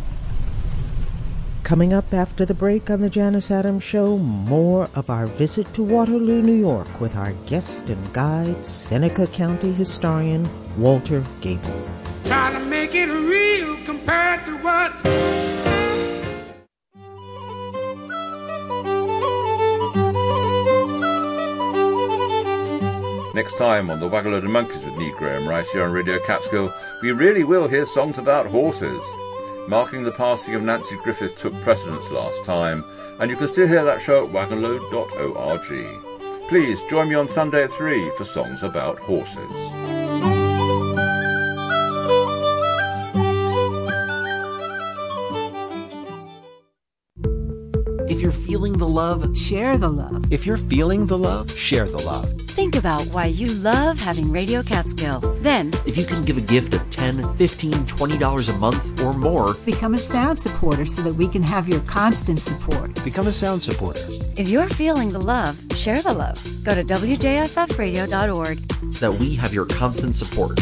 Coming 1.64 1.92
up 1.92 2.14
after 2.14 2.46
the 2.46 2.54
break 2.54 2.92
on 2.92 3.02
the 3.02 3.10
Janus 3.10 3.50
Adams 3.50 3.84
Show, 3.84 4.20
more 4.20 4.92
of 4.94 5.10
our 5.10 5.26
visit 5.26 5.74
to 5.74 5.82
Waterloo, 5.82 6.44
New 6.44 6.54
York 6.54 7.02
with 7.02 7.16
our 7.16 7.32
guest 7.48 7.90
and 7.90 8.14
guide, 8.14 8.64
Seneca 8.64 9.26
County 9.26 9.74
historian 9.74 10.48
Walter 10.78 11.24
Gable. 11.42 12.07
Trying 12.28 12.54
to 12.56 12.60
make 12.66 12.94
it 12.94 13.06
real 13.06 13.78
compared 13.86 14.44
to 14.44 14.58
what 14.58 14.92
Next 23.34 23.58
time 23.58 23.90
on 23.90 24.02
the 24.02 24.10
Wagonload 24.10 24.44
of 24.44 24.50
Monkeys 24.50 24.84
with 24.84 24.98
Neil 24.98 25.16
Graham 25.18 25.48
Rice 25.48 25.72
here 25.72 25.86
on 25.86 25.94
Radio 25.94 26.20
Catskill, 26.26 26.74
we 27.02 27.14
really 27.14 27.46
will 27.46 27.70
hear 27.70 27.86
songs 27.86 28.18
about 28.18 28.48
horses. 28.48 29.02
Marking 29.70 30.04
the 30.04 30.12
passing 30.12 30.56
of 30.56 30.64
Nanci 30.64 31.02
Griffith 31.04 31.38
took 31.38 31.54
precedence 31.62 32.10
last 32.10 32.44
time, 32.44 32.84
and 33.20 33.32
you 33.32 33.38
can 33.38 33.48
still 33.48 33.68
hear 33.68 33.86
that 33.86 34.02
show 34.02 34.26
at 34.26 34.34
wagonload.org. 34.34 36.50
Please 36.50 36.82
join 36.90 37.08
me 37.10 37.16
on 37.16 37.30
Sunday 37.30 37.64
at 37.64 37.72
3 37.72 38.12
for 38.18 38.26
songs 38.26 38.64
about 38.64 39.00
horses. 39.00 39.97
If 48.18 48.24
you're 48.24 48.32
feeling 48.32 48.74
the 48.74 48.88
love, 48.88 49.38
share 49.38 49.78
the 49.78 49.90
love. 49.90 50.34
If 50.34 50.44
you're 50.44 50.58
feeling 50.58 51.06
the 51.06 51.16
love, 51.16 51.56
share 51.56 51.86
the 51.86 52.00
love. 52.00 52.28
Think 52.50 52.76
about 52.76 53.04
why 53.14 53.26
you 53.26 53.46
love 53.46 54.00
having 54.00 54.32
Radio 54.32 54.64
Catskill. 54.64 55.20
Then, 55.42 55.72
if 55.86 55.96
you 55.96 56.04
can 56.04 56.26
give 56.26 56.36
a 56.36 56.42
gift 56.42 56.74
of 56.74 56.82
$10, 56.90 57.22
$15, 57.38 57.86
$20 57.86 58.50
a 58.50 58.58
month 58.58 59.04
or 59.04 59.14
more, 59.14 59.54
become 59.68 59.94
a 59.94 60.00
sound 60.00 60.40
supporter 60.40 60.88
so 60.88 61.04
that 61.04 61.14
we 61.14 61.28
can 61.28 61.44
have 61.44 61.70
your 61.70 61.82
constant 61.82 62.40
support. 62.40 62.92
Become 63.04 63.28
a 63.28 63.32
sound 63.32 63.62
supporter. 63.62 64.08
If 64.36 64.50
you're 64.50 64.70
feeling 64.70 65.12
the 65.12 65.22
love, 65.22 65.56
share 65.76 66.02
the 66.02 66.14
love. 66.14 66.44
Go 66.64 66.74
to 66.74 66.84
WJFFradio.org 66.84 68.94
so 68.94 69.12
that 69.12 69.20
we 69.20 69.36
have 69.36 69.54
your 69.54 69.68
constant 69.68 70.16
support. 70.16 70.58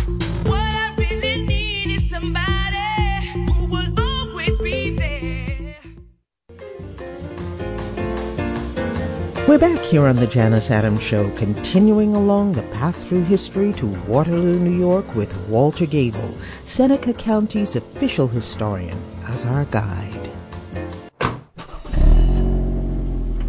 We're 9.47 9.59
back 9.59 9.79
here 9.81 10.07
on 10.07 10.15
the 10.15 10.25
Janus 10.25 10.71
Adams 10.71 11.03
Show, 11.03 11.29
continuing 11.37 12.15
along 12.15 12.53
the 12.53 12.63
path 12.63 13.07
through 13.07 13.25
history 13.25 13.73
to 13.73 13.85
Waterloo, 14.07 14.57
New 14.57 14.75
York 14.75 15.13
with 15.13 15.37
Walter 15.47 15.85
Gable, 15.85 16.35
Seneca 16.63 17.13
County's 17.13 17.75
official 17.75 18.27
historian, 18.27 18.97
as 19.27 19.45
our 19.45 19.65
guide. 19.65 20.29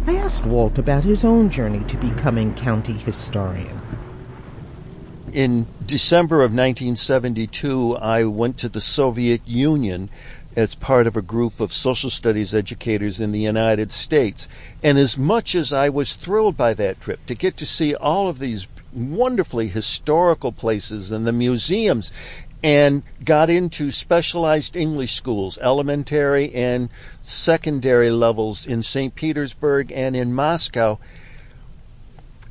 I 0.05 0.13
asked 0.17 0.45
Walt 0.45 0.77
about 0.77 1.03
his 1.03 1.25
own 1.25 1.49
journey 1.49 1.83
to 1.85 1.97
becoming 1.97 2.53
county 2.53 2.93
historian. 2.93 3.81
In 5.33 5.65
December 5.83 6.37
of 6.37 6.51
1972, 6.51 7.95
I 7.95 8.23
went 8.25 8.59
to 8.59 8.69
the 8.69 8.81
Soviet 8.81 9.41
Union 9.47 10.11
as 10.57 10.73
part 10.73 11.05
of 11.05 11.15
a 11.15 11.21
group 11.21 11.59
of 11.59 11.71
social 11.71 12.09
studies 12.09 12.55
educators 12.55 13.19
in 13.19 13.31
the 13.31 13.39
United 13.39 13.91
States. 13.91 14.49
And 14.81 14.97
as 14.97 15.15
much 15.15 15.53
as 15.53 15.71
I 15.71 15.87
was 15.87 16.15
thrilled 16.15 16.57
by 16.57 16.73
that 16.73 16.99
trip 16.99 17.23
to 17.27 17.35
get 17.35 17.57
to 17.57 17.65
see 17.65 17.93
all 17.93 18.27
of 18.27 18.39
these 18.39 18.67
wonderfully 18.91 19.67
historical 19.67 20.51
places 20.51 21.11
and 21.11 21.27
the 21.27 21.31
museums 21.31 22.11
and 22.63 23.03
got 23.23 23.51
into 23.51 23.91
specialized 23.91 24.75
English 24.75 25.13
schools, 25.13 25.59
elementary 25.61 26.51
and 26.55 26.89
secondary 27.21 28.09
levels 28.09 28.65
in 28.65 28.81
St. 28.81 29.13
Petersburg 29.13 29.91
and 29.91 30.15
in 30.15 30.33
Moscow, 30.33 30.99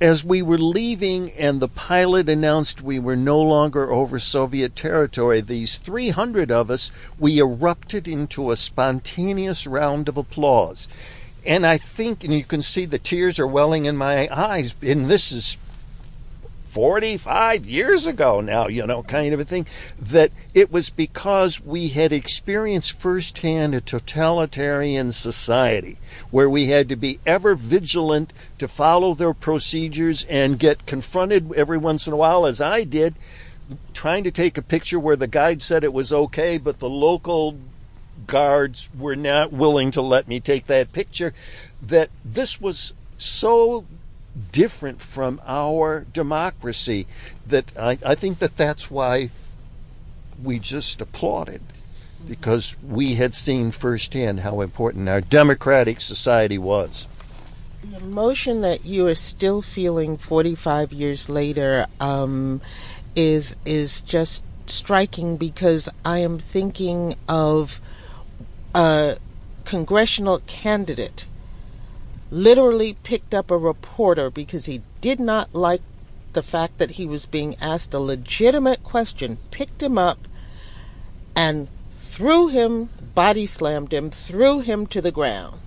as 0.01 0.25
we 0.25 0.43
were 0.43 0.59
leaving 0.59 1.31
and 1.33 1.61
the 1.61 1.69
pilot 1.69 2.29
announced 2.29 2.83
we 2.83 2.99
were 2.99 3.17
no 3.17 3.41
longer 3.41 3.91
over 3.91 4.19
Soviet 4.19 4.77
territory, 4.77 5.41
these 5.41 5.79
300 5.79 6.51
of 6.51 6.71
us, 6.71 6.93
we 7.19 7.39
erupted 7.39 8.07
into 8.07 8.51
a 8.51 8.57
spontaneous 8.57 9.67
round 9.67 10.09
of 10.09 10.17
applause. 10.17 10.89
And 11.47 11.65
I 11.67 11.79
think, 11.79 12.25
and 12.25 12.35
you 12.35 12.45
can 12.45 12.63
see 12.63 12.85
the 12.85 12.99
tears 12.99 13.39
are 13.39 13.47
welling 13.47 13.85
in 13.85 13.97
my 13.97 14.29
eyes, 14.31 14.75
and 14.83 15.09
this 15.09 15.33
is 15.33 15.57
45 16.77 17.65
years 17.65 18.05
ago 18.05 18.43
now, 18.43 18.67
you 18.69 18.87
know, 18.87 19.03
kind 19.03 19.33
of 19.33 19.41
a 19.41 19.47
thing, 19.47 19.65
that 19.99 20.31
it 20.53 20.71
was 20.71 20.91
because 20.91 21.59
we 21.59 21.89
had 21.89 22.13
experienced 22.13 23.01
firsthand 23.01 23.75
a 23.75 23.81
totalitarian 23.81 25.11
society 25.11 25.97
where 26.31 26.51
we 26.51 26.67
had 26.67 26.91
to 26.91 26.95
be 26.95 27.19
ever 27.25 27.55
vigilant 27.55 28.31
to 28.59 28.69
follow 28.69 29.15
their 29.15 29.33
procedures 29.33 30.27
and 30.27 30.59
get 30.59 30.85
confronted 30.85 31.51
every 31.55 31.79
once 31.79 32.07
in 32.07 32.13
a 32.13 32.17
while, 32.17 32.45
as 32.45 32.61
I 32.61 32.85
did, 32.85 33.15
trying 33.95 34.25
to 34.25 34.31
take 34.31 34.59
a 34.59 34.63
picture 34.63 35.01
where 35.01 35.17
the 35.17 35.27
guide 35.27 35.63
said 35.63 35.83
it 35.83 35.95
was 35.95 36.13
okay, 36.13 36.59
but 36.59 36.79
the 36.79 36.91
local 36.91 37.57
guards 38.27 38.91
were 38.99 39.17
not 39.17 39.51
willing 39.51 39.91
to 39.93 40.03
let 40.03 40.29
me 40.29 40.41
take 40.41 40.67
that 40.67 40.93
picture, 40.93 41.33
that 41.81 42.11
this 42.23 42.61
was 42.61 42.93
so 43.17 43.87
different 44.53 45.01
from 45.01 45.41
our 45.47 46.07
democracy 46.13 47.07
that 47.47 47.73
I, 47.79 47.99
I 48.05 48.15
think 48.15 48.39
that 48.39 48.57
that's 48.57 48.91
why 48.91 49.31
we 50.43 50.59
just 50.59 51.01
applauded 51.01 51.63
because 52.29 52.77
we 52.83 53.15
had 53.15 53.35
seen 53.35 53.71
firsthand 53.71 54.41
how 54.41 54.61
important 54.61 55.09
our 55.09 55.21
democratic 55.21 56.01
society 56.01 56.59
was. 56.59 57.09
The 57.85 57.99
emotion 57.99 58.63
that 58.63 58.85
you 58.85 59.07
are 59.07 59.15
still 59.15 59.63
feeling 59.63 60.17
45 60.17 60.93
years 60.93 61.29
later 61.29 61.87
um, 62.01 62.61
is 63.15 63.57
is 63.65 64.01
just 64.01 64.43
striking 64.67 65.37
because 65.37 65.89
I 66.05 66.19
am 66.19 66.39
thinking 66.39 67.15
of 67.29 67.81
a 68.75 69.19
congressional 69.65 70.41
candidate 70.47 71.27
literally 72.31 72.95
picked 73.03 73.35
up 73.35 73.51
a 73.51 73.57
reporter 73.57 74.31
because 74.31 74.67
he 74.67 74.83
did 75.01 75.21
not 75.21 75.55
like 75.55 75.83
the 76.33 76.43
fact 76.43 76.79
that 76.79 76.93
he 76.93 77.07
was 77.07 77.27
being 77.27 77.57
asked 77.61 77.95
a 77.95 77.99
legitimate 77.99 78.83
question, 78.83 79.39
picked 79.51 79.83
him 79.83 79.97
up 79.97 80.29
and 81.35 81.69
threw 81.93 82.49
him, 82.49 82.91
body 83.15 83.47
slammed 83.47 83.93
him, 83.93 84.11
threw 84.11 84.61
him 84.61 84.87
to 84.87 85.01
the 85.01 85.13
ground, 85.13 85.61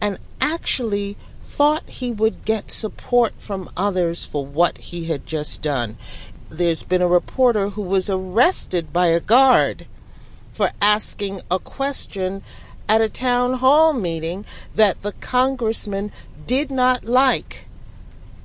and 0.00 0.18
actually 0.40 1.16
thought 1.44 1.88
he 1.88 2.10
would 2.10 2.44
get 2.44 2.70
support 2.70 3.34
from 3.36 3.70
others 3.76 4.24
for 4.24 4.46
what 4.46 4.78
he 4.78 5.06
had 5.06 5.26
just 5.26 5.62
done. 5.62 5.96
There's 6.48 6.82
been 6.82 7.02
a 7.02 7.08
reporter 7.08 7.70
who 7.70 7.82
was 7.82 8.08
arrested 8.08 8.92
by 8.92 9.08
a 9.08 9.20
guard 9.20 9.86
for 10.52 10.70
asking 10.80 11.40
a 11.50 11.58
question 11.58 12.42
at 12.92 13.00
a 13.00 13.08
town 13.08 13.54
hall 13.54 13.94
meeting 13.94 14.44
that 14.74 15.00
the 15.00 15.12
congressman 15.12 16.12
did 16.46 16.70
not 16.70 17.06
like 17.06 17.64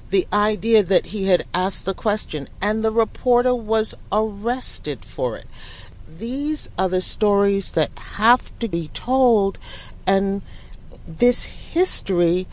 the 0.09 0.25
idea 0.31 0.81
that 0.81 1.07
he 1.07 1.25
had 1.25 1.45
asked 1.53 1.83
the 1.83 1.93
question, 1.93 2.47
and 2.61 2.81
the 2.81 2.89
reporter 2.89 3.53
was 3.53 3.93
arrested 4.09 5.03
for 5.03 5.35
it. 5.35 5.47
These 6.07 6.69
are 6.77 6.87
the 6.87 7.01
stories 7.01 7.73
that 7.73 7.91
have 8.15 8.57
to 8.59 8.69
be 8.69 8.87
told, 8.93 9.59
and 10.05 10.41
this 11.05 11.43
history 11.43 12.47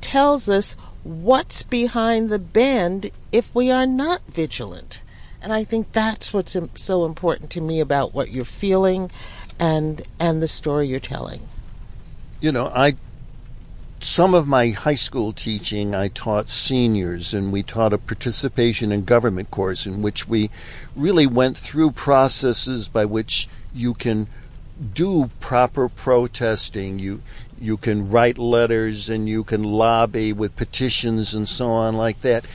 tells 0.00 0.48
us 0.48 0.76
what's 1.02 1.64
behind 1.64 2.28
the 2.28 2.38
bend 2.38 3.10
if 3.32 3.52
we 3.52 3.72
are 3.72 3.88
not 3.88 4.22
vigilant. 4.28 5.02
And 5.42 5.52
I 5.52 5.64
think 5.64 5.90
that's 5.90 6.32
what's 6.32 6.56
so 6.76 7.04
important 7.04 7.50
to 7.52 7.60
me 7.60 7.80
about 7.80 8.14
what 8.14 8.30
you're 8.30 8.44
feeling 8.44 9.10
and 9.60 10.02
and 10.18 10.42
the 10.42 10.48
story 10.48 10.88
you're 10.88 10.98
telling. 10.98 11.42
You 12.40 12.50
know, 12.50 12.72
I 12.74 12.96
some 14.00 14.34
of 14.34 14.48
my 14.48 14.70
high 14.70 14.94
school 14.94 15.32
teaching 15.32 15.94
I 15.94 16.08
taught 16.08 16.48
seniors 16.48 17.34
and 17.34 17.52
we 17.52 17.62
taught 17.62 17.92
a 17.92 17.98
participation 17.98 18.90
in 18.90 19.04
government 19.04 19.50
course 19.50 19.84
in 19.84 20.00
which 20.00 20.26
we 20.26 20.50
really 20.96 21.26
went 21.26 21.56
through 21.56 21.90
processes 21.90 22.88
by 22.88 23.04
which 23.04 23.46
you 23.74 23.92
can 23.92 24.26
do 24.94 25.30
proper 25.40 25.90
protesting 25.90 26.98
you 26.98 27.20
you 27.60 27.76
can 27.76 28.08
write 28.08 28.38
letters 28.38 29.10
and 29.10 29.28
you 29.28 29.44
can 29.44 29.62
lobby 29.62 30.32
with 30.32 30.56
petitions 30.56 31.34
and 31.34 31.46
so 31.46 31.68
on 31.68 31.94
like 31.94 32.22
that 32.22 32.46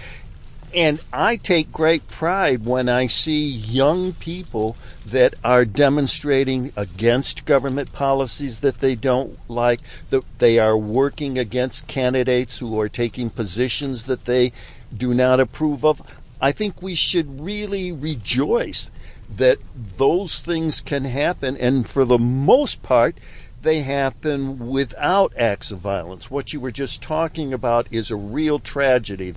and 0.75 0.99
I 1.13 1.38
take 1.38 1.71
great 1.71 2.09
pride 2.09 2.65
when 2.65 2.89
I 2.89 3.07
see 3.07 3.47
young 3.47 4.11
people 4.11 4.75
that 5.05 5.33
are 5.41 5.63
demonstrating 5.63 6.73
against 6.75 7.45
government 7.45 7.93
policies 7.93 8.59
that 8.59 8.79
they 8.79 8.95
don't 8.95 9.39
like, 9.49 9.79
that 10.09 10.23
they 10.39 10.59
are 10.59 10.77
working 10.77 11.39
against 11.39 11.88
candidates 11.88 12.59
who 12.59 12.77
are 12.79 12.89
taking 12.89 13.29
positions 13.29 14.03
that 14.03 14.25
they 14.25 14.51
do 14.95 15.13
not 15.13 15.39
approve 15.39 15.85
of. 15.85 16.01
I 16.41 16.51
think 16.51 16.81
we 16.81 16.93
should 16.93 17.39
really 17.39 17.93
rejoice 17.93 18.91
that 19.33 19.59
those 19.97 20.39
things 20.39 20.81
can 20.81 21.05
happen, 21.05 21.55
and 21.57 21.88
for 21.88 22.03
the 22.03 22.19
most 22.19 22.83
part, 22.83 23.17
they 23.65 23.81
happen 23.81 24.69
without 24.69 25.33
acts 25.35 25.71
of 25.71 25.79
violence. 25.79 26.29
What 26.29 26.53
you 26.53 26.59
were 26.59 26.71
just 26.71 27.01
talking 27.01 27.51
about 27.51 27.88
is 27.91 28.11
a 28.11 28.15
real 28.15 28.59
tragedy 28.59 29.33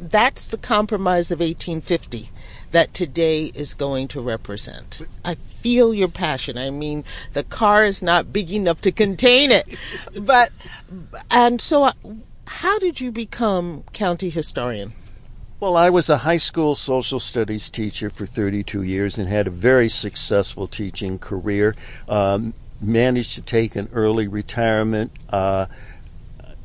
that's 0.00 0.48
the 0.48 0.58
compromise 0.58 1.30
of 1.30 1.40
1850 1.40 2.30
that 2.70 2.94
today 2.94 3.46
is 3.54 3.74
going 3.74 4.08
to 4.08 4.20
represent. 4.20 5.00
I 5.24 5.34
feel 5.34 5.94
your 5.94 6.08
passion. 6.08 6.58
I 6.58 6.70
mean, 6.70 7.04
the 7.32 7.44
car 7.44 7.84
is 7.84 8.02
not 8.02 8.32
big 8.32 8.52
enough 8.52 8.80
to 8.82 8.92
contain 8.92 9.50
it. 9.50 9.66
But, 10.18 10.50
and 11.30 11.60
so, 11.60 11.84
uh, 11.84 11.92
how 12.46 12.78
did 12.78 13.00
you 13.00 13.10
become 13.10 13.84
county 13.92 14.30
historian? 14.30 14.92
Well, 15.60 15.76
I 15.76 15.90
was 15.90 16.08
a 16.08 16.18
high 16.18 16.36
school 16.36 16.74
social 16.74 17.18
studies 17.18 17.70
teacher 17.70 18.10
for 18.10 18.26
32 18.26 18.82
years 18.82 19.18
and 19.18 19.28
had 19.28 19.46
a 19.46 19.50
very 19.50 19.88
successful 19.88 20.68
teaching 20.68 21.18
career. 21.18 21.74
Um, 22.08 22.54
managed 22.80 23.34
to 23.34 23.42
take 23.42 23.74
an 23.74 23.88
early 23.92 24.28
retirement. 24.28 25.10
Uh, 25.28 25.66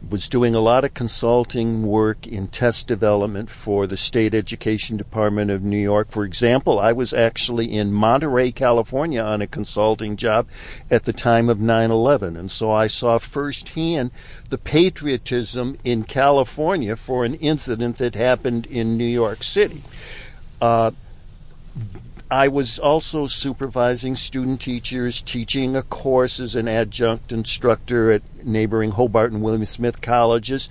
was 0.10 0.28
doing 0.28 0.54
a 0.54 0.60
lot 0.60 0.84
of 0.84 0.94
consulting 0.94 1.86
work 1.88 2.28
in 2.28 2.48
test 2.48 2.88
development 2.88 3.50
for 3.50 3.88
the 3.88 3.98
State 3.98 4.34
Education 4.34 4.98
Department 4.98 5.50
of 5.50 5.64
New 5.64 5.78
York. 5.78 6.12
For 6.12 6.26
example, 6.26 6.80
I 6.80 6.92
was 6.92 7.14
actually 7.14 7.72
in 7.72 7.94
Monterey, 7.94 8.52
California 8.52 9.22
on 9.22 9.42
a 9.42 9.48
consulting 9.48 10.18
job 10.18 10.48
at 10.92 11.06
the 11.06 11.14
time 11.14 11.50
of 11.50 11.60
9 11.60 11.92
11. 11.92 12.36
And 12.36 12.52
so 12.52 12.72
I 12.72 12.88
saw 12.88 13.18
firsthand 13.18 14.12
the 14.50 14.58
patriotism 14.58 15.78
in 15.84 16.04
California 16.04 16.96
for 16.96 17.24
an 17.24 17.36
incident 17.36 17.98
that 17.98 18.16
happened 18.16 18.66
in 18.66 18.98
New 18.98 19.06
York 19.06 19.44
City. 19.44 19.84
Uh, 20.62 20.92
I 22.34 22.48
was 22.48 22.80
also 22.80 23.28
supervising 23.28 24.16
student 24.16 24.60
teachers, 24.60 25.22
teaching 25.22 25.76
a 25.76 25.84
course 25.84 26.40
as 26.40 26.56
an 26.56 26.68
adjunct 26.68 27.32
instructor 27.32 28.12
at 28.12 28.24
neighboring 28.44 28.90
Hobart 28.90 29.32
and 29.32 29.44
William 29.44 29.66
Smith 29.66 30.02
colleges. 30.02 30.68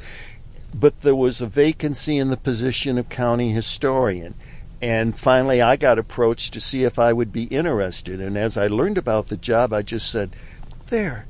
But 0.75 1.03
there 1.03 1.15
was 1.15 1.41
a 1.41 1.47
vacancy 1.47 2.19
in 2.19 2.31
the 2.31 2.37
position 2.37 2.99
of 2.99 3.09
county 3.09 3.53
historian. 3.53 4.35
And 4.81 5.17
finally, 5.17 5.63
I 5.63 5.77
got 5.77 6.01
approached 6.01 6.53
to 6.55 6.61
see 6.61 6.83
if 6.83 6.99
I 6.99 7.13
would 7.13 7.33
be 7.33 7.45
interested. 7.45 8.21
And 8.21 8.37
as 8.37 8.59
I 8.59 8.67
learned 8.67 8.99
about 8.99 9.29
the 9.29 9.37
job, 9.37 9.73
I 9.73 9.83
just 9.83 10.11
said, 10.11 10.35
there 10.89 11.27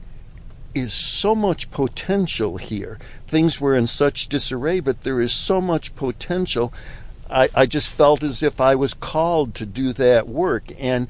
is 0.74 0.94
so 0.94 1.34
much 1.34 1.70
potential 1.70 2.56
here. 2.56 2.98
Things 3.26 3.60
were 3.60 3.76
in 3.76 3.86
such 3.86 4.28
disarray, 4.28 4.80
but 4.80 5.02
there 5.02 5.20
is 5.20 5.34
so 5.34 5.60
much 5.60 5.94
potential. 5.94 6.72
I, 7.32 7.48
I 7.54 7.66
just 7.66 7.88
felt 7.88 8.22
as 8.22 8.42
if 8.42 8.60
I 8.60 8.74
was 8.74 8.94
called 8.94 9.54
to 9.54 9.66
do 9.66 9.92
that 9.94 10.28
work. 10.28 10.64
And 10.78 11.08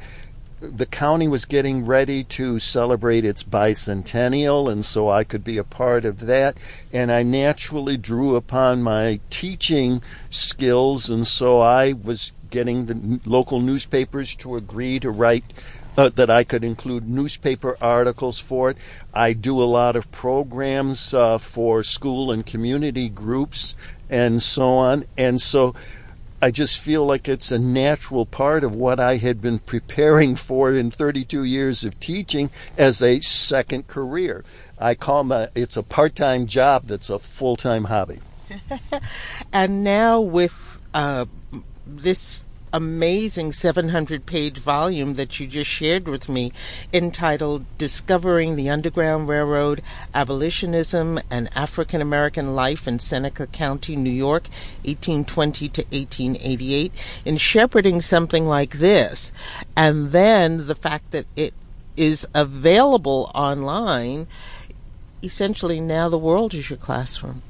the 0.61 0.87
county 0.87 1.27
was 1.27 1.45
getting 1.45 1.85
ready 1.85 2.23
to 2.23 2.61
celebrate 2.61 3.25
its 3.25 3.43
bicentennial, 3.43 4.71
and 4.71 4.85
so 4.85 5.09
I 5.09 5.25
could 5.25 5.43
be 5.43 5.59
a 5.59 5.65
part 5.65 6.05
of 6.05 6.21
that. 6.21 6.57
And 6.93 7.11
I 7.11 7.25
naturally 7.25 7.97
drew 7.97 8.37
upon 8.37 8.83
my 8.83 9.19
teaching 9.29 10.03
skills, 10.31 11.11
and 11.11 11.27
so 11.27 11.61
I 11.61 11.95
was 11.95 12.33
getting 12.51 12.87
the 12.87 13.21
local 13.25 13.61
newspapers 13.61 14.37
to 14.37 14.57
agree 14.57 15.01
to 15.01 15.11
write. 15.11 15.45
Uh, 15.95 16.09
that 16.09 16.31
I 16.31 16.43
could 16.43 16.65
include 16.65 17.07
newspaper 17.07 17.77
articles 17.79 18.39
for 18.39 18.71
it. 18.71 18.79
I 19.13 19.35
do 19.35 19.61
a 19.61 19.69
lot 19.69 19.95
of 19.95 20.11
programs 20.11 21.13
uh, 21.13 21.37
for 21.37 21.83
school 21.83 22.33
and 22.33 22.47
community 22.47 23.11
groups 23.11 23.77
and 24.09 24.43
so 24.43 24.69
on. 24.69 25.05
And 25.19 25.39
so 25.39 25.75
I 26.43 26.51
just 26.51 26.81
feel 26.81 27.07
like 27.07 27.29
it's 27.29 27.53
a 27.53 27.59
natural 27.59 28.27
part 28.27 28.65
of 28.65 28.75
what 28.75 28.99
I 28.99 29.19
had 29.19 29.41
been 29.41 29.61
preparing 29.61 30.35
for 30.35 30.73
in 30.73 30.91
32 30.91 31.45
years 31.45 31.85
of 31.85 32.01
teaching 32.01 32.51
as 32.77 33.01
a 33.01 33.21
second 33.21 33.87
career. 33.87 34.45
I 34.77 34.97
call 34.97 35.23
my 35.23 35.51
it's 35.55 35.77
a 35.77 35.85
part-time 35.85 36.49
job 36.49 36.87
that's 36.87 37.09
a 37.09 37.21
full-time 37.21 37.85
hobby. 37.85 38.19
and 39.53 39.85
now 39.85 40.21
with 40.21 40.83
uh, 40.93 41.27
this 41.87 42.45
amazing 42.73 43.53
700 43.53 44.25
page 44.25 44.59
volume 44.59 45.15
that 45.15 45.39
you 45.39 45.47
just 45.47 45.71
shared 45.71 46.09
with 46.09 46.29
me 46.29 46.53
entitled 46.93 47.65
Discovering 47.77 48.57
the 48.57 48.71
Underground 48.71 49.29
Railroad 49.29 49.83
Abolitionism 50.15 51.21
and 51.31 51.51
African 51.55 52.01
American 52.01 52.55
Life 52.55 52.89
in 52.89 52.99
Seneca 52.99 53.47
County, 53.47 53.95
New 53.95 54.11
York, 54.11 54.45
1820 54.85 55.69
to 55.69 55.83
1888, 55.83 56.93
in 57.25 57.37
shepherding 57.37 58.01
something 58.01 58.47
like 58.47 58.79
this, 58.79 59.33
and 59.77 60.13
then 60.13 60.67
the 60.67 60.75
fact 60.75 61.11
that 61.11 61.27
it 61.37 61.53
is 61.97 62.27
available 62.35 63.31
online, 63.35 64.27
essentially 65.23 65.81
now 65.81 66.09
the 66.09 66.19
world 66.19 66.55
is 66.55 66.71
your 66.71 66.79
classroom. 66.79 67.43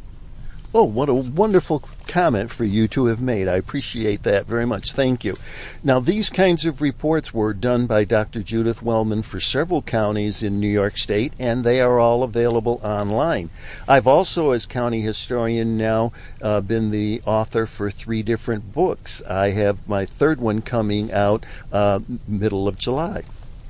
Oh, 0.75 0.85
what 0.85 1.11
a 1.11 1.15
wonderful 1.15 1.83
comment 2.09 2.51
for 2.51 2.65
you 2.65 2.89
to 2.89 3.05
have 3.07 3.21
made. 3.21 3.47
I 3.47 3.57
appreciate 3.57 4.23
that 4.23 4.47
very 4.47 4.65
much. 4.65 4.95
Thank 4.95 5.23
you. 5.23 5.37
Now, 5.85 6.01
these 6.01 6.31
kinds 6.31 6.65
of 6.65 6.81
reports 6.81 7.35
were 7.35 7.53
done 7.53 7.87
by 7.87 8.05
Dr. 8.05 8.43
Judith 8.43 8.83
Wellman 8.83 9.21
for 9.21 9.39
several 9.39 9.83
counties 9.83 10.43
in 10.43 10.61
New 10.61 10.69
York 10.69 10.97
State, 10.97 11.35
and 11.39 11.63
they 11.63 11.83
are 11.83 11.99
all 11.99 12.23
available 12.23 12.81
online. 12.83 13.51
I've 13.87 14.07
also, 14.07 14.53
as 14.53 14.65
county 14.65 15.03
historian 15.03 15.77
now, 15.77 16.13
uh, 16.41 16.63
been 16.63 16.91
the 16.91 17.21
author 17.27 17.67
for 17.67 17.91
three 17.91 18.23
different 18.23 18.73
books. 18.73 19.23
I 19.29 19.51
have 19.51 19.87
my 19.87 20.07
third 20.07 20.41
one 20.41 20.63
coming 20.63 21.13
out 21.13 21.45
uh, 21.71 22.01
middle 22.27 22.67
of 22.67 22.79
July. 22.79 23.25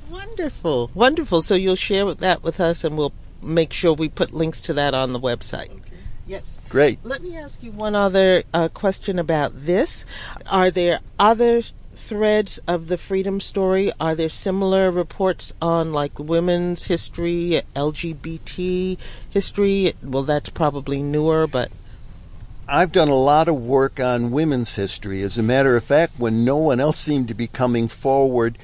Wonderful, 0.08 0.92
wonderful. 0.94 1.42
So 1.42 1.56
you'll 1.56 1.74
share 1.74 2.14
that 2.14 2.44
with 2.44 2.60
us, 2.60 2.84
and 2.84 2.96
we'll 2.96 3.14
make 3.42 3.72
sure 3.72 3.92
we 3.92 4.08
put 4.08 4.32
links 4.32 4.62
to 4.62 4.72
that 4.74 4.94
on 4.94 5.12
the 5.12 5.20
website. 5.20 5.70
Yes. 6.32 6.60
Great. 6.70 6.98
Let 7.02 7.22
me 7.22 7.36
ask 7.36 7.62
you 7.62 7.72
one 7.72 7.94
other 7.94 8.44
uh, 8.54 8.68
question 8.68 9.18
about 9.18 9.66
this. 9.66 10.06
Are 10.50 10.70
there 10.70 11.00
other 11.18 11.60
threads 11.94 12.58
of 12.66 12.88
the 12.88 12.96
freedom 12.96 13.38
story? 13.38 13.92
Are 14.00 14.14
there 14.14 14.30
similar 14.30 14.90
reports 14.90 15.52
on 15.60 15.92
like 15.92 16.18
women's 16.18 16.86
history, 16.86 17.60
LGBT 17.76 18.96
history? 19.28 19.92
Well, 20.02 20.22
that's 20.22 20.48
probably 20.48 21.02
newer, 21.02 21.46
but 21.46 21.70
I've 22.66 22.92
done 22.92 23.08
a 23.08 23.14
lot 23.14 23.46
of 23.46 23.56
work 23.56 24.00
on 24.00 24.30
women's 24.30 24.74
history. 24.76 25.20
As 25.20 25.36
a 25.36 25.42
matter 25.42 25.76
of 25.76 25.84
fact, 25.84 26.18
when 26.18 26.46
no 26.46 26.56
one 26.56 26.80
else 26.80 26.98
seemed 26.98 27.28
to 27.28 27.34
be 27.34 27.46
coming 27.46 27.88
forward 27.88 28.56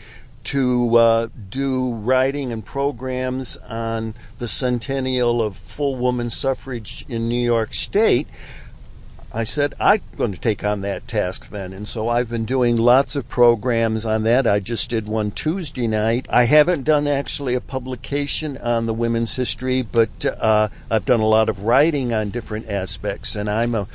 to 0.49 0.97
uh, 0.97 1.29
do 1.51 1.93
writing 1.93 2.53
and 2.53 2.65
programs 2.65 3.59
on 3.59 4.15
the 4.39 4.49
centennial 4.49 5.43
of 5.43 5.55
full 5.55 5.95
woman 5.97 6.31
suffrage 6.31 7.05
in 7.07 7.29
New 7.29 7.45
York 7.45 7.75
State, 7.75 8.27
I 9.31 9.45
said, 9.45 9.75
I'm 9.79 10.01
going 10.17 10.33
to 10.33 10.41
take 10.41 10.65
on 10.65 10.81
that 10.81 11.07
task 11.07 11.51
then. 11.51 11.75
And 11.75 11.87
so 11.87 12.09
I've 12.09 12.31
been 12.31 12.47
doing 12.47 12.79
lots 12.79 13.15
of 13.15 13.29
programs 13.29 14.07
on 14.07 14.23
that. 14.23 14.47
I 14.47 14.59
just 14.59 14.89
did 14.89 15.07
one 15.07 15.33
Tuesday 15.33 15.87
night. 15.87 16.27
I 16.31 16.45
haven't 16.45 16.85
done 16.85 17.07
actually 17.07 17.55
a 17.55 17.61
publication 17.61 18.57
on 18.57 18.87
the 18.87 18.95
women's 18.95 19.37
history, 19.37 19.83
but 19.83 20.25
uh, 20.25 20.69
I've 20.91 21.05
done 21.05 21.21
a 21.21 21.29
lot 21.29 21.51
of 21.51 21.65
writing 21.65 22.15
on 22.15 22.31
different 22.31 22.71
aspects. 22.71 23.37
And 23.37 23.51
I'm 23.51 23.75
a 23.75 23.87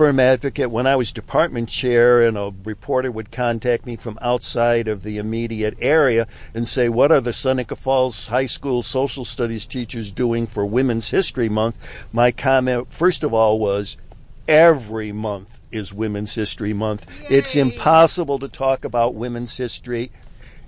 firm 0.00 0.18
advocate. 0.18 0.70
When 0.70 0.86
I 0.86 0.96
was 0.96 1.12
department 1.12 1.68
chair 1.68 2.22
and 2.22 2.38
a 2.38 2.54
reporter 2.64 3.12
would 3.12 3.30
contact 3.30 3.84
me 3.84 3.96
from 3.96 4.18
outside 4.22 4.88
of 4.88 5.02
the 5.02 5.18
immediate 5.18 5.76
area 5.78 6.26
and 6.54 6.66
say, 6.66 6.88
What 6.88 7.12
are 7.12 7.20
the 7.20 7.34
Seneca 7.34 7.76
Falls 7.76 8.28
High 8.28 8.46
School 8.46 8.80
social 8.80 9.26
studies 9.26 9.66
teachers 9.66 10.10
doing 10.10 10.46
for 10.46 10.64
Women's 10.64 11.10
History 11.10 11.50
Month? 11.50 11.76
My 12.14 12.30
comment, 12.30 12.90
first 12.90 13.22
of 13.22 13.34
all, 13.34 13.58
was, 13.58 13.98
every 14.48 15.12
month 15.12 15.60
is 15.70 15.92
Women's 15.92 16.34
History 16.34 16.72
Month. 16.72 17.06
Yay. 17.28 17.36
It's 17.36 17.54
impossible 17.54 18.38
to 18.38 18.48
talk 18.48 18.86
about 18.86 19.14
women's 19.14 19.58
history, 19.58 20.10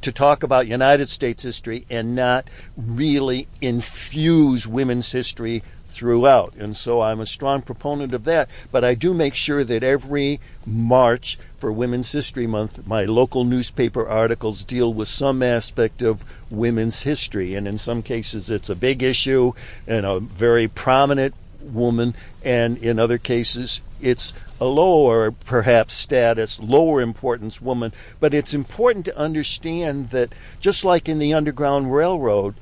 to 0.02 0.12
talk 0.12 0.42
about 0.42 0.66
United 0.66 1.08
States 1.08 1.42
history, 1.42 1.86
and 1.88 2.14
not 2.14 2.50
really 2.76 3.48
infuse 3.62 4.68
women's 4.68 5.10
history 5.10 5.62
throughout. 5.92 6.54
And 6.54 6.76
so 6.76 7.00
I'm 7.00 7.20
a 7.20 7.26
strong 7.26 7.62
proponent 7.62 8.12
of 8.12 8.24
that. 8.24 8.48
But 8.70 8.84
I 8.84 8.94
do 8.94 9.14
make 9.14 9.34
sure 9.34 9.62
that 9.62 9.82
every 9.82 10.40
March 10.66 11.38
for 11.58 11.70
Women's 11.70 12.10
History 12.10 12.46
Month, 12.46 12.86
my 12.86 13.04
local 13.04 13.44
newspaper 13.44 14.06
articles 14.08 14.64
deal 14.64 14.92
with 14.92 15.08
some 15.08 15.42
aspect 15.42 16.02
of 16.02 16.24
women's 16.50 17.02
history. 17.02 17.54
And 17.54 17.68
in 17.68 17.78
some 17.78 18.02
cases, 18.02 18.50
it's 18.50 18.70
a 18.70 18.76
big 18.76 19.02
issue 19.02 19.52
and 19.86 20.04
a 20.04 20.18
very 20.18 20.66
prominent 20.66 21.34
woman, 21.62 22.14
and 22.44 22.78
in 22.78 22.98
other 22.98 23.18
cases, 23.18 23.82
it's 24.00 24.32
a 24.60 24.64
lower, 24.64 25.30
perhaps, 25.30 25.94
status, 25.94 26.60
lower 26.60 27.00
importance 27.00 27.60
woman. 27.60 27.92
But 28.20 28.34
it's 28.34 28.54
important 28.54 29.04
to 29.06 29.16
understand 29.16 30.10
that 30.10 30.34
just 30.60 30.84
like 30.84 31.08
in 31.08 31.18
the 31.18 31.34
Underground 31.34 31.94
Railroad, 31.94 32.54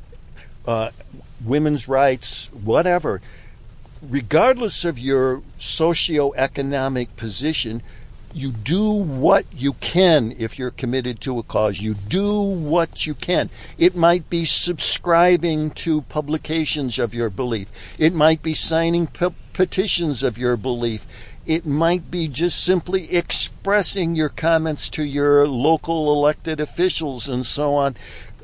uh, 0.66 0.90
women's 1.44 1.88
rights, 1.88 2.50
whatever, 2.52 3.20
regardless 4.02 4.84
of 4.84 4.98
your 4.98 5.42
socioeconomic 5.58 7.08
position, 7.16 7.82
you 8.32 8.52
do 8.52 8.88
what 8.90 9.44
you 9.52 9.72
can 9.74 10.32
if 10.38 10.58
you're 10.58 10.70
committed 10.70 11.20
to 11.20 11.38
a 11.38 11.42
cause. 11.42 11.80
You 11.80 11.94
do 11.94 12.40
what 12.40 13.06
you 13.06 13.14
can. 13.14 13.50
It 13.76 13.96
might 13.96 14.30
be 14.30 14.44
subscribing 14.44 15.70
to 15.72 16.02
publications 16.02 16.98
of 16.98 17.12
your 17.12 17.30
belief. 17.30 17.68
It 17.98 18.14
might 18.14 18.42
be 18.42 18.54
signing 18.54 19.08
pe- 19.08 19.30
petitions 19.52 20.22
of 20.22 20.38
your 20.38 20.56
belief. 20.56 21.06
It 21.44 21.66
might 21.66 22.10
be 22.10 22.28
just 22.28 22.62
simply 22.62 23.12
expressing 23.16 24.14
your 24.14 24.28
comments 24.28 24.88
to 24.90 25.02
your 25.02 25.48
local 25.48 26.12
elected 26.12 26.60
officials 26.60 27.28
and 27.28 27.44
so 27.44 27.74
on. 27.74 27.96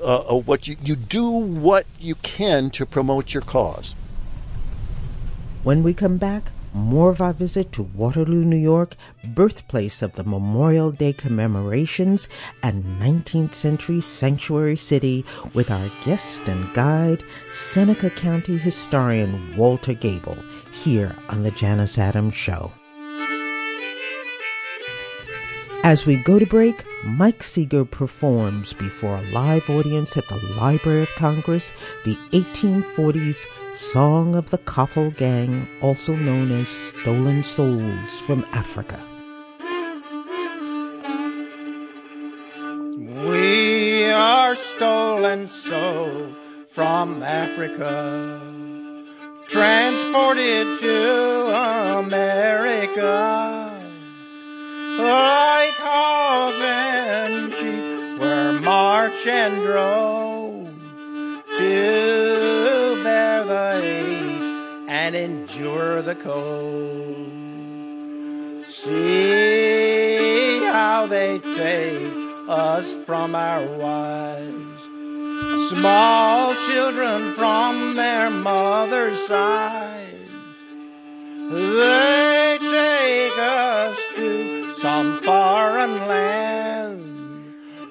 Uh, 0.02 0.38
what 0.40 0.68
you, 0.68 0.76
you 0.82 0.96
do 0.96 1.28
what 1.28 1.86
you 1.98 2.14
can 2.16 2.70
to 2.70 2.84
promote 2.86 3.32
your 3.32 3.42
cause. 3.42 3.94
When 5.62 5.82
we 5.82 5.94
come 5.94 6.16
back, 6.16 6.52
more 6.76 7.08
of 7.08 7.22
our 7.22 7.32
visit 7.32 7.72
to 7.72 7.82
Waterloo, 7.82 8.44
New 8.44 8.56
York, 8.56 8.96
birthplace 9.24 10.02
of 10.02 10.12
the 10.12 10.24
Memorial 10.24 10.92
Day 10.92 11.14
commemorations 11.14 12.28
and 12.62 13.00
19th 13.00 13.54
century 13.54 14.02
sanctuary 14.02 14.76
city, 14.76 15.24
with 15.54 15.70
our 15.70 15.90
guest 16.04 16.46
and 16.46 16.72
guide, 16.74 17.24
Seneca 17.50 18.10
County 18.10 18.58
historian 18.58 19.56
Walter 19.56 19.94
Gable, 19.94 20.36
here 20.70 21.16
on 21.30 21.42
The 21.42 21.50
Janus 21.50 21.98
Adams 21.98 22.34
Show. 22.34 22.70
As 25.84 26.04
we 26.04 26.16
go 26.16 26.38
to 26.38 26.46
break, 26.46 26.84
Mike 27.04 27.42
Seeger 27.42 27.84
performs 27.84 28.72
before 28.72 29.16
a 29.16 29.30
live 29.32 29.70
audience 29.70 30.16
at 30.16 30.26
the 30.28 30.54
Library 30.58 31.02
of 31.02 31.14
Congress 31.14 31.72
the 32.04 32.16
1840s 32.32 33.46
Song 33.76 34.34
of 34.34 34.50
the 34.50 34.58
Coffle 34.58 35.10
Gang, 35.10 35.68
also 35.80 36.16
known 36.16 36.50
as 36.50 36.68
Stolen 36.68 37.42
Souls 37.42 38.20
from 38.22 38.44
Africa. 38.52 39.00
We 43.28 44.04
are 44.10 44.56
stolen 44.56 45.46
souls 45.46 46.34
from 46.68 47.22
Africa, 47.22 48.40
transported 49.48 50.78
to 50.80 51.98
America 51.98 53.65
like 54.98 55.74
hogs 55.74 56.60
and 56.60 57.52
sheep 57.52 58.20
were 58.20 58.52
march 58.60 59.26
and 59.26 59.62
drove 59.62 60.68
to 61.56 63.00
bear 63.02 63.44
the 63.44 63.80
heat 63.80 64.88
and 64.88 65.16
endure 65.16 66.02
the 66.02 66.14
cold. 66.14 67.26
See 68.66 70.58
how 70.64 71.06
they 71.06 71.38
take 71.38 72.12
us 72.48 72.94
from 73.04 73.34
our 73.34 73.64
wives, 73.78 74.82
small 75.70 76.54
children 76.54 77.32
from 77.32 77.94
their 77.96 78.30
mother's 78.30 79.26
side. 79.26 80.18
They 81.50 82.58
take 82.60 83.38
us 83.38 84.05
some 84.86 85.20
foreign 85.22 85.96
land, 86.06 87.02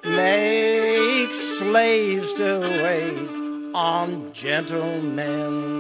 make 0.06 1.34
slaves 1.34 2.34
to 2.36 2.62
wait 2.82 3.76
on 3.76 4.32
gentlemen. 4.32 5.76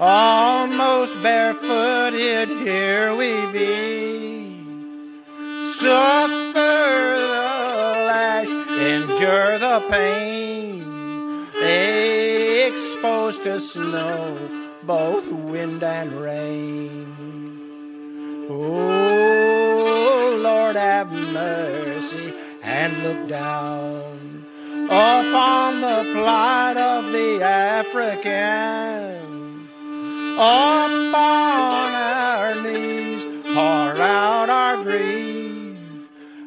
Almost 0.00 1.22
barefooted, 1.22 2.48
here 2.48 3.14
we 3.14 3.46
be. 3.52 4.64
Suffer 5.62 6.52
the 6.54 8.04
lash, 8.06 8.48
endure 8.48 9.58
the 9.58 9.80
pain, 9.90 11.46
exposed 12.66 13.42
to 13.42 13.60
snow, 13.60 14.38
both 14.84 15.30
wind 15.30 15.82
and 15.82 16.12
rain. 16.12 17.16
Oh, 18.48 20.38
Lord, 20.40 20.76
have 20.76 21.12
mercy 21.12 22.34
and 22.62 23.02
look 23.02 23.28
down 23.28 23.99
of 27.00 27.12
the 27.12 27.42
African. 27.42 28.90
Upon 30.34 31.14
our 31.14 32.54
knees, 32.62 33.24
pour 33.44 34.02
out 34.02 34.50
our 34.50 34.82
grief, 34.82 35.78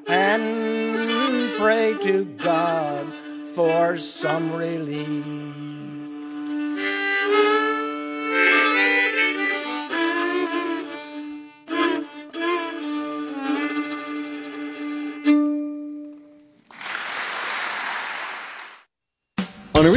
and 0.07 1.57
pray 1.57 1.97
to 2.03 2.25
God 2.25 3.11
for 3.55 3.97
some 3.97 4.53
relief. 4.53 5.32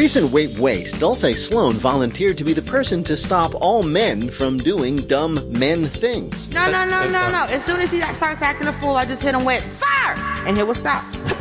Recent 0.07 0.30
Wait 0.30 0.57
Wait, 0.61 1.00
Dulce 1.00 1.34
Sloan 1.34 1.72
volunteered 1.72 2.38
to 2.38 2.44
be 2.44 2.52
the 2.52 2.62
person 2.62 3.02
to 3.02 3.16
stop 3.16 3.52
all 3.57 3.82
men 3.82 4.30
from 4.30 4.57
doing 4.57 4.98
dumb 5.09 5.34
men 5.50 5.84
things. 5.84 6.48
No, 6.52 6.70
no, 6.70 6.84
no, 6.84 7.09
no, 7.09 7.28
no. 7.28 7.44
As 7.50 7.64
soon 7.64 7.80
as 7.80 7.90
he 7.90 8.00
starts 8.00 8.40
acting 8.40 8.68
a 8.68 8.72
fool, 8.74 8.94
I 8.94 9.04
just 9.04 9.20
hit 9.20 9.34
him 9.34 9.44
with, 9.44 9.66
Sir! 9.66 10.14
And 10.46 10.57
he 10.57 10.62
will 10.62 10.76
stop. 10.76 11.02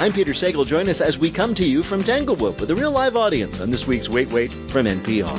I'm 0.00 0.14
Peter 0.14 0.32
Sagal. 0.32 0.66
Join 0.66 0.88
us 0.88 1.02
as 1.02 1.18
we 1.18 1.30
come 1.30 1.54
to 1.56 1.66
you 1.66 1.82
from 1.82 2.02
Tanglewood 2.02 2.58
with 2.58 2.70
a 2.70 2.74
real 2.74 2.92
live 2.92 3.14
audience 3.14 3.60
on 3.60 3.70
this 3.70 3.86
week's 3.86 4.08
Wait 4.08 4.32
Wait 4.32 4.50
from 4.70 4.86
NPR. 4.86 5.36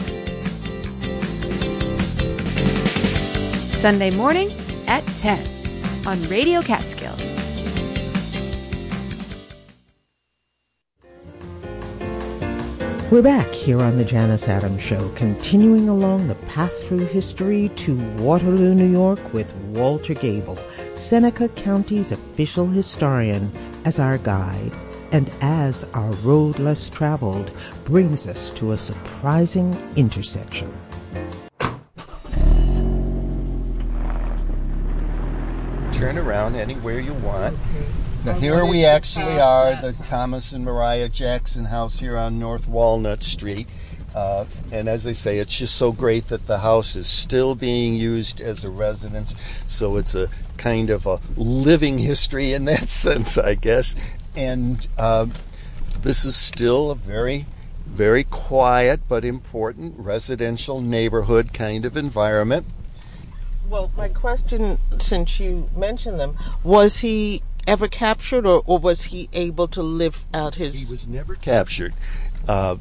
Sunday 3.81 4.11
morning 4.11 4.51
at 4.85 5.03
10 5.21 5.39
on 6.05 6.21
Radio 6.29 6.61
Catskill. 6.61 6.88
We're 13.11 13.23
back 13.23 13.51
here 13.51 13.81
on 13.81 13.97
the 13.97 14.05
Janus 14.05 14.47
Adams 14.47 14.83
Show, 14.83 15.09
continuing 15.15 15.89
along 15.89 16.27
the 16.27 16.35
path 16.35 16.83
through 16.83 17.07
history 17.07 17.69
to 17.69 17.97
Waterloo, 18.17 18.75
New 18.75 18.85
York 18.85 19.33
with 19.33 19.51
Walter 19.73 20.13
Gable, 20.13 20.59
Seneca 20.93 21.49
County's 21.49 22.11
official 22.11 22.67
historian, 22.67 23.49
as 23.83 23.97
our 23.97 24.19
guide, 24.19 24.71
and 25.11 25.27
as 25.41 25.85
our 25.95 26.11
road 26.17 26.59
less 26.59 26.87
traveled 26.87 27.51
brings 27.83 28.27
us 28.27 28.51
to 28.51 28.73
a 28.73 28.77
surprising 28.77 29.75
intersection. 29.95 30.71
Turn 35.93 36.19
around 36.19 36.57
anywhere 36.57 36.99
you 36.99 37.15
want. 37.15 37.57
Now 38.25 38.33
here 38.33 38.65
we 38.65 38.83
actually 38.83 39.39
are, 39.39 39.81
the 39.81 39.93
Thomas 40.03 40.51
and 40.51 40.65
Mariah 40.65 41.07
Jackson 41.07 41.63
house 41.63 41.99
here 41.99 42.17
on 42.17 42.37
North 42.37 42.67
Walnut 42.67 43.23
Street. 43.23 43.65
Uh, 44.13 44.43
and 44.73 44.89
as 44.89 45.05
they 45.05 45.13
say, 45.13 45.37
it's 45.39 45.57
just 45.57 45.75
so 45.75 45.93
great 45.93 46.27
that 46.27 46.45
the 46.45 46.59
house 46.59 46.97
is 46.97 47.07
still 47.07 47.55
being 47.55 47.95
used 47.95 48.41
as 48.41 48.65
a 48.65 48.69
residence. 48.69 49.35
So 49.67 49.95
it's 49.95 50.15
a 50.15 50.27
kind 50.57 50.89
of 50.89 51.05
a 51.05 51.21
living 51.37 51.99
history 51.99 52.51
in 52.51 52.65
that 52.65 52.89
sense, 52.89 53.37
I 53.37 53.55
guess. 53.55 53.95
And 54.35 54.85
uh, 54.97 55.27
this 56.01 56.25
is 56.25 56.35
still 56.35 56.91
a 56.91 56.95
very, 56.95 57.45
very 57.85 58.25
quiet 58.25 58.99
but 59.07 59.23
important 59.23 59.95
residential 59.97 60.81
neighborhood 60.81 61.53
kind 61.53 61.85
of 61.85 61.95
environment. 61.95 62.65
Well, 63.69 63.91
my 63.95 64.09
question, 64.09 64.79
since 64.97 65.39
you 65.39 65.69
mentioned 65.75 66.19
them, 66.19 66.35
was 66.63 66.99
he 66.99 67.43
ever 67.69 67.87
captured 67.87 68.45
or, 68.45 68.63
or 68.65 68.79
was 68.79 69.05
he 69.05 69.29
able 69.31 69.67
to 69.67 69.83
live 69.83 70.25
out 70.33 70.55
his. 70.55 70.87
He 70.87 70.91
was 70.91 71.07
never 71.07 71.35
captured. 71.35 71.93
Uh, 72.47 72.77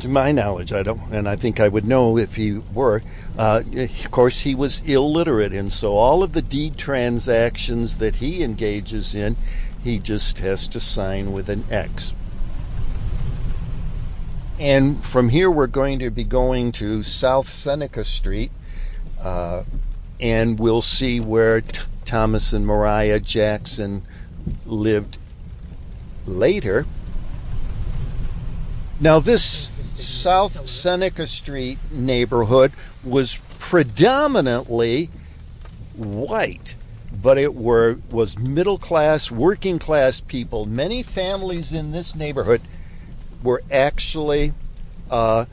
to 0.00 0.08
my 0.08 0.30
knowledge, 0.30 0.74
I 0.74 0.82
don't, 0.82 1.00
and 1.10 1.26
I 1.26 1.36
think 1.36 1.58
I 1.58 1.68
would 1.68 1.86
know 1.86 2.18
if 2.18 2.36
he 2.36 2.58
were. 2.74 3.02
Uh, 3.38 3.62
of 3.74 4.10
course, 4.10 4.42
he 4.42 4.54
was 4.54 4.80
illiterate, 4.80 5.52
and 5.52 5.72
so 5.72 5.96
all 5.96 6.22
of 6.22 6.34
the 6.34 6.42
deed 6.42 6.76
transactions 6.76 7.98
that 7.98 8.16
he 8.16 8.42
engages 8.42 9.14
in, 9.14 9.36
he 9.82 9.98
just 9.98 10.40
has 10.40 10.68
to 10.68 10.80
sign 10.80 11.32
with 11.32 11.48
an 11.48 11.64
X. 11.70 12.12
And 14.58 15.02
from 15.02 15.30
here, 15.30 15.50
we're 15.50 15.66
going 15.66 15.98
to 16.00 16.10
be 16.10 16.24
going 16.24 16.72
to 16.72 17.02
South 17.02 17.48
Seneca 17.48 18.04
Street, 18.04 18.50
uh, 19.22 19.64
and 20.20 20.58
we'll 20.58 20.82
see 20.82 21.20
where 21.20 21.62
t- 21.62 21.80
Thomas 22.06 22.52
and 22.52 22.64
Mariah 22.64 23.20
Jackson 23.20 24.02
lived 24.64 25.18
later. 26.24 26.86
Now, 28.98 29.18
this 29.18 29.70
South 29.96 30.66
Seneca 30.68 31.26
Street 31.26 31.78
neighborhood 31.90 32.72
was 33.04 33.40
predominantly 33.58 35.10
white, 35.94 36.76
but 37.12 37.36
it 37.36 37.54
were 37.54 37.98
was 38.10 38.38
middle 38.38 38.78
class, 38.78 39.30
working 39.30 39.78
class 39.78 40.20
people. 40.20 40.64
Many 40.64 41.02
families 41.02 41.72
in 41.72 41.92
this 41.92 42.14
neighborhood 42.14 42.62
were 43.42 43.62
actually 43.70 44.54
uh, 45.10 45.46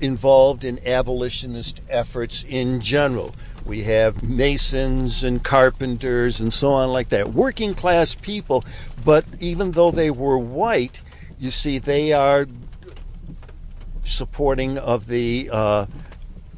involved 0.00 0.64
in 0.64 0.80
abolitionist 0.86 1.80
efforts 1.88 2.44
in 2.48 2.80
general. 2.80 3.34
We 3.66 3.82
have 3.82 4.22
masons 4.22 5.24
and 5.24 5.42
carpenters 5.42 6.40
and 6.40 6.52
so 6.52 6.70
on 6.70 6.90
like 6.90 7.08
that. 7.08 7.32
Working 7.32 7.74
class 7.74 8.14
people, 8.14 8.64
but 9.04 9.24
even 9.40 9.72
though 9.72 9.90
they 9.90 10.10
were 10.10 10.38
white, 10.38 11.02
you 11.38 11.50
see, 11.50 11.80
they 11.80 12.12
are 12.12 12.46
supporting 14.04 14.78
of 14.78 15.08
the 15.08 15.50
uh, 15.52 15.86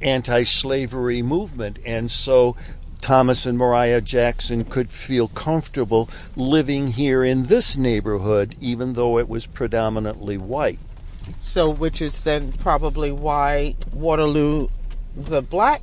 anti-slavery 0.03 1.23
movement, 1.23 1.79
and 1.85 2.11
so 2.11 2.57
Thomas 3.01 3.47
and 3.47 3.57
Mariah 3.57 4.03
Jackson 4.03 4.65
could 4.65 4.91
feel 4.91 5.29
comfortable 5.29 6.11
living 6.37 6.89
here 6.89 7.25
in 7.25 7.47
this 7.47 7.77
neighborhood, 7.77 8.55
even 8.61 8.93
though 8.93 9.19
it 9.19 9.29
was 9.29 9.47
predominantly 9.47 10.37
white. 10.37 10.79
So, 11.41 11.71
which 11.71 12.03
is 12.03 12.23
then 12.23 12.53
probably 12.53 13.13
why 13.13 13.77
Waterloo, 13.93 14.69
the 15.17 15.43
black 15.43 15.83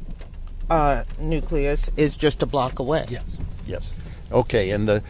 uh, 0.70 1.04
nucleus, 1.20 1.90
is 1.98 2.16
just 2.16 2.44
a 2.44 2.46
block 2.46 2.80
away. 2.80 3.06
Yes. 3.10 3.38
Yes. 3.66 3.94
Okay, 4.32 4.72
and 4.72 4.88
the 4.88 5.04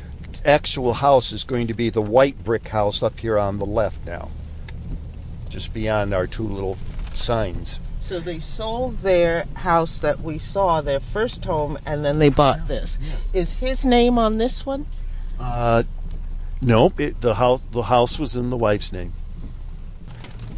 actual 0.44 0.94
house 0.94 1.32
is 1.32 1.44
going 1.44 1.68
to 1.68 1.74
be 1.74 1.90
the 1.90 2.02
white 2.02 2.44
brick 2.44 2.68
house 2.68 3.02
up 3.02 3.20
here 3.20 3.38
on 3.38 3.58
the 3.58 3.66
left 3.66 4.06
now, 4.06 4.30
just 5.50 5.74
beyond 5.74 6.14
our 6.14 6.28
two 6.28 6.44
little 6.44 6.78
signs. 7.14 7.80
So 8.00 8.20
they 8.20 8.40
sold 8.40 9.02
their 9.02 9.46
house 9.56 9.98
that 10.00 10.22
we 10.22 10.38
saw, 10.38 10.82
their 10.82 11.00
first 11.00 11.44
home, 11.46 11.80
and 11.88 12.06
then 12.06 12.20
they 12.20 12.30
bought 12.30 12.68
this. 12.68 13.00
Is 13.34 13.56
his 13.56 13.84
name 13.84 14.20
on 14.20 14.38
this 14.38 14.64
one? 14.64 14.86
Uh, 15.40 15.84
nope. 16.62 17.00
It, 17.00 17.22
the 17.22 17.36
house 17.36 17.64
the 17.64 17.84
house 17.84 18.20
was 18.20 18.36
in 18.36 18.52
the 18.52 18.58
wife's 18.58 18.94
name. 18.94 19.14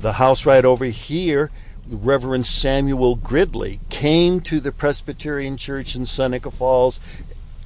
The 0.02 0.14
house 0.14 0.46
right 0.46 0.66
over 0.66 0.86
here, 0.86 1.50
Reverend 1.90 2.46
Samuel 2.46 3.16
Gridley 3.16 3.80
came 3.90 4.42
to 4.42 4.60
the 4.60 4.72
Presbyterian 4.72 5.58
Church 5.58 5.96
in 5.96 6.06
Seneca 6.06 6.52
Falls, 6.52 7.00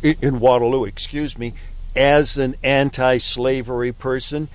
in, 0.02 0.40
Waterloo, 0.40 0.86
excuse 0.86 1.38
me, 1.38 1.54
as 1.96 2.38
an 2.38 2.56
anti-slavery 2.64 3.92
person, 3.92 4.48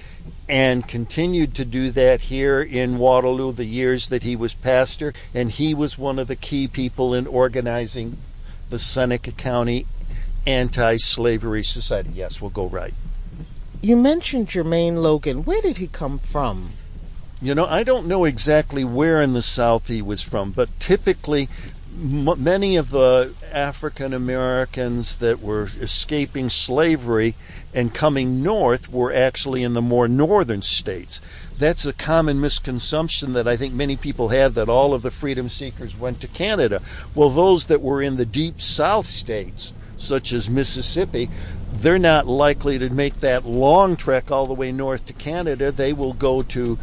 and 0.49 0.87
continued 0.87 1.55
to 1.55 1.65
do 1.65 1.91
that 1.91 2.23
here 2.23 2.63
in 2.63 2.99
Waterloo 2.99 3.53
the 3.53 3.65
years 3.65 4.09
that 4.09 4.23
he 4.23 4.37
was 4.37 4.55
pastor, 4.55 5.13
and 5.35 5.51
he 5.51 5.75
was 5.75 5.99
one 5.99 6.19
of 6.19 6.29
the 6.29 6.37
key 6.37 6.69
people 6.69 7.13
in 7.13 7.27
organizing 7.27 8.17
the 8.71 8.79
Seneca 8.79 9.33
County 9.33 9.87
Anti-Slavery 10.47 11.65
Society. 11.65 12.11
Yes, 12.15 12.41
we'll 12.41 12.51
go 12.51 12.67
right. 12.67 12.95
You 13.83 13.97
mentioned 13.97 14.49
Jermain 14.49 14.95
Loguen. 14.95 15.45
Where 15.45 15.61
did 15.61 15.77
he 15.77 15.89
come 15.89 16.19
from? 16.19 16.73
You 17.41 17.55
know, 17.55 17.67
I 17.67 17.83
don't 17.83 18.07
know 18.07 18.25
exactly 18.25 18.83
where 18.83 19.21
in 19.21 19.35
the 19.35 19.43
South 19.43 19.89
he 19.89 20.01
was 20.01 20.23
from, 20.23 20.53
but 20.53 20.71
typically 20.81 21.51
m- 21.93 22.43
many 22.43 22.77
of 22.77 22.89
the 22.89 23.35
African 23.53 24.15
Americans 24.15 25.19
that 25.19 25.43
were 25.43 25.65
escaping 25.65 26.49
slavery 26.49 27.35
and 27.75 27.93
coming 27.93 28.43
north 28.43 28.91
were 28.91 29.13
actually 29.13 29.63
in 29.63 29.75
the 29.75 29.83
more 29.83 30.09
northern 30.09 30.63
states. 30.63 31.21
That's 31.59 31.85
a 31.85 31.93
common 31.93 32.41
misconception 32.41 33.35
that 33.35 33.47
I 33.47 33.57
think 33.59 33.75
many 33.75 33.97
people 33.97 34.29
have 34.29 34.55
that 34.55 34.71
all 34.71 34.95
of 34.95 35.03
the 35.03 35.11
freedom 35.11 35.51
seekers 35.51 35.95
went 35.95 36.23
to 36.23 36.29
Canada. 36.29 36.81
Well, 37.15 37.29
those 37.29 37.67
that 37.67 37.83
were 37.83 38.01
in 38.01 38.17
the 38.17 38.25
deep 38.25 38.63
south 38.63 39.07
states, 39.07 39.75
such 39.99 40.33
as 40.33 40.49
Mississippi, 40.49 41.29
they're 41.73 41.99
not 41.99 42.27
likely 42.27 42.79
to 42.79 42.89
make 42.89 43.21
that 43.21 43.45
long 43.45 43.97
trek 43.97 44.31
all 44.31 44.47
the 44.47 44.55
way 44.55 44.73
north 44.73 45.05
to 45.07 45.13
Canada. 45.13 45.71
They 45.71 45.93
will 45.93 46.15
go 46.15 46.43
to 46.43 46.79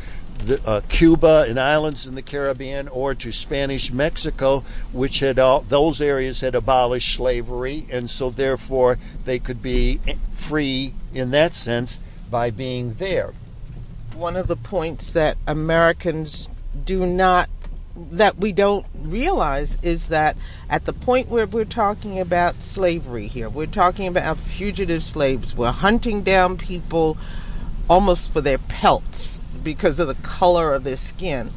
the, 0.48 0.62
uh, 0.68 0.82
Cuba 0.88 1.46
and 1.48 1.60
islands 1.60 2.06
in 2.06 2.16
the 2.16 2.22
Caribbean 2.22 2.88
or 2.88 3.16
to 3.16 3.32
Spanish 3.32 3.92
Mexico, 3.92 4.64
which 4.92 5.20
had 5.20 5.40
all, 5.40 5.62
those 5.62 6.02
areas 6.02 6.42
had 6.42 6.56
abolished 6.56 7.16
slavery, 7.16 7.86
and 7.90 8.10
so 8.10 8.30
therefore 8.30 8.98
they 9.26 9.40
could 9.40 9.62
be 9.62 10.00
free 10.32 10.94
in 11.14 11.32
that 11.32 11.54
sense 11.54 12.00
by 12.30 12.50
being 12.50 12.96
there. 12.96 13.34
One 14.16 14.36
of 14.36 14.48
the 14.48 14.56
points 14.56 15.12
that 15.12 15.38
Americans 15.48 16.50
do 16.86 17.06
not 17.06 17.50
that 17.96 18.40
we 18.40 18.52
don't 18.52 18.88
realize 18.96 19.78
is 19.84 20.08
that 20.08 20.36
at 20.68 20.86
the 20.86 20.94
point 20.94 21.30
where 21.30 21.46
we're 21.46 21.64
talking 21.64 22.20
about 22.20 22.64
slavery 22.64 23.28
here, 23.28 23.48
we're 23.48 23.68
talking 23.68 24.08
about 24.08 24.40
fugitive 24.40 25.04
slaves. 25.04 25.56
We're 25.56 25.72
hunting 25.72 26.24
down 26.24 26.58
people 26.58 27.18
almost 27.88 28.34
for 28.34 28.42
their 28.42 28.58
pelts 28.58 29.40
because 29.64 30.00
of 30.00 30.08
the 30.08 30.16
color 30.16 30.74
of 30.74 30.84
their 30.84 30.98
skin. 30.98 31.52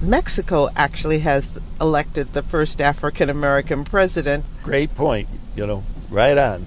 Mexico 0.00 0.68
actually 0.76 1.20
has 1.20 1.58
elected 1.80 2.32
the 2.32 2.42
first 2.42 2.80
African 2.80 3.30
American 3.30 3.84
president. 3.84 4.44
Great 4.62 4.94
point. 4.94 5.28
You 5.56 5.66
know, 5.66 5.84
right 6.10 6.36
on. 6.36 6.66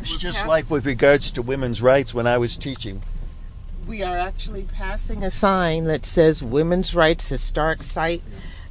It's 0.00 0.16
just 0.16 0.46
like 0.46 0.70
with 0.70 0.86
regards 0.86 1.30
to 1.32 1.42
women's 1.42 1.82
rights 1.82 2.14
when 2.14 2.26
I 2.26 2.38
was 2.38 2.56
teaching. 2.56 3.02
We 3.86 4.02
are 4.02 4.18
actually 4.18 4.62
passing 4.62 5.24
a 5.24 5.30
sign 5.30 5.84
that 5.84 6.04
says 6.04 6.42
Women's 6.42 6.94
Rights 6.94 7.28
Historic 7.28 7.82
Site, 7.82 8.22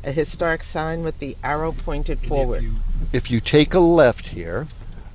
a 0.03 0.11
historic 0.11 0.63
sign 0.63 1.03
with 1.03 1.19
the 1.19 1.35
arrow 1.43 1.71
pointed 1.71 2.19
forward. 2.19 2.65
If 3.11 3.31
you 3.31 3.41
take 3.41 3.73
a 3.73 3.79
left 3.79 4.29
here, 4.29 4.67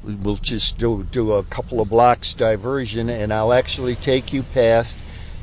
we'll 0.05 0.37
just 0.37 0.79
do, 0.79 1.07
do 1.11 1.33
a 1.33 1.45
couple 1.45 1.81
of 1.81 1.89
blocks 1.89 2.35
diversion, 2.35 3.09
and 3.09 3.33
I'll 3.33 3.53
actually 3.53 3.97
take 3.97 4.33
you 4.33 4.43
past 4.43 4.99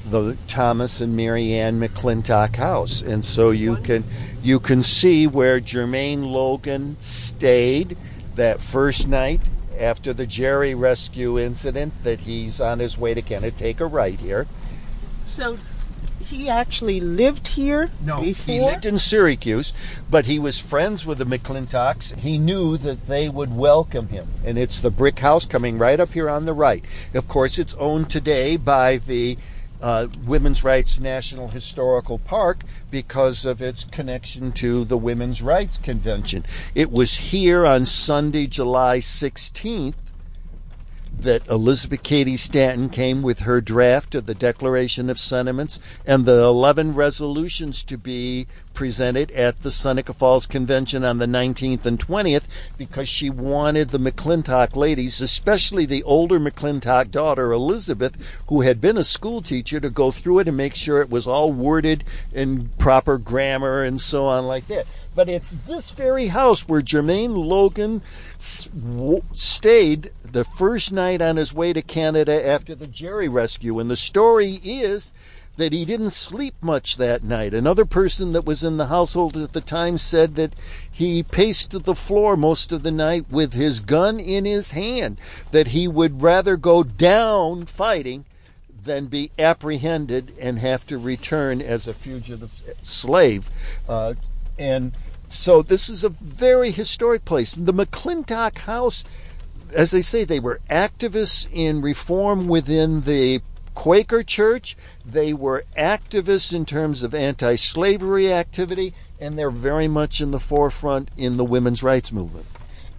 the 0.09 0.37
Thomas 0.47 1.01
and 1.01 1.15
Mary 1.15 1.53
Ann 1.53 1.79
McClintock 1.79 2.55
house, 2.55 3.01
and 3.01 3.23
so 3.23 3.51
you 3.51 3.75
can 3.77 4.03
you 4.41 4.59
can 4.59 4.81
see 4.81 5.27
where 5.27 5.59
Jermain 5.59 6.23
Loguen 6.23 6.99
stayed 7.01 7.97
that 8.35 8.61
first 8.61 9.07
night 9.07 9.41
after 9.77 10.13
the 10.13 10.25
Jerry 10.25 10.73
rescue 10.73 11.37
incident. 11.37 11.93
That 12.03 12.21
he's 12.21 12.61
on 12.61 12.79
his 12.79 12.97
way 12.97 13.13
to 13.13 13.21
Canada. 13.21 13.55
Take 13.55 13.81
a 13.81 13.85
right 13.85 14.19
here. 14.19 14.47
So 15.25 15.59
he 16.29 16.47
actually 16.47 16.99
lived 16.99 17.49
here 17.49 17.89
no, 18.03 18.21
before? 18.21 18.53
He 18.53 18.61
lived 18.61 18.85
in 18.85 18.97
Syracuse, 18.97 19.73
but 20.09 20.25
he 20.25 20.39
was 20.39 20.59
friends 20.59 21.05
with 21.05 21.17
the 21.17 21.25
McClintocks. 21.25 22.15
He 22.17 22.37
knew 22.37 22.77
that 22.77 23.07
they 23.07 23.29
would 23.29 23.55
welcome 23.55 24.09
him. 24.09 24.27
And 24.45 24.57
it's 24.57 24.79
the 24.79 24.91
brick 24.91 25.19
house 25.19 25.45
coming 25.45 25.77
right 25.77 25.99
up 25.99 26.13
here 26.13 26.29
on 26.29 26.45
the 26.45 26.53
right. 26.53 26.83
Of 27.13 27.27
course, 27.27 27.57
it's 27.57 27.73
owned 27.75 28.09
today 28.09 28.57
by 28.57 28.97
the 28.97 29.37
uh, 29.81 30.07
Women's 30.25 30.63
Rights 30.63 30.99
National 30.99 31.49
Historical 31.49 32.19
Park 32.19 32.59
because 32.91 33.45
of 33.45 33.61
its 33.61 33.83
connection 33.83 34.51
to 34.53 34.85
the 34.85 34.97
Women's 34.97 35.41
Rights 35.41 35.77
Convention. 35.77 36.45
It 36.75 36.91
was 36.91 37.17
here 37.17 37.65
on 37.65 37.85
Sunday, 37.85 38.47
July 38.47 38.99
16th, 38.99 39.95
that 41.21 41.47
Elizabeth 41.49 42.03
Cady 42.03 42.37
Stanton 42.37 42.89
came 42.89 43.21
with 43.21 43.39
her 43.39 43.61
draft 43.61 44.15
of 44.15 44.25
the 44.25 44.35
Declaration 44.35 45.09
of 45.09 45.19
Sentiments 45.19 45.79
and 46.05 46.25
the 46.25 46.41
11 46.41 46.93
resolutions 46.95 47.83
to 47.83 47.97
be 47.97 48.47
presented 48.79 49.29
at 49.31 49.61
the 49.61 49.69
Seneca 49.69 50.13
Falls 50.13 50.45
Convention 50.45 51.03
on 51.03 51.17
the 51.17 51.25
19th 51.25 51.85
and 51.85 51.99
20th 51.99 52.45
because 52.77 53.09
she 53.09 53.29
wanted 53.29 53.89
the 53.89 53.97
McClintock 53.97 54.73
ladies, 54.73 55.19
especially 55.19 55.85
the 55.85 56.01
older 56.03 56.39
McClintock 56.39 57.11
daughter, 57.11 57.51
Elizabeth, 57.51 58.15
who 58.47 58.61
had 58.61 58.79
been 58.79 58.95
a 58.95 59.03
school 59.03 59.41
teacher, 59.41 59.81
to 59.81 59.89
go 59.89 60.11
through 60.11 60.39
it 60.39 60.47
and 60.47 60.55
make 60.55 60.75
sure 60.75 61.01
it 61.01 61.09
was 61.09 61.27
all 61.27 61.51
worded 61.51 62.05
in 62.31 62.69
proper 62.77 63.17
grammar 63.17 63.83
and 63.83 63.99
so 63.99 64.23
on 64.23 64.47
like 64.47 64.69
that. 64.69 64.85
But 65.13 65.27
it's 65.27 65.57
this 65.67 65.91
very 65.91 66.27
house 66.27 66.65
where 66.65 66.81
Jermain 66.81 67.31
Loguen 67.31 67.99
stayed 68.37 70.11
the 70.23 70.45
first 70.45 70.93
night 70.93 71.21
on 71.21 71.35
his 71.35 71.53
way 71.53 71.73
to 71.73 71.81
Canada 71.81 72.47
after 72.47 72.75
the 72.75 72.87
Jerry 72.87 73.27
rescue. 73.27 73.77
And 73.77 73.91
the 73.91 73.97
story 73.97 74.61
is 74.63 75.11
that 75.59 75.73
he 75.73 75.83
didn't 75.83 76.11
sleep 76.11 76.55
much 76.61 76.95
that 76.95 77.21
night. 77.21 77.53
Another 77.53 77.83
person 77.83 78.31
that 78.31 78.45
was 78.45 78.63
in 78.63 78.77
the 78.77 78.87
household 78.87 79.35
at 79.35 79.51
the 79.51 79.61
time 79.61 79.97
said 79.97 80.35
that 80.35 80.55
he 80.89 81.21
paced 81.21 81.83
the 81.83 81.95
floor 81.95 82.37
most 82.37 82.71
of 82.71 82.81
the 82.81 82.91
night 82.91 83.25
with 83.29 83.51
his 83.51 83.81
gun 83.81 84.21
in 84.21 84.45
his 84.45 84.71
hand, 84.71 85.19
that 85.51 85.67
he 85.67 85.85
would 85.85 86.21
rather 86.21 86.55
go 86.55 86.81
down 86.81 87.65
fighting 87.65 88.23
than 88.83 89.07
be 89.07 89.31
apprehended 89.37 90.33
and 90.39 90.59
have 90.59 90.87
to 90.87 90.97
return 90.97 91.61
as 91.61 91.87
a 91.87 91.93
fugitive 91.93 92.63
slave. 92.81 93.49
Uh, 93.87 94.13
and 94.57 94.93
so 95.27 95.61
this 95.61 95.89
is 95.89 96.05
a 96.05 96.09
very 96.09 96.71
historic 96.71 97.25
place. 97.25 97.51
The 97.51 97.73
McClintock 97.73 98.59
House, 98.59 99.03
as 99.75 99.91
they 99.91 100.01
say, 100.01 100.23
they 100.23 100.39
were 100.39 100.61
activists 100.69 101.49
in 101.51 101.81
reform 101.81 102.47
within 102.47 103.01
the 103.01 103.41
Quaker 103.79 104.23
Church. 104.23 104.75
They 105.05 105.31
were 105.31 105.63
activists 105.77 106.53
in 106.53 106.65
terms 106.65 107.01
of 107.01 107.15
anti 107.15 107.55
slavery 107.55 108.29
activity, 108.29 108.93
and 109.21 109.39
they're 109.39 109.49
very 109.49 109.87
much 109.87 110.19
in 110.19 110.31
the 110.31 110.39
forefront 110.41 111.09
in 111.15 111.37
the 111.37 111.45
women's 111.45 111.81
rights 111.81 112.11
movement. 112.11 112.45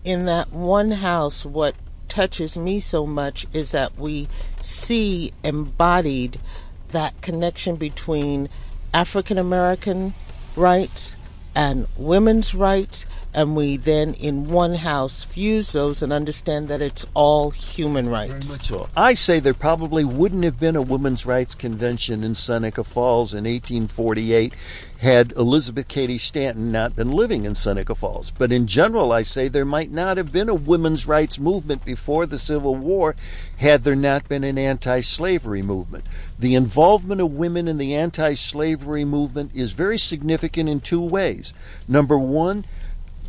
In 0.06 0.24
that 0.24 0.54
one 0.54 0.92
house, 0.92 1.44
what 1.44 1.74
touches 2.08 2.56
me 2.56 2.80
so 2.80 3.04
much 3.04 3.46
is 3.52 3.72
that 3.72 3.98
we 3.98 4.26
see 4.62 5.34
embodied 5.44 6.40
that 6.88 7.20
connection 7.20 7.76
between 7.76 8.48
African 8.94 9.36
American 9.36 10.14
rights 10.56 11.14
and 11.55 11.86
women's 11.96 12.55
rights, 12.55 13.07
and 13.34 13.57
we 13.57 13.76
then 13.76 14.14
in 14.14 14.48
one 14.48 14.74
house 14.74 15.24
fuse 15.24 15.72
those 15.72 16.03
and 16.03 16.12
understand 16.12 16.68
that 16.68 16.80
it's 16.80 17.07
all 17.14 17.51
human 17.51 18.09
rights. 18.09 18.46
Very 18.48 18.59
much 18.59 18.66
so. 18.68 18.88
I 18.96 19.14
say 19.14 19.40
there 19.40 19.55
probably 19.55 20.05
wouldn't 20.05 20.44
have 20.44 20.61
been 20.61 20.76
a 20.76 20.82
women's 20.82 21.26
rights 21.26 21.55
convention 21.55 22.22
in 22.22 22.34
Seneca 22.34 22.84
Falls 22.84 23.32
in 23.32 23.44
1848 23.44 24.55
had 25.01 25.32
Elizabeth 25.32 25.88
Cady 25.88 26.18
Stanton 26.18 26.70
not 26.70 26.94
been 26.94 27.11
living 27.11 27.46
in 27.46 27.55
Seneca 27.55 27.94
Falls. 27.94 28.30
But 28.30 28.53
in 28.53 28.66
general, 28.66 29.12
I 29.12 29.22
say 29.22 29.48
there 29.48 29.64
might 29.64 29.90
not 29.90 30.18
have 30.18 30.30
been 30.30 30.51
a 30.51 30.55
women's 30.55 31.07
rights 31.07 31.38
movement 31.38 31.86
before 31.86 32.26
the 32.26 32.36
Civil 32.36 32.76
War 32.76 33.16
had 33.57 33.84
there 33.84 33.96
not 33.96 34.28
been 34.28 34.44
an 34.44 34.59
anti 34.59 35.01
slavery 35.01 35.62
movement. 35.62 36.05
The 36.38 36.55
involvement 36.55 37.22
of 37.22 37.32
women 37.32 37.66
in 37.66 37.78
the 37.78 37.94
anti 37.94 38.34
slavery 38.34 39.07
movement 39.07 39.53
is 39.55 39.72
very 39.72 39.96
significant 39.96 40.68
in 40.68 40.80
two 40.80 41.01
ways. 41.01 41.55
Number 41.88 42.18
one, 42.18 42.66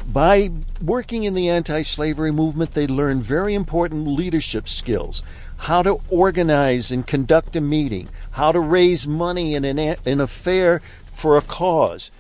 by 0.06 0.50
working 0.82 1.24
in 1.24 1.36
the 1.36 1.48
anti 1.48 1.84
slavery 1.84 2.32
movement, 2.32 2.74
they 2.74 2.86
learn 2.86 3.22
very 3.22 3.54
important 3.54 4.08
leadership 4.08 4.68
skills 4.68 5.24
how 5.62 5.84
to 5.84 6.02
organize 6.10 6.92
and 6.92 7.06
conduct 7.06 7.56
a 7.56 7.62
meeting, 7.62 8.10
how 8.32 8.52
to 8.52 8.60
raise 8.60 9.08
money 9.08 9.54
in 9.54 9.64
an, 9.64 9.96
in 10.06 10.20
a 10.20 10.26
fair 10.26 10.82
for 11.12 11.38
a 11.38 11.42
cause. 11.42 12.12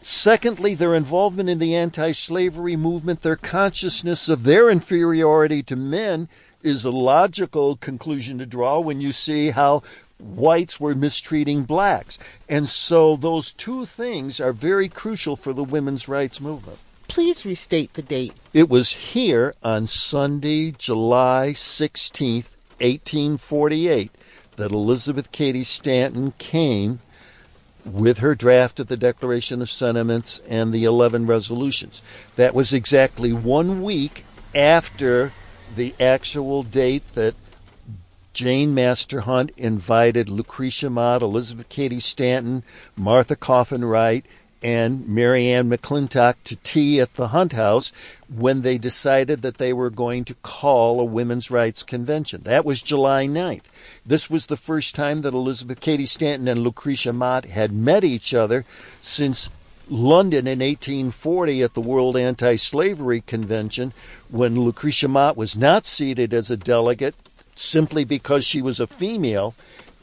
Secondly, 0.00 0.74
their 0.74 0.94
involvement 0.94 1.48
in 1.48 1.60
the 1.60 1.76
anti 1.76 2.12
slavery 2.12 2.76
movement, 2.76 3.22
their 3.22 3.36
consciousness 3.36 4.28
of 4.28 4.42
their 4.42 4.68
inferiority 4.68 5.62
to 5.62 5.76
men 5.76 6.28
is 6.62 6.84
a 6.84 6.90
logical 6.90 7.76
conclusion 7.76 8.38
to 8.38 8.46
draw 8.46 8.80
when 8.80 9.00
you 9.00 9.12
see 9.12 9.50
how 9.50 9.82
whites 10.18 10.80
were 10.80 10.94
mistreating 10.94 11.62
blacks. 11.62 12.18
And 12.48 12.68
so 12.68 13.16
those 13.16 13.52
two 13.52 13.84
things 13.84 14.40
are 14.40 14.52
very 14.52 14.88
crucial 14.88 15.36
for 15.36 15.52
the 15.52 15.64
women's 15.64 16.08
rights 16.08 16.40
movement. 16.40 16.78
Please 17.08 17.44
restate 17.44 17.94
the 17.94 18.02
date. 18.02 18.32
It 18.52 18.68
was 18.68 18.92
here 18.92 19.54
on 19.62 19.86
Sunday, 19.86 20.70
July 20.72 21.50
16th, 21.54 22.56
1848, 22.80 24.10
that 24.56 24.72
Elizabeth 24.72 25.30
Cady 25.30 25.62
Stanton 25.62 26.32
came 26.38 27.00
with 27.84 28.18
her 28.18 28.34
draft 28.34 28.80
of 28.80 28.86
the 28.86 28.96
Declaration 28.96 29.60
of 29.60 29.70
Sentiments 29.70 30.40
and 30.48 30.72
the 30.72 30.84
11 30.84 31.26
resolutions. 31.26 32.02
That 32.36 32.54
was 32.54 32.72
exactly 32.72 33.32
one 33.32 33.82
week 33.82 34.24
after 34.54 35.32
the 35.74 35.94
actual 35.98 36.62
date 36.62 37.14
that 37.14 37.34
Jane 38.32 38.74
Master 38.74 39.22
Hunt 39.22 39.50
invited 39.56 40.28
Lucretia 40.28 40.88
Mott, 40.88 41.22
Elizabeth 41.22 41.68
Cady 41.68 42.00
Stanton, 42.00 42.62
Martha 42.96 43.36
Coffin 43.36 43.84
Wright, 43.84 44.24
and 44.62 45.08
Mary 45.08 45.48
Ann 45.48 45.68
McClintock 45.68 46.36
to 46.44 46.56
tea 46.56 47.00
at 47.00 47.14
the 47.14 47.28
Hunt 47.28 47.52
House 47.52 47.92
when 48.28 48.62
they 48.62 48.78
decided 48.78 49.42
that 49.42 49.58
they 49.58 49.72
were 49.72 49.90
going 49.90 50.24
to 50.24 50.34
call 50.42 51.00
a 51.00 51.04
women's 51.04 51.50
rights 51.50 51.82
convention. 51.82 52.42
That 52.44 52.64
was 52.64 52.82
July 52.82 53.26
9th. 53.26 53.64
This 54.06 54.30
was 54.30 54.46
the 54.46 54.56
first 54.56 54.94
time 54.94 55.22
that 55.22 55.34
Elizabeth 55.34 55.80
Cady 55.80 56.06
Stanton 56.06 56.48
and 56.48 56.62
Lucretia 56.62 57.12
Mott 57.12 57.46
had 57.46 57.72
met 57.72 58.04
each 58.04 58.32
other 58.32 58.64
since 59.00 59.50
London 59.88 60.46
in 60.46 60.60
1840 60.60 61.62
at 61.62 61.74
the 61.74 61.80
World 61.80 62.16
Anti 62.16 62.56
Slavery 62.56 63.20
Convention 63.20 63.92
when 64.30 64.58
Lucretia 64.58 65.08
Mott 65.08 65.36
was 65.36 65.56
not 65.56 65.84
seated 65.84 66.32
as 66.32 66.50
a 66.50 66.56
delegate 66.56 67.14
simply 67.54 68.04
because 68.04 68.44
she 68.44 68.62
was 68.62 68.80
a 68.80 68.86
female. 68.86 69.54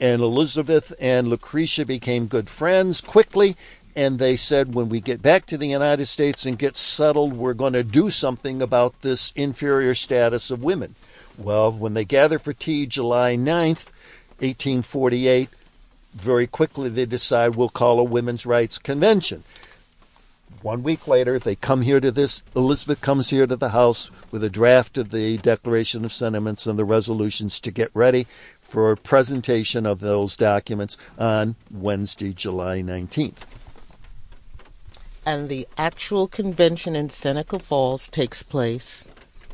And 0.02 0.22
Elizabeth 0.22 0.94
and 1.00 1.28
Lucretia 1.28 1.86
became 1.86 2.28
good 2.28 2.50
friends 2.50 3.02
quickly, 3.02 3.58
and 3.96 4.20
they 4.20 4.36
said 4.36 4.74
when 4.74 4.90
we 4.90 5.02
get 5.02 5.22
back 5.22 5.46
to 5.48 5.58
the 5.58 5.68
United 5.68 6.06
States 6.06 6.46
and 6.46 6.58
get 6.58 6.78
settled, 6.78 7.34
we're 7.34 7.54
going 7.54 7.74
to 7.74 7.84
do 7.84 8.10
something 8.10 8.62
about 8.62 9.02
this 9.02 9.32
inferior 9.36 9.96
status 9.96 10.52
of 10.52 10.64
women. 10.64 10.96
Well, 11.38 11.72
when 11.72 11.94
they 11.94 12.06
gather 12.06 12.40
for 12.40 12.54
tea 12.54 12.86
July 12.86 13.36
9th, 13.36 13.92
1848, 14.40 15.50
very 16.14 16.48
quickly 16.48 16.90
they 16.90 17.06
decide 17.06 17.56
we'll 17.56 17.70
call 17.70 18.00
a 18.00 18.04
women's 18.04 18.46
rights 18.46 18.78
convention. 18.78 19.44
One 20.62 20.84
week 20.84 21.08
later, 21.08 21.40
they 21.40 21.56
come 21.56 21.84
here 21.84 22.02
to 22.02 22.12
this. 22.12 22.44
Elizabeth 22.54 23.00
comes 23.00 23.30
here 23.30 23.48
to 23.48 23.56
the 23.56 23.70
House 23.70 24.12
with 24.30 24.44
a 24.44 24.50
draft 24.50 24.98
of 24.98 25.12
the 25.12 25.38
Declaration 25.38 26.04
of 26.04 26.12
Sentiments 26.12 26.68
and 26.68 26.78
the 26.78 26.84
resolutions 26.84 27.62
to 27.62 27.72
get 27.72 27.92
ready 27.94 28.28
for 28.62 28.92
a 28.92 28.98
presentation 28.98 29.86
of 29.86 30.00
those 30.02 30.36
documents 30.36 30.98
on 31.18 31.56
Wednesday, 31.72 32.34
July 32.34 32.82
19th. 32.82 33.46
And 35.30 35.48
the 35.48 35.68
actual 35.78 36.28
convention 36.28 36.96
in 36.96 37.12
Seneca 37.12 37.60
Falls 37.60 38.08
takes 38.08 38.42
place 38.42 39.06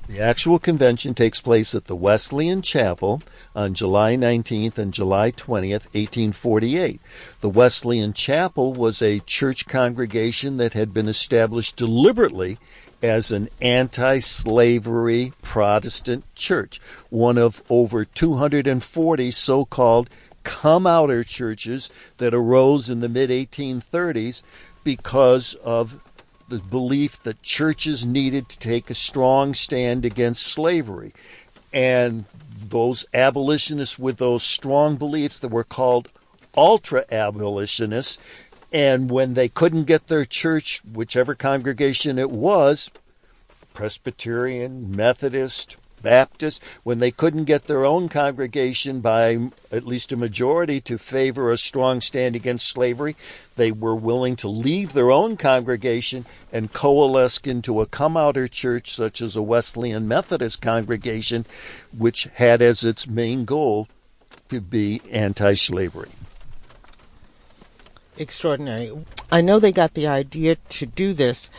the 0.08 0.22
actual 0.22 0.58
convention 0.58 1.14
takes 1.16 1.42
place 1.42 1.76
at 1.76 1.86
the 1.86 1.98
Wesleyan 1.98 2.62
Chapel 2.62 3.22
on 3.56 3.74
July 3.74 4.16
19th 4.16 4.78
and 4.78 4.94
July 4.94 5.32
20th, 5.32 5.92
1848. 5.96 7.02
The 7.42 7.50
Wesleyan 7.50 8.14
Chapel 8.14 8.74
was 8.74 9.02
a 9.02 9.20
church 9.20 9.66
congregation 9.66 10.58
that 10.58 10.74
had 10.74 10.94
been 10.94 11.08
established 11.08 11.76
deliberately 11.76 12.58
as 13.04 13.32
an 13.32 13.50
anti 13.60 14.20
slavery 14.20 15.34
Protestant 15.42 16.24
church, 16.36 16.80
one 17.10 17.40
of 17.40 17.64
over 17.68 18.06
240 18.06 19.32
so 19.32 19.66
called 19.66 20.10
come 20.44 20.86
outer 20.86 21.24
churches 21.24 21.92
that 22.20 22.34
arose 22.34 22.90
in 22.90 23.00
the 23.02 23.10
mid 23.10 23.32
1830s 23.32 24.44
because 24.86 25.56
of 25.56 26.00
the 26.48 26.60
belief 26.60 27.22
that 27.24 27.42
churches 27.42 28.06
needed 28.06 28.48
to 28.48 28.60
take 28.60 28.90
a 28.90 28.96
strong 28.96 29.54
stand 29.54 30.06
against 30.06 30.44
slavery. 30.44 31.12
And 31.74 32.24
those 32.58 33.06
abolitionists 33.14 34.00
with 34.00 34.18
those 34.18 34.44
strong 34.44 34.96
beliefs 34.96 35.40
that 35.40 35.52
were 35.52 35.66
called 35.66 36.08
ultra 36.56 37.04
abolitionists, 37.12 38.18
and 38.72 39.10
when 39.10 39.34
they 39.34 39.50
couldn't 39.50 39.84
get 39.84 40.08
their 40.08 40.24
church, 40.24 40.82
whichever 40.86 41.36
congregation 41.36 42.18
it 42.18 42.32
was, 42.32 42.90
Presbyterian, 43.74 44.96
Methodist, 44.96 45.78
Baptist, 46.06 46.62
when 46.84 47.00
they 47.00 47.10
couldn't 47.10 47.46
get 47.46 47.66
their 47.66 47.84
own 47.84 48.08
congregation 48.10 49.02
by 49.02 49.50
at 49.72 49.88
least 49.88 50.12
a 50.12 50.16
majority 50.16 50.80
to 50.82 51.00
favor 51.00 51.52
a 51.52 51.58
strong 51.58 52.00
stand 52.00 52.36
against 52.36 52.68
slavery, 52.68 53.16
they 53.56 53.72
were 53.72 53.96
willing 53.96 54.36
to 54.38 54.48
leave 54.48 54.94
their 54.94 55.10
own 55.10 55.36
congregation 55.36 56.26
and 56.54 56.72
coalesce 56.72 57.40
into 57.40 57.82
a 57.82 57.88
come 57.88 58.16
outer 58.16 58.48
church 58.48 58.92
such 58.92 59.20
as 59.20 59.36
a 59.36 59.42
Wesleyan 59.42 60.08
Methodist 60.08 60.62
congregation, 60.62 61.46
which 61.98 62.26
had 62.36 62.62
as 62.62 62.84
its 62.84 63.08
main 63.08 63.44
goal 63.44 63.88
to 64.50 64.62
be 64.62 65.02
anti 65.12 65.56
slavery. 65.56 66.12
Extraordinary. 68.18 68.92
I 69.32 69.42
know 69.42 69.60
they 69.60 69.72
got 69.72 69.96
the 69.96 70.08
idea 70.08 70.56
to 70.56 70.86
do 70.86 71.14
this 71.14 71.50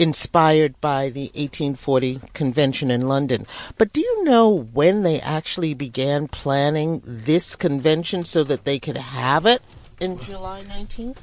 inspired 0.00 0.80
by 0.80 1.10
the 1.10 1.26
1840 1.34 2.20
convention 2.32 2.90
in 2.90 3.06
London. 3.06 3.46
But 3.76 3.92
do 3.92 4.00
you 4.00 4.24
know 4.24 4.48
when 4.72 5.02
they 5.02 5.20
actually 5.20 5.74
began 5.74 6.26
planning 6.26 7.02
this 7.04 7.54
convention 7.54 8.24
so 8.24 8.42
that 8.44 8.64
they 8.64 8.78
could 8.78 8.96
have 8.96 9.44
it 9.44 9.60
in 10.00 10.18
July 10.18 10.64
19th? 10.64 11.18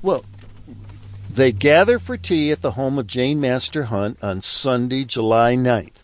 Well, 0.00 0.24
they 1.30 1.52
gather 1.52 1.98
for 1.98 2.16
tea 2.16 2.50
at 2.50 2.62
the 2.62 2.72
home 2.72 2.98
of 2.98 3.06
Jane 3.06 3.40
Master 3.40 3.84
Hunt 3.84 4.16
on 4.22 4.40
Sunday, 4.40 5.04
July 5.04 5.54
9th. 5.54 6.02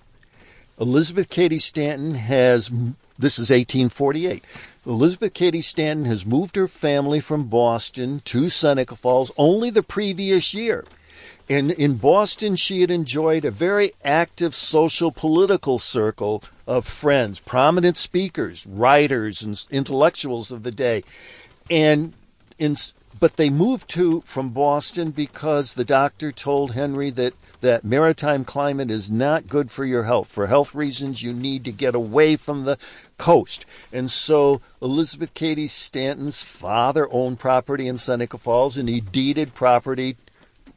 Elizabeth 0.79 1.31
Cady 1.31 1.59
Stanton 1.59 2.15
has, 2.15 2.69
this 3.19 3.39
is 3.39 3.49
1848. 3.51 4.45
Elizabeth 4.85 5.33
Cady 5.33 5.63
Stanton 5.63 6.05
has 6.05 6.27
moved 6.27 6.57
her 6.57 6.69
family 6.69 7.21
from 7.21 7.49
Boston 7.49 8.21
to 8.27 8.51
Seneca 8.51 8.97
Falls 8.97 9.33
only 9.39 9.71
the 9.71 9.83
previous 9.83 10.53
year. 10.53 10.85
And 11.51 11.73
in 11.73 11.97
Boston, 11.97 12.55
she 12.55 12.81
had 12.81 12.93
enjoyed 12.93 13.45
a 13.45 13.51
very 13.51 13.93
active 14.05 14.55
social 14.55 15.11
political 15.11 15.81
circle 15.81 16.45
of 16.65 16.87
friends, 16.87 17.41
prominent 17.41 17.97
speakers, 17.97 18.65
writers, 18.69 19.43
and 19.43 19.61
intellectuals 19.69 20.53
of 20.53 20.63
the 20.63 20.71
day. 20.71 21.03
And 21.69 22.13
in, 22.57 22.77
but 23.19 23.37
they 23.37 23.51
moved 23.51 23.89
to 23.91 24.21
from 24.21 24.51
Boston 24.51 25.11
because 25.11 25.75
the 25.75 25.85
doctor 25.85 26.31
told 26.31 26.71
Henry 26.71 27.11
that 27.11 27.35
that 27.63 27.85
maritime 27.85 28.45
climate 28.45 28.91
is 28.91 29.11
not 29.11 29.49
good 29.49 29.73
for 29.73 29.85
your 29.85 30.05
health. 30.05 30.29
For 30.29 30.47
health 30.47 30.73
reasons, 30.73 31.25
you 31.25 31.33
need 31.33 31.65
to 31.65 31.73
get 31.73 31.97
away 31.97 32.37
from 32.37 32.65
the 32.65 32.79
coast. 33.19 33.67
And 33.93 34.09
so 34.09 34.61
Elizabeth 34.81 35.35
Cady 35.35 35.67
Stanton's 35.67 36.45
father 36.45 37.09
owned 37.11 37.41
property 37.41 37.89
in 37.89 37.99
Seneca 37.99 38.39
Falls, 38.39 38.77
and 38.79 38.89
he 38.89 39.01
deeded 39.01 39.53
property 39.53 40.17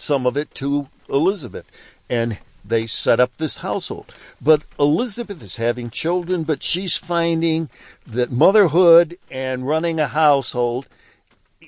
some 0.03 0.25
of 0.27 0.37
it 0.37 0.53
to 0.55 0.87
Elizabeth. 1.09 1.65
And 2.09 2.37
they 2.65 2.87
set 2.87 3.19
up 3.19 3.35
this 3.37 3.57
household. 3.57 4.13
But 4.41 4.63
Elizabeth 4.79 5.41
is 5.41 5.57
having 5.57 5.89
children, 5.89 6.43
but 6.43 6.63
she's 6.63 6.97
finding 6.97 7.69
that 8.07 8.31
motherhood 8.31 9.17
and 9.29 9.67
running 9.67 9.99
a 9.99 10.07
household 10.07 10.87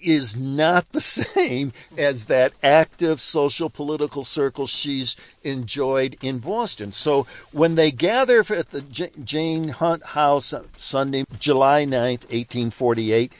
is 0.01 0.35
not 0.35 0.91
the 0.91 1.01
same 1.35 1.73
as 1.97 2.25
that 2.25 2.53
active 2.63 3.19
social 3.19 3.69
political 3.69 4.23
circle 4.23 4.67
she's 4.67 5.15
enjoyed 5.43 6.17
in 6.21 6.39
Boston. 6.39 6.91
So 6.91 7.27
when 7.51 7.75
they 7.75 7.91
gather 7.91 8.39
at 8.49 8.71
the 8.71 8.81
Jane 8.81 9.69
Hunt 9.69 10.05
House 10.07 10.53
Sunday, 10.77 11.25
July 11.39 11.85
9th, 11.85 12.23
1848, 12.31 13.31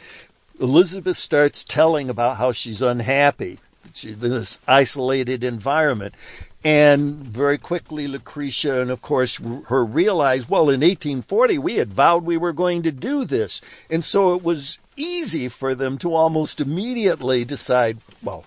Elizabeth 0.60 1.18
starts 1.18 1.66
telling 1.66 2.10
about 2.10 2.38
how 2.38 2.52
she's 2.52 2.82
unhappy 2.82 3.60
this 4.04 4.62
isolated 4.68 5.44
environment. 5.44 6.16
And 6.64 7.18
very 7.18 7.60
quickly, 7.60 8.08
Lucretia 8.08 8.82
and, 8.82 8.90
of 8.90 9.04
course, 9.04 9.40
her 9.68 9.86
realized, 9.86 10.50
well, 10.50 10.64
in 10.64 10.82
1840, 10.82 11.60
we 11.60 11.76
had 11.76 11.94
vowed 11.94 12.26
we 12.26 12.38
were 12.38 12.54
going 12.54 12.82
to 12.84 12.92
do 12.92 13.24
this. 13.24 13.62
And 13.90 14.04
so 14.04 14.34
it 14.34 14.44
was 14.44 14.80
easy 14.98 15.48
for 15.48 15.76
them 15.76 16.00
to 16.00 16.14
almost 16.16 16.60
immediately 16.60 17.46
decide, 17.46 18.00
well, 18.24 18.46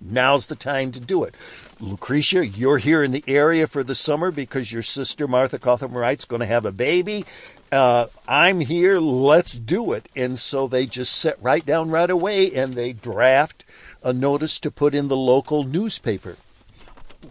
now's 0.00 0.46
the 0.46 0.54
time 0.54 0.92
to 0.92 1.00
do 1.00 1.24
it. 1.24 1.34
Lucretia, 1.80 2.46
you're 2.46 2.78
here 2.78 3.02
in 3.02 3.10
the 3.10 3.24
area 3.26 3.66
for 3.66 3.82
the 3.82 3.96
summer 3.96 4.30
because 4.30 4.72
your 4.72 4.82
sister 4.82 5.26
Martha 5.26 5.58
Coffin 5.58 5.90
Wright's 5.92 6.24
going 6.24 6.40
to 6.40 6.46
have 6.46 6.64
a 6.64 6.72
baby. 6.72 7.24
Uh, 7.72 8.06
I'm 8.28 8.60
here, 8.60 9.00
let's 9.00 9.58
do 9.58 9.92
it. 9.92 10.08
And 10.14 10.38
so 10.38 10.68
they 10.68 10.86
just 10.86 11.16
sit 11.16 11.36
right 11.42 11.66
down 11.66 11.90
right 11.90 12.08
away 12.08 12.54
and 12.54 12.74
they 12.74 12.92
draft 12.92 13.64
a 14.06 14.12
notice 14.12 14.60
to 14.60 14.70
put 14.70 14.94
in 14.94 15.08
the 15.08 15.16
local 15.16 15.64
newspaper. 15.64 16.36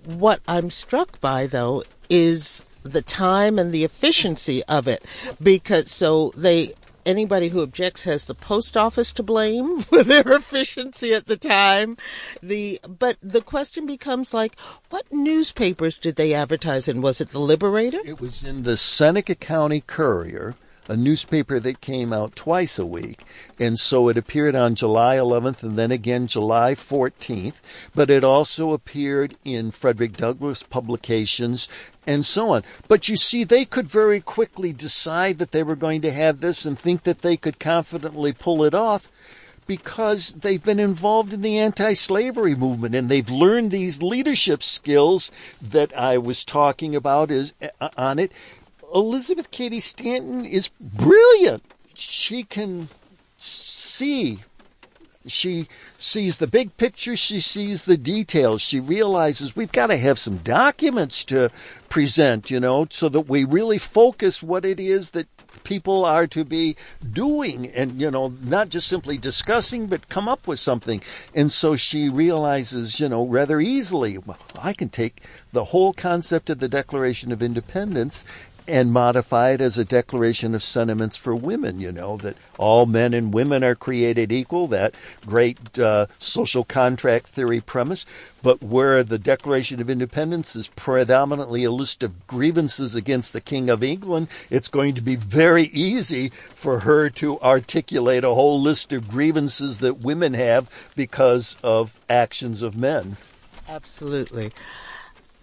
What 0.04 0.42
I'm 0.46 0.70
struck 0.70 1.22
by, 1.22 1.48
though, 1.48 1.84
is 2.10 2.66
the 2.84 3.02
time 3.02 3.58
and 3.58 3.72
the 3.72 3.86
efficiency 3.86 4.62
of 4.66 4.86
it. 4.86 5.06
Because 5.42 5.90
so 5.90 6.34
they 6.36 6.74
anybody 7.06 7.50
who 7.50 7.62
objects 7.62 8.04
has 8.04 8.26
the 8.26 8.36
post 8.36 8.76
office 8.76 9.14
to 9.14 9.24
blame 9.24 9.80
for 9.82 10.04
their 10.04 10.34
efficiency 10.34 11.14
at 11.14 11.28
the 11.28 11.38
time. 11.38 11.96
The 12.44 12.82
but 12.88 13.18
the 13.22 13.42
question 13.42 13.86
becomes 13.86 14.34
like, 14.34 14.60
what 14.90 15.06
newspapers 15.14 15.98
did 15.98 16.18
they 16.18 16.34
advertise 16.34 16.90
in? 16.90 17.02
Was 17.02 17.22
it 17.22 17.30
the 17.30 17.40
Liberator? 17.40 18.02
It 18.04 18.20
was 18.20 18.44
in 18.44 18.64
the 18.64 18.76
Seneca 18.76 19.36
County 19.36 19.82
Courier, 19.82 20.56
a 20.88 20.96
newspaper 20.96 21.60
that 21.60 21.82
came 21.82 22.14
out 22.14 22.36
twice 22.36 22.78
a 22.78 22.86
week. 22.86 23.22
And 23.60 23.80
so 23.80 24.08
it 24.10 24.18
appeared 24.18 24.56
on 24.56 24.76
July 24.76 25.16
11th 25.16 25.64
and 25.64 25.78
then 25.78 25.92
again 25.92 26.28
July 26.28 26.76
14th. 26.76 27.62
But 27.94 28.10
it 28.10 28.24
also 28.24 28.74
appeared 28.74 29.36
in 29.44 29.72
Frederick 29.72 30.18
Douglass 30.18 30.64
publications 30.64 31.68
and 32.08 32.26
so 32.26 32.50
on. 32.50 32.64
But 32.88 33.10
you 33.10 33.18
see, 33.18 33.44
they 33.44 33.66
could 33.66 33.88
very 33.88 34.22
quickly 34.22 34.74
decide 34.74 35.40
that 35.40 35.52
they 35.52 35.64
were 35.64 35.76
going 35.76 36.02
to 36.02 36.12
have 36.12 36.40
this 36.40 36.66
and 36.66 36.78
think 36.78 37.04
that 37.04 37.22
they 37.22 37.38
could 37.38 37.60
confidently 37.60 38.34
pull 38.34 38.64
it 38.64 38.74
off 38.74 39.10
because 39.68 40.34
they've 40.34 40.64
been 40.64 40.80
involved 40.80 41.34
in 41.34 41.42
the 41.42 41.58
anti-slavery 41.58 42.56
movement 42.56 42.94
and 42.94 43.10
they've 43.10 43.30
learned 43.30 43.72
these 43.72 44.02
leadership 44.02 44.62
skills 44.62 45.32
that 45.62 45.96
I 45.98 46.18
was 46.18 46.46
talking 46.46 46.96
about 46.96 47.32
is 47.32 47.54
uh, 47.82 47.90
on 47.98 48.20
it 48.20 48.32
Elizabeth 48.96 49.52
Cady 49.52 49.82
Stanton 49.82 50.46
is 50.46 50.70
brilliant. 50.80 51.64
She 51.94 52.44
can 52.44 52.88
see. 53.38 54.40
She 55.28 55.68
sees 56.00 56.38
the 56.38 56.48
big 56.48 56.78
picture. 56.78 57.18
She 57.18 57.42
sees 57.42 57.84
the 57.84 57.98
details. 57.98 58.62
She 58.62 58.80
realizes 58.80 59.56
we've 59.56 59.72
got 59.72 59.88
to 59.88 59.98
have 59.98 60.18
some 60.18 60.38
documents 60.38 61.26
to 61.26 61.52
present, 61.90 62.50
you 62.50 62.62
know, 62.62 62.88
so 62.90 63.10
that 63.10 63.28
we 63.28 63.44
really 63.44 63.78
focus 63.78 64.42
what 64.42 64.64
it 64.64 64.80
is 64.80 65.12
that 65.12 65.28
people 65.64 66.06
are 66.06 66.28
to 66.28 66.46
be 66.46 66.78
doing 67.12 67.68
and, 67.72 68.00
you 68.00 68.12
know, 68.12 68.34
not 68.44 68.70
just 68.70 68.88
simply 68.88 69.18
discussing, 69.18 69.88
but 69.88 70.08
come 70.08 70.30
up 70.30 70.48
with 70.48 70.60
something. 70.60 71.02
And 71.34 71.52
so 71.52 71.76
she 71.76 72.08
realizes, 72.08 73.00
you 73.00 73.10
know, 73.10 73.26
rather 73.26 73.60
easily, 73.60 74.18
well, 74.18 74.38
I 74.62 74.72
can 74.74 74.90
take 74.90 75.22
the 75.52 75.66
whole 75.66 75.92
concept 75.92 76.50
of 76.50 76.60
the 76.60 76.70
Declaration 76.70 77.32
of 77.32 77.42
Independence 77.42 78.26
and 78.68 78.92
modify 78.92 79.52
it 79.52 79.62
as 79.62 79.78
a 79.78 79.86
declaration 79.86 80.56
of 80.56 80.64
sentiments 80.64 81.18
for 81.18 81.36
women, 81.36 81.80
you 81.80 81.92
know, 81.92 82.18
that 82.18 82.36
all 82.58 82.86
men 82.86 83.14
and 83.14 83.34
women 83.34 83.64
are 83.64 83.76
created 83.76 84.32
equal, 84.32 84.68
that 84.68 84.96
great 85.26 85.78
uh, 85.78 86.08
social 86.18 86.64
contract 86.64 87.28
theory 87.28 87.62
premise. 87.62 88.06
But 88.42 88.62
where 88.62 89.04
the 89.04 89.20
Declaration 89.20 89.82
of 89.82 89.90
Independence 89.90 90.56
is 90.56 90.68
predominantly 90.70 91.64
a 91.64 91.72
list 91.72 92.04
of 92.04 92.28
grievances 92.28 92.96
against 92.96 93.34
the 93.34 93.42
King 93.42 93.70
of 93.70 93.84
England, 93.84 94.28
it's 94.50 94.68
going 94.68 94.96
to 94.96 95.02
be 95.02 95.16
very 95.16 95.64
easy 95.66 96.32
for 96.54 96.82
her 96.82 97.10
to 97.12 97.40
articulate 97.42 98.24
a 98.24 98.34
whole 98.34 98.62
list 98.62 98.94
of 98.94 99.10
grievances 99.10 99.80
that 99.80 100.00
women 100.00 100.34
have 100.34 100.70
because 100.96 101.58
of 101.64 102.00
actions 102.10 102.62
of 102.62 102.78
men. 102.78 103.18
Absolutely. 103.68 104.52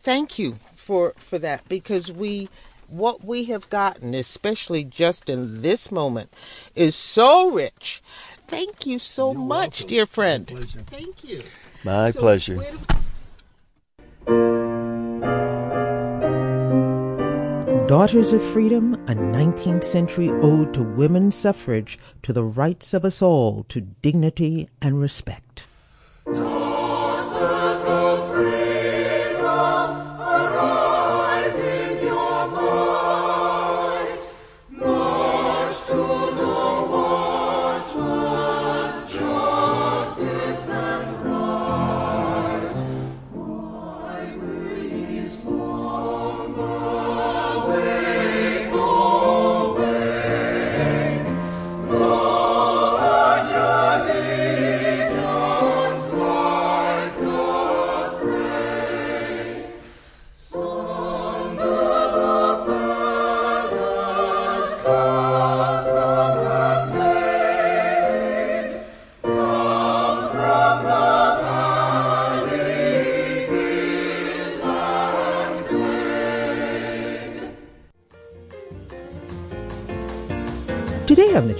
Thank 0.02 0.38
you 0.38 0.58
for 0.76 1.14
for 1.16 1.38
that 1.38 1.68
because 1.68 2.10
we 2.10 2.48
what 2.92 3.24
we 3.24 3.44
have 3.44 3.68
gotten, 3.70 4.14
especially 4.14 4.84
just 4.84 5.30
in 5.30 5.62
this 5.62 5.90
moment, 5.90 6.32
is 6.74 6.94
so 6.94 7.50
rich. 7.50 8.02
Thank 8.46 8.86
you 8.86 8.98
so 8.98 9.32
You're 9.32 9.40
much, 9.40 9.80
welcome. 9.80 9.86
dear 9.88 10.06
friend. 10.06 10.48
Thank 10.88 11.24
you. 11.24 11.40
My 11.84 12.10
so 12.10 12.20
pleasure. 12.20 12.62
Daughters 17.88 18.32
of 18.32 18.42
Freedom, 18.42 18.94
a 18.94 19.14
19th 19.14 19.84
century 19.84 20.30
ode 20.30 20.72
to 20.72 20.82
women's 20.82 21.34
suffrage, 21.34 21.98
to 22.22 22.32
the 22.32 22.44
rights 22.44 22.94
of 22.94 23.04
us 23.04 23.20
all 23.20 23.64
to 23.64 23.80
dignity 23.80 24.68
and 24.80 25.00
respect. 25.00 25.66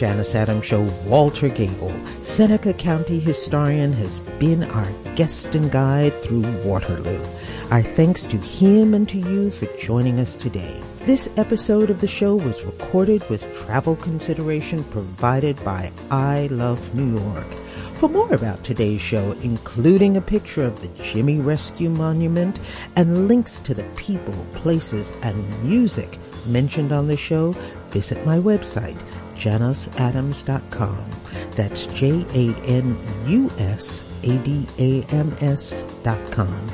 Janus 0.03 0.35
Adams 0.35 0.65
Show, 0.65 0.81
Walter 1.07 1.49
Gable, 1.49 1.95
Seneca 2.23 2.73
County 2.73 3.21
historian, 3.21 3.93
has 3.93 4.19
been 4.41 4.65
our 4.65 4.91
guest 5.15 5.55
and 5.55 5.71
guide 5.71 6.13
through 6.15 6.43
Waterloo. 6.65 7.25
Our 7.71 7.83
thanks 7.83 8.27
to 8.27 8.37
him 8.37 8.95
and 8.95 9.09
to 9.11 9.19
you 9.19 9.53
for 9.53 9.67
joining 9.79 10.19
us 10.19 10.37
today. 10.37 10.83
This 11.05 11.31
episode 11.37 11.89
of 11.89 12.01
the 12.01 12.09
show 12.09 12.35
was 12.35 12.65
recorded 12.65 13.23
with 13.31 13.57
travel 13.57 13.95
consideration 13.95 14.83
provided 14.83 15.65
by 15.65 15.93
I 16.11 16.49
Love 16.51 16.97
New 16.97 17.23
York. 17.23 17.53
For 17.95 18.09
more 18.09 18.35
about 18.35 18.65
today's 18.65 19.01
show, 19.01 19.31
including 19.45 20.17
a 20.17 20.21
picture 20.21 20.65
of 20.65 20.83
the 20.83 20.89
Jerry 21.01 21.39
Rescue 21.39 21.91
Monument 21.91 22.59
and 22.97 23.29
links 23.29 23.61
to 23.61 23.73
the 23.73 23.85
people, 23.95 24.35
places, 24.53 25.15
and 25.23 25.63
music 25.63 26.19
mentioned 26.45 26.91
on 26.91 27.07
the 27.07 27.17
show, 27.17 27.53
visit 27.91 28.27
my 28.27 28.37
website, 28.39 28.99
janusadams.com. 29.35 31.07
That's 31.53 31.87
J 31.87 32.25
A 32.35 32.55
N 32.67 32.97
U 33.27 33.51
S 33.59 34.03
A 34.23 34.39
D 34.39 34.67
A 34.79 35.03
M 35.15 35.35
S.com. 35.41 36.67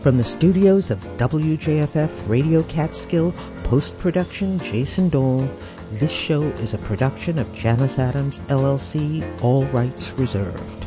From 0.00 0.18
the 0.18 0.24
studios 0.24 0.90
of 0.90 0.98
WJFF 1.18 2.28
Radio 2.28 2.62
Catskill, 2.64 3.32
post 3.64 3.96
production 3.98 4.58
Jason 4.60 5.08
Dole. 5.08 5.48
This 5.92 6.12
show 6.12 6.42
is 6.42 6.74
a 6.74 6.78
production 6.78 7.38
of 7.38 7.52
Janus 7.54 7.98
Adams 7.98 8.40
LLC, 8.48 9.24
all 9.42 9.64
rights 9.66 10.12
reserved. 10.12 10.86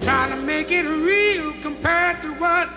Trying 0.00 0.30
to 0.30 0.42
make 0.44 0.70
it 0.70 0.82
real 0.82 1.52
compared 1.60 2.20
to 2.22 2.32
what 2.34 2.68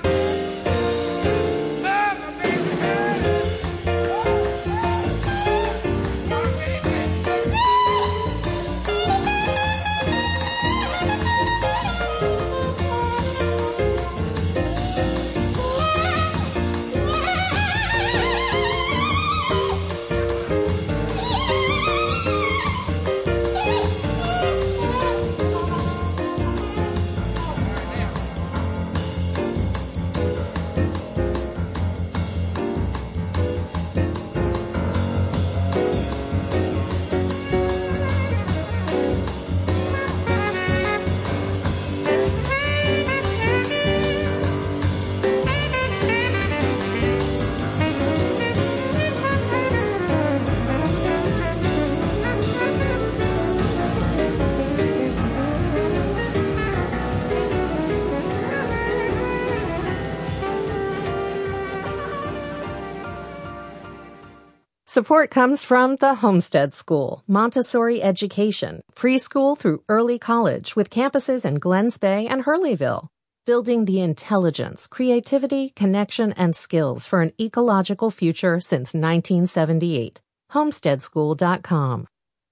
Support 64.94 65.26
comes 65.32 65.64
from 65.64 65.96
the 65.96 66.14
Homestead 66.22 66.72
School, 66.72 67.24
Montessori 67.26 68.04
education, 68.04 68.84
preschool 68.96 69.58
through 69.58 69.82
early 69.90 70.20
college 70.20 70.76
with 70.76 70.92
campuses 70.92 71.48
in 71.48 71.56
Glen 71.56 71.90
Spey 71.90 72.28
and 72.28 72.46
Hurleyville. 72.46 73.08
Building 73.48 73.86
the 73.86 74.02
intelligence, 74.02 74.86
creativity, 74.86 75.72
connection, 75.76 76.32
and 76.34 76.56
skills 76.56 77.08
for 77.08 77.24
an 77.24 77.32
ecological 77.42 78.12
future 78.12 78.60
since 78.60 78.94
1978. 78.94 80.22
Homesteadschool.com. 80.52 82.06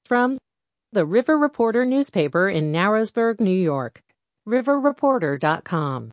From 0.08 0.40
the 0.92 1.06
River 1.06 1.38
Reporter 1.38 1.86
newspaper 1.86 2.50
in 2.50 2.72
Narrowsburg, 2.72 3.40
New 3.40 3.52
York. 3.52 4.02
RiverReporter.com. 4.50 6.10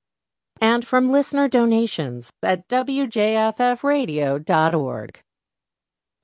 And 0.60 0.86
from 0.86 1.10
listener 1.10 1.48
donations 1.48 2.30
at 2.42 2.68
WJFFradio.org. 2.68 5.20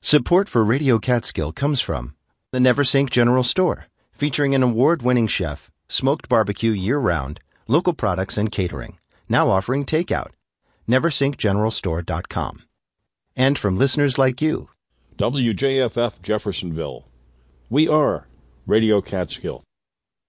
Support 0.06 0.50
for 0.50 0.62
Radio 0.62 0.98
Catskill 0.98 1.52
comes 1.52 1.80
from 1.80 2.14
the 2.52 2.58
Neversink 2.58 3.08
General 3.08 3.42
Store, 3.42 3.86
featuring 4.12 4.54
an 4.54 4.62
award-winning 4.62 5.28
chef, 5.28 5.70
smoked 5.88 6.28
barbecue 6.28 6.72
year-round, 6.72 7.40
local 7.68 7.94
products 7.94 8.36
and 8.36 8.52
catering, 8.52 8.98
now 9.30 9.48
offering 9.48 9.86
takeout. 9.86 10.32
NeversinkGeneralStore.com. 10.86 12.64
And 13.34 13.58
from 13.58 13.78
listeners 13.78 14.18
like 14.18 14.42
you. 14.42 14.68
WJFF 15.16 16.20
Jeffersonville. 16.20 17.08
We 17.70 17.88
are 17.88 18.26
Radio 18.66 19.00
Catskill. 19.00 19.62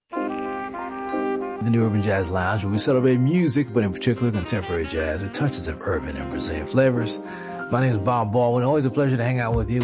The 0.10 1.70
New 1.70 1.86
Urban 1.86 2.02
Jazz 2.02 2.30
Lounge, 2.30 2.64
where 2.64 2.72
we 2.72 2.78
celebrate 2.78 3.18
music, 3.18 3.68
but 3.74 3.84
in 3.84 3.92
particular 3.92 4.32
contemporary 4.32 4.86
jazz 4.86 5.22
with 5.22 5.34
touches 5.34 5.68
of 5.68 5.82
urban 5.82 6.16
and 6.16 6.30
Brazilian 6.30 6.66
flavors. 6.66 7.20
My 7.72 7.82
name 7.82 7.96
is 7.96 8.02
Bob 8.02 8.32
Baldwin. 8.32 8.64
Always 8.64 8.86
a 8.86 8.92
pleasure 8.92 9.18
to 9.18 9.24
hang 9.24 9.40
out 9.40 9.56
with 9.56 9.70
you. 9.70 9.82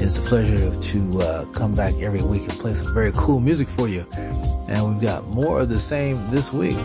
It's 0.00 0.18
a 0.18 0.22
pleasure 0.22 0.74
to 0.80 1.20
uh, 1.20 1.44
come 1.52 1.74
back 1.74 1.94
every 2.00 2.22
week 2.22 2.42
and 2.42 2.52
play 2.52 2.72
some 2.74 2.92
very 2.94 3.12
cool 3.14 3.40
music 3.40 3.68
for 3.68 3.88
you. 3.88 4.04
And 4.68 4.92
we've 4.92 5.02
got 5.02 5.26
more 5.28 5.60
of 5.60 5.68
the 5.68 5.78
same 5.78 6.18
this 6.30 6.52
week. 6.52 6.76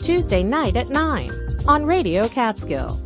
Tuesday 0.00 0.42
night 0.42 0.76
at 0.76 0.88
9 0.88 1.30
on 1.68 1.84
Radio 1.84 2.26
Catskill. 2.28 2.98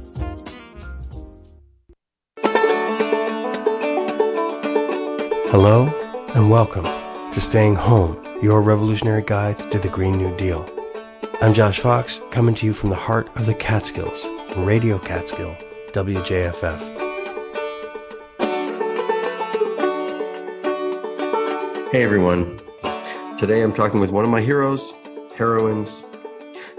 Hello 5.50 5.86
and 6.34 6.50
welcome 6.50 6.84
to 7.32 7.40
Staying 7.40 7.76
Home, 7.76 8.16
your 8.44 8.60
revolutionary 8.60 9.22
guide 9.22 9.58
to 9.72 9.78
the 9.78 9.88
Green 9.88 10.18
New 10.18 10.36
Deal. 10.36 10.68
I'm 11.40 11.54
Josh 11.54 11.80
Fox, 11.80 12.20
coming 12.30 12.54
to 12.56 12.66
you 12.66 12.74
from 12.74 12.90
the 12.90 12.94
heart 12.94 13.34
of 13.36 13.46
the 13.46 13.54
Catskills, 13.54 14.26
Radio 14.58 14.98
Catskill, 14.98 15.56
WJFF. 15.92 16.78
Hey 21.90 22.02
everyone. 22.02 22.60
Today 23.38 23.62
I'm 23.62 23.72
talking 23.72 23.98
with 23.98 24.10
one 24.10 24.24
of 24.24 24.30
my 24.30 24.42
heroes, 24.42 24.92
heroines, 25.34 26.02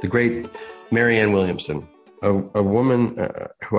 the 0.01 0.07
great 0.07 0.47
Marianne 0.91 1.31
Williamson, 1.31 1.89
a, 2.21 2.29
a 2.29 2.61
woman 2.61 3.17
uh, 3.17 3.47
who 3.63 3.69
I 3.69 3.73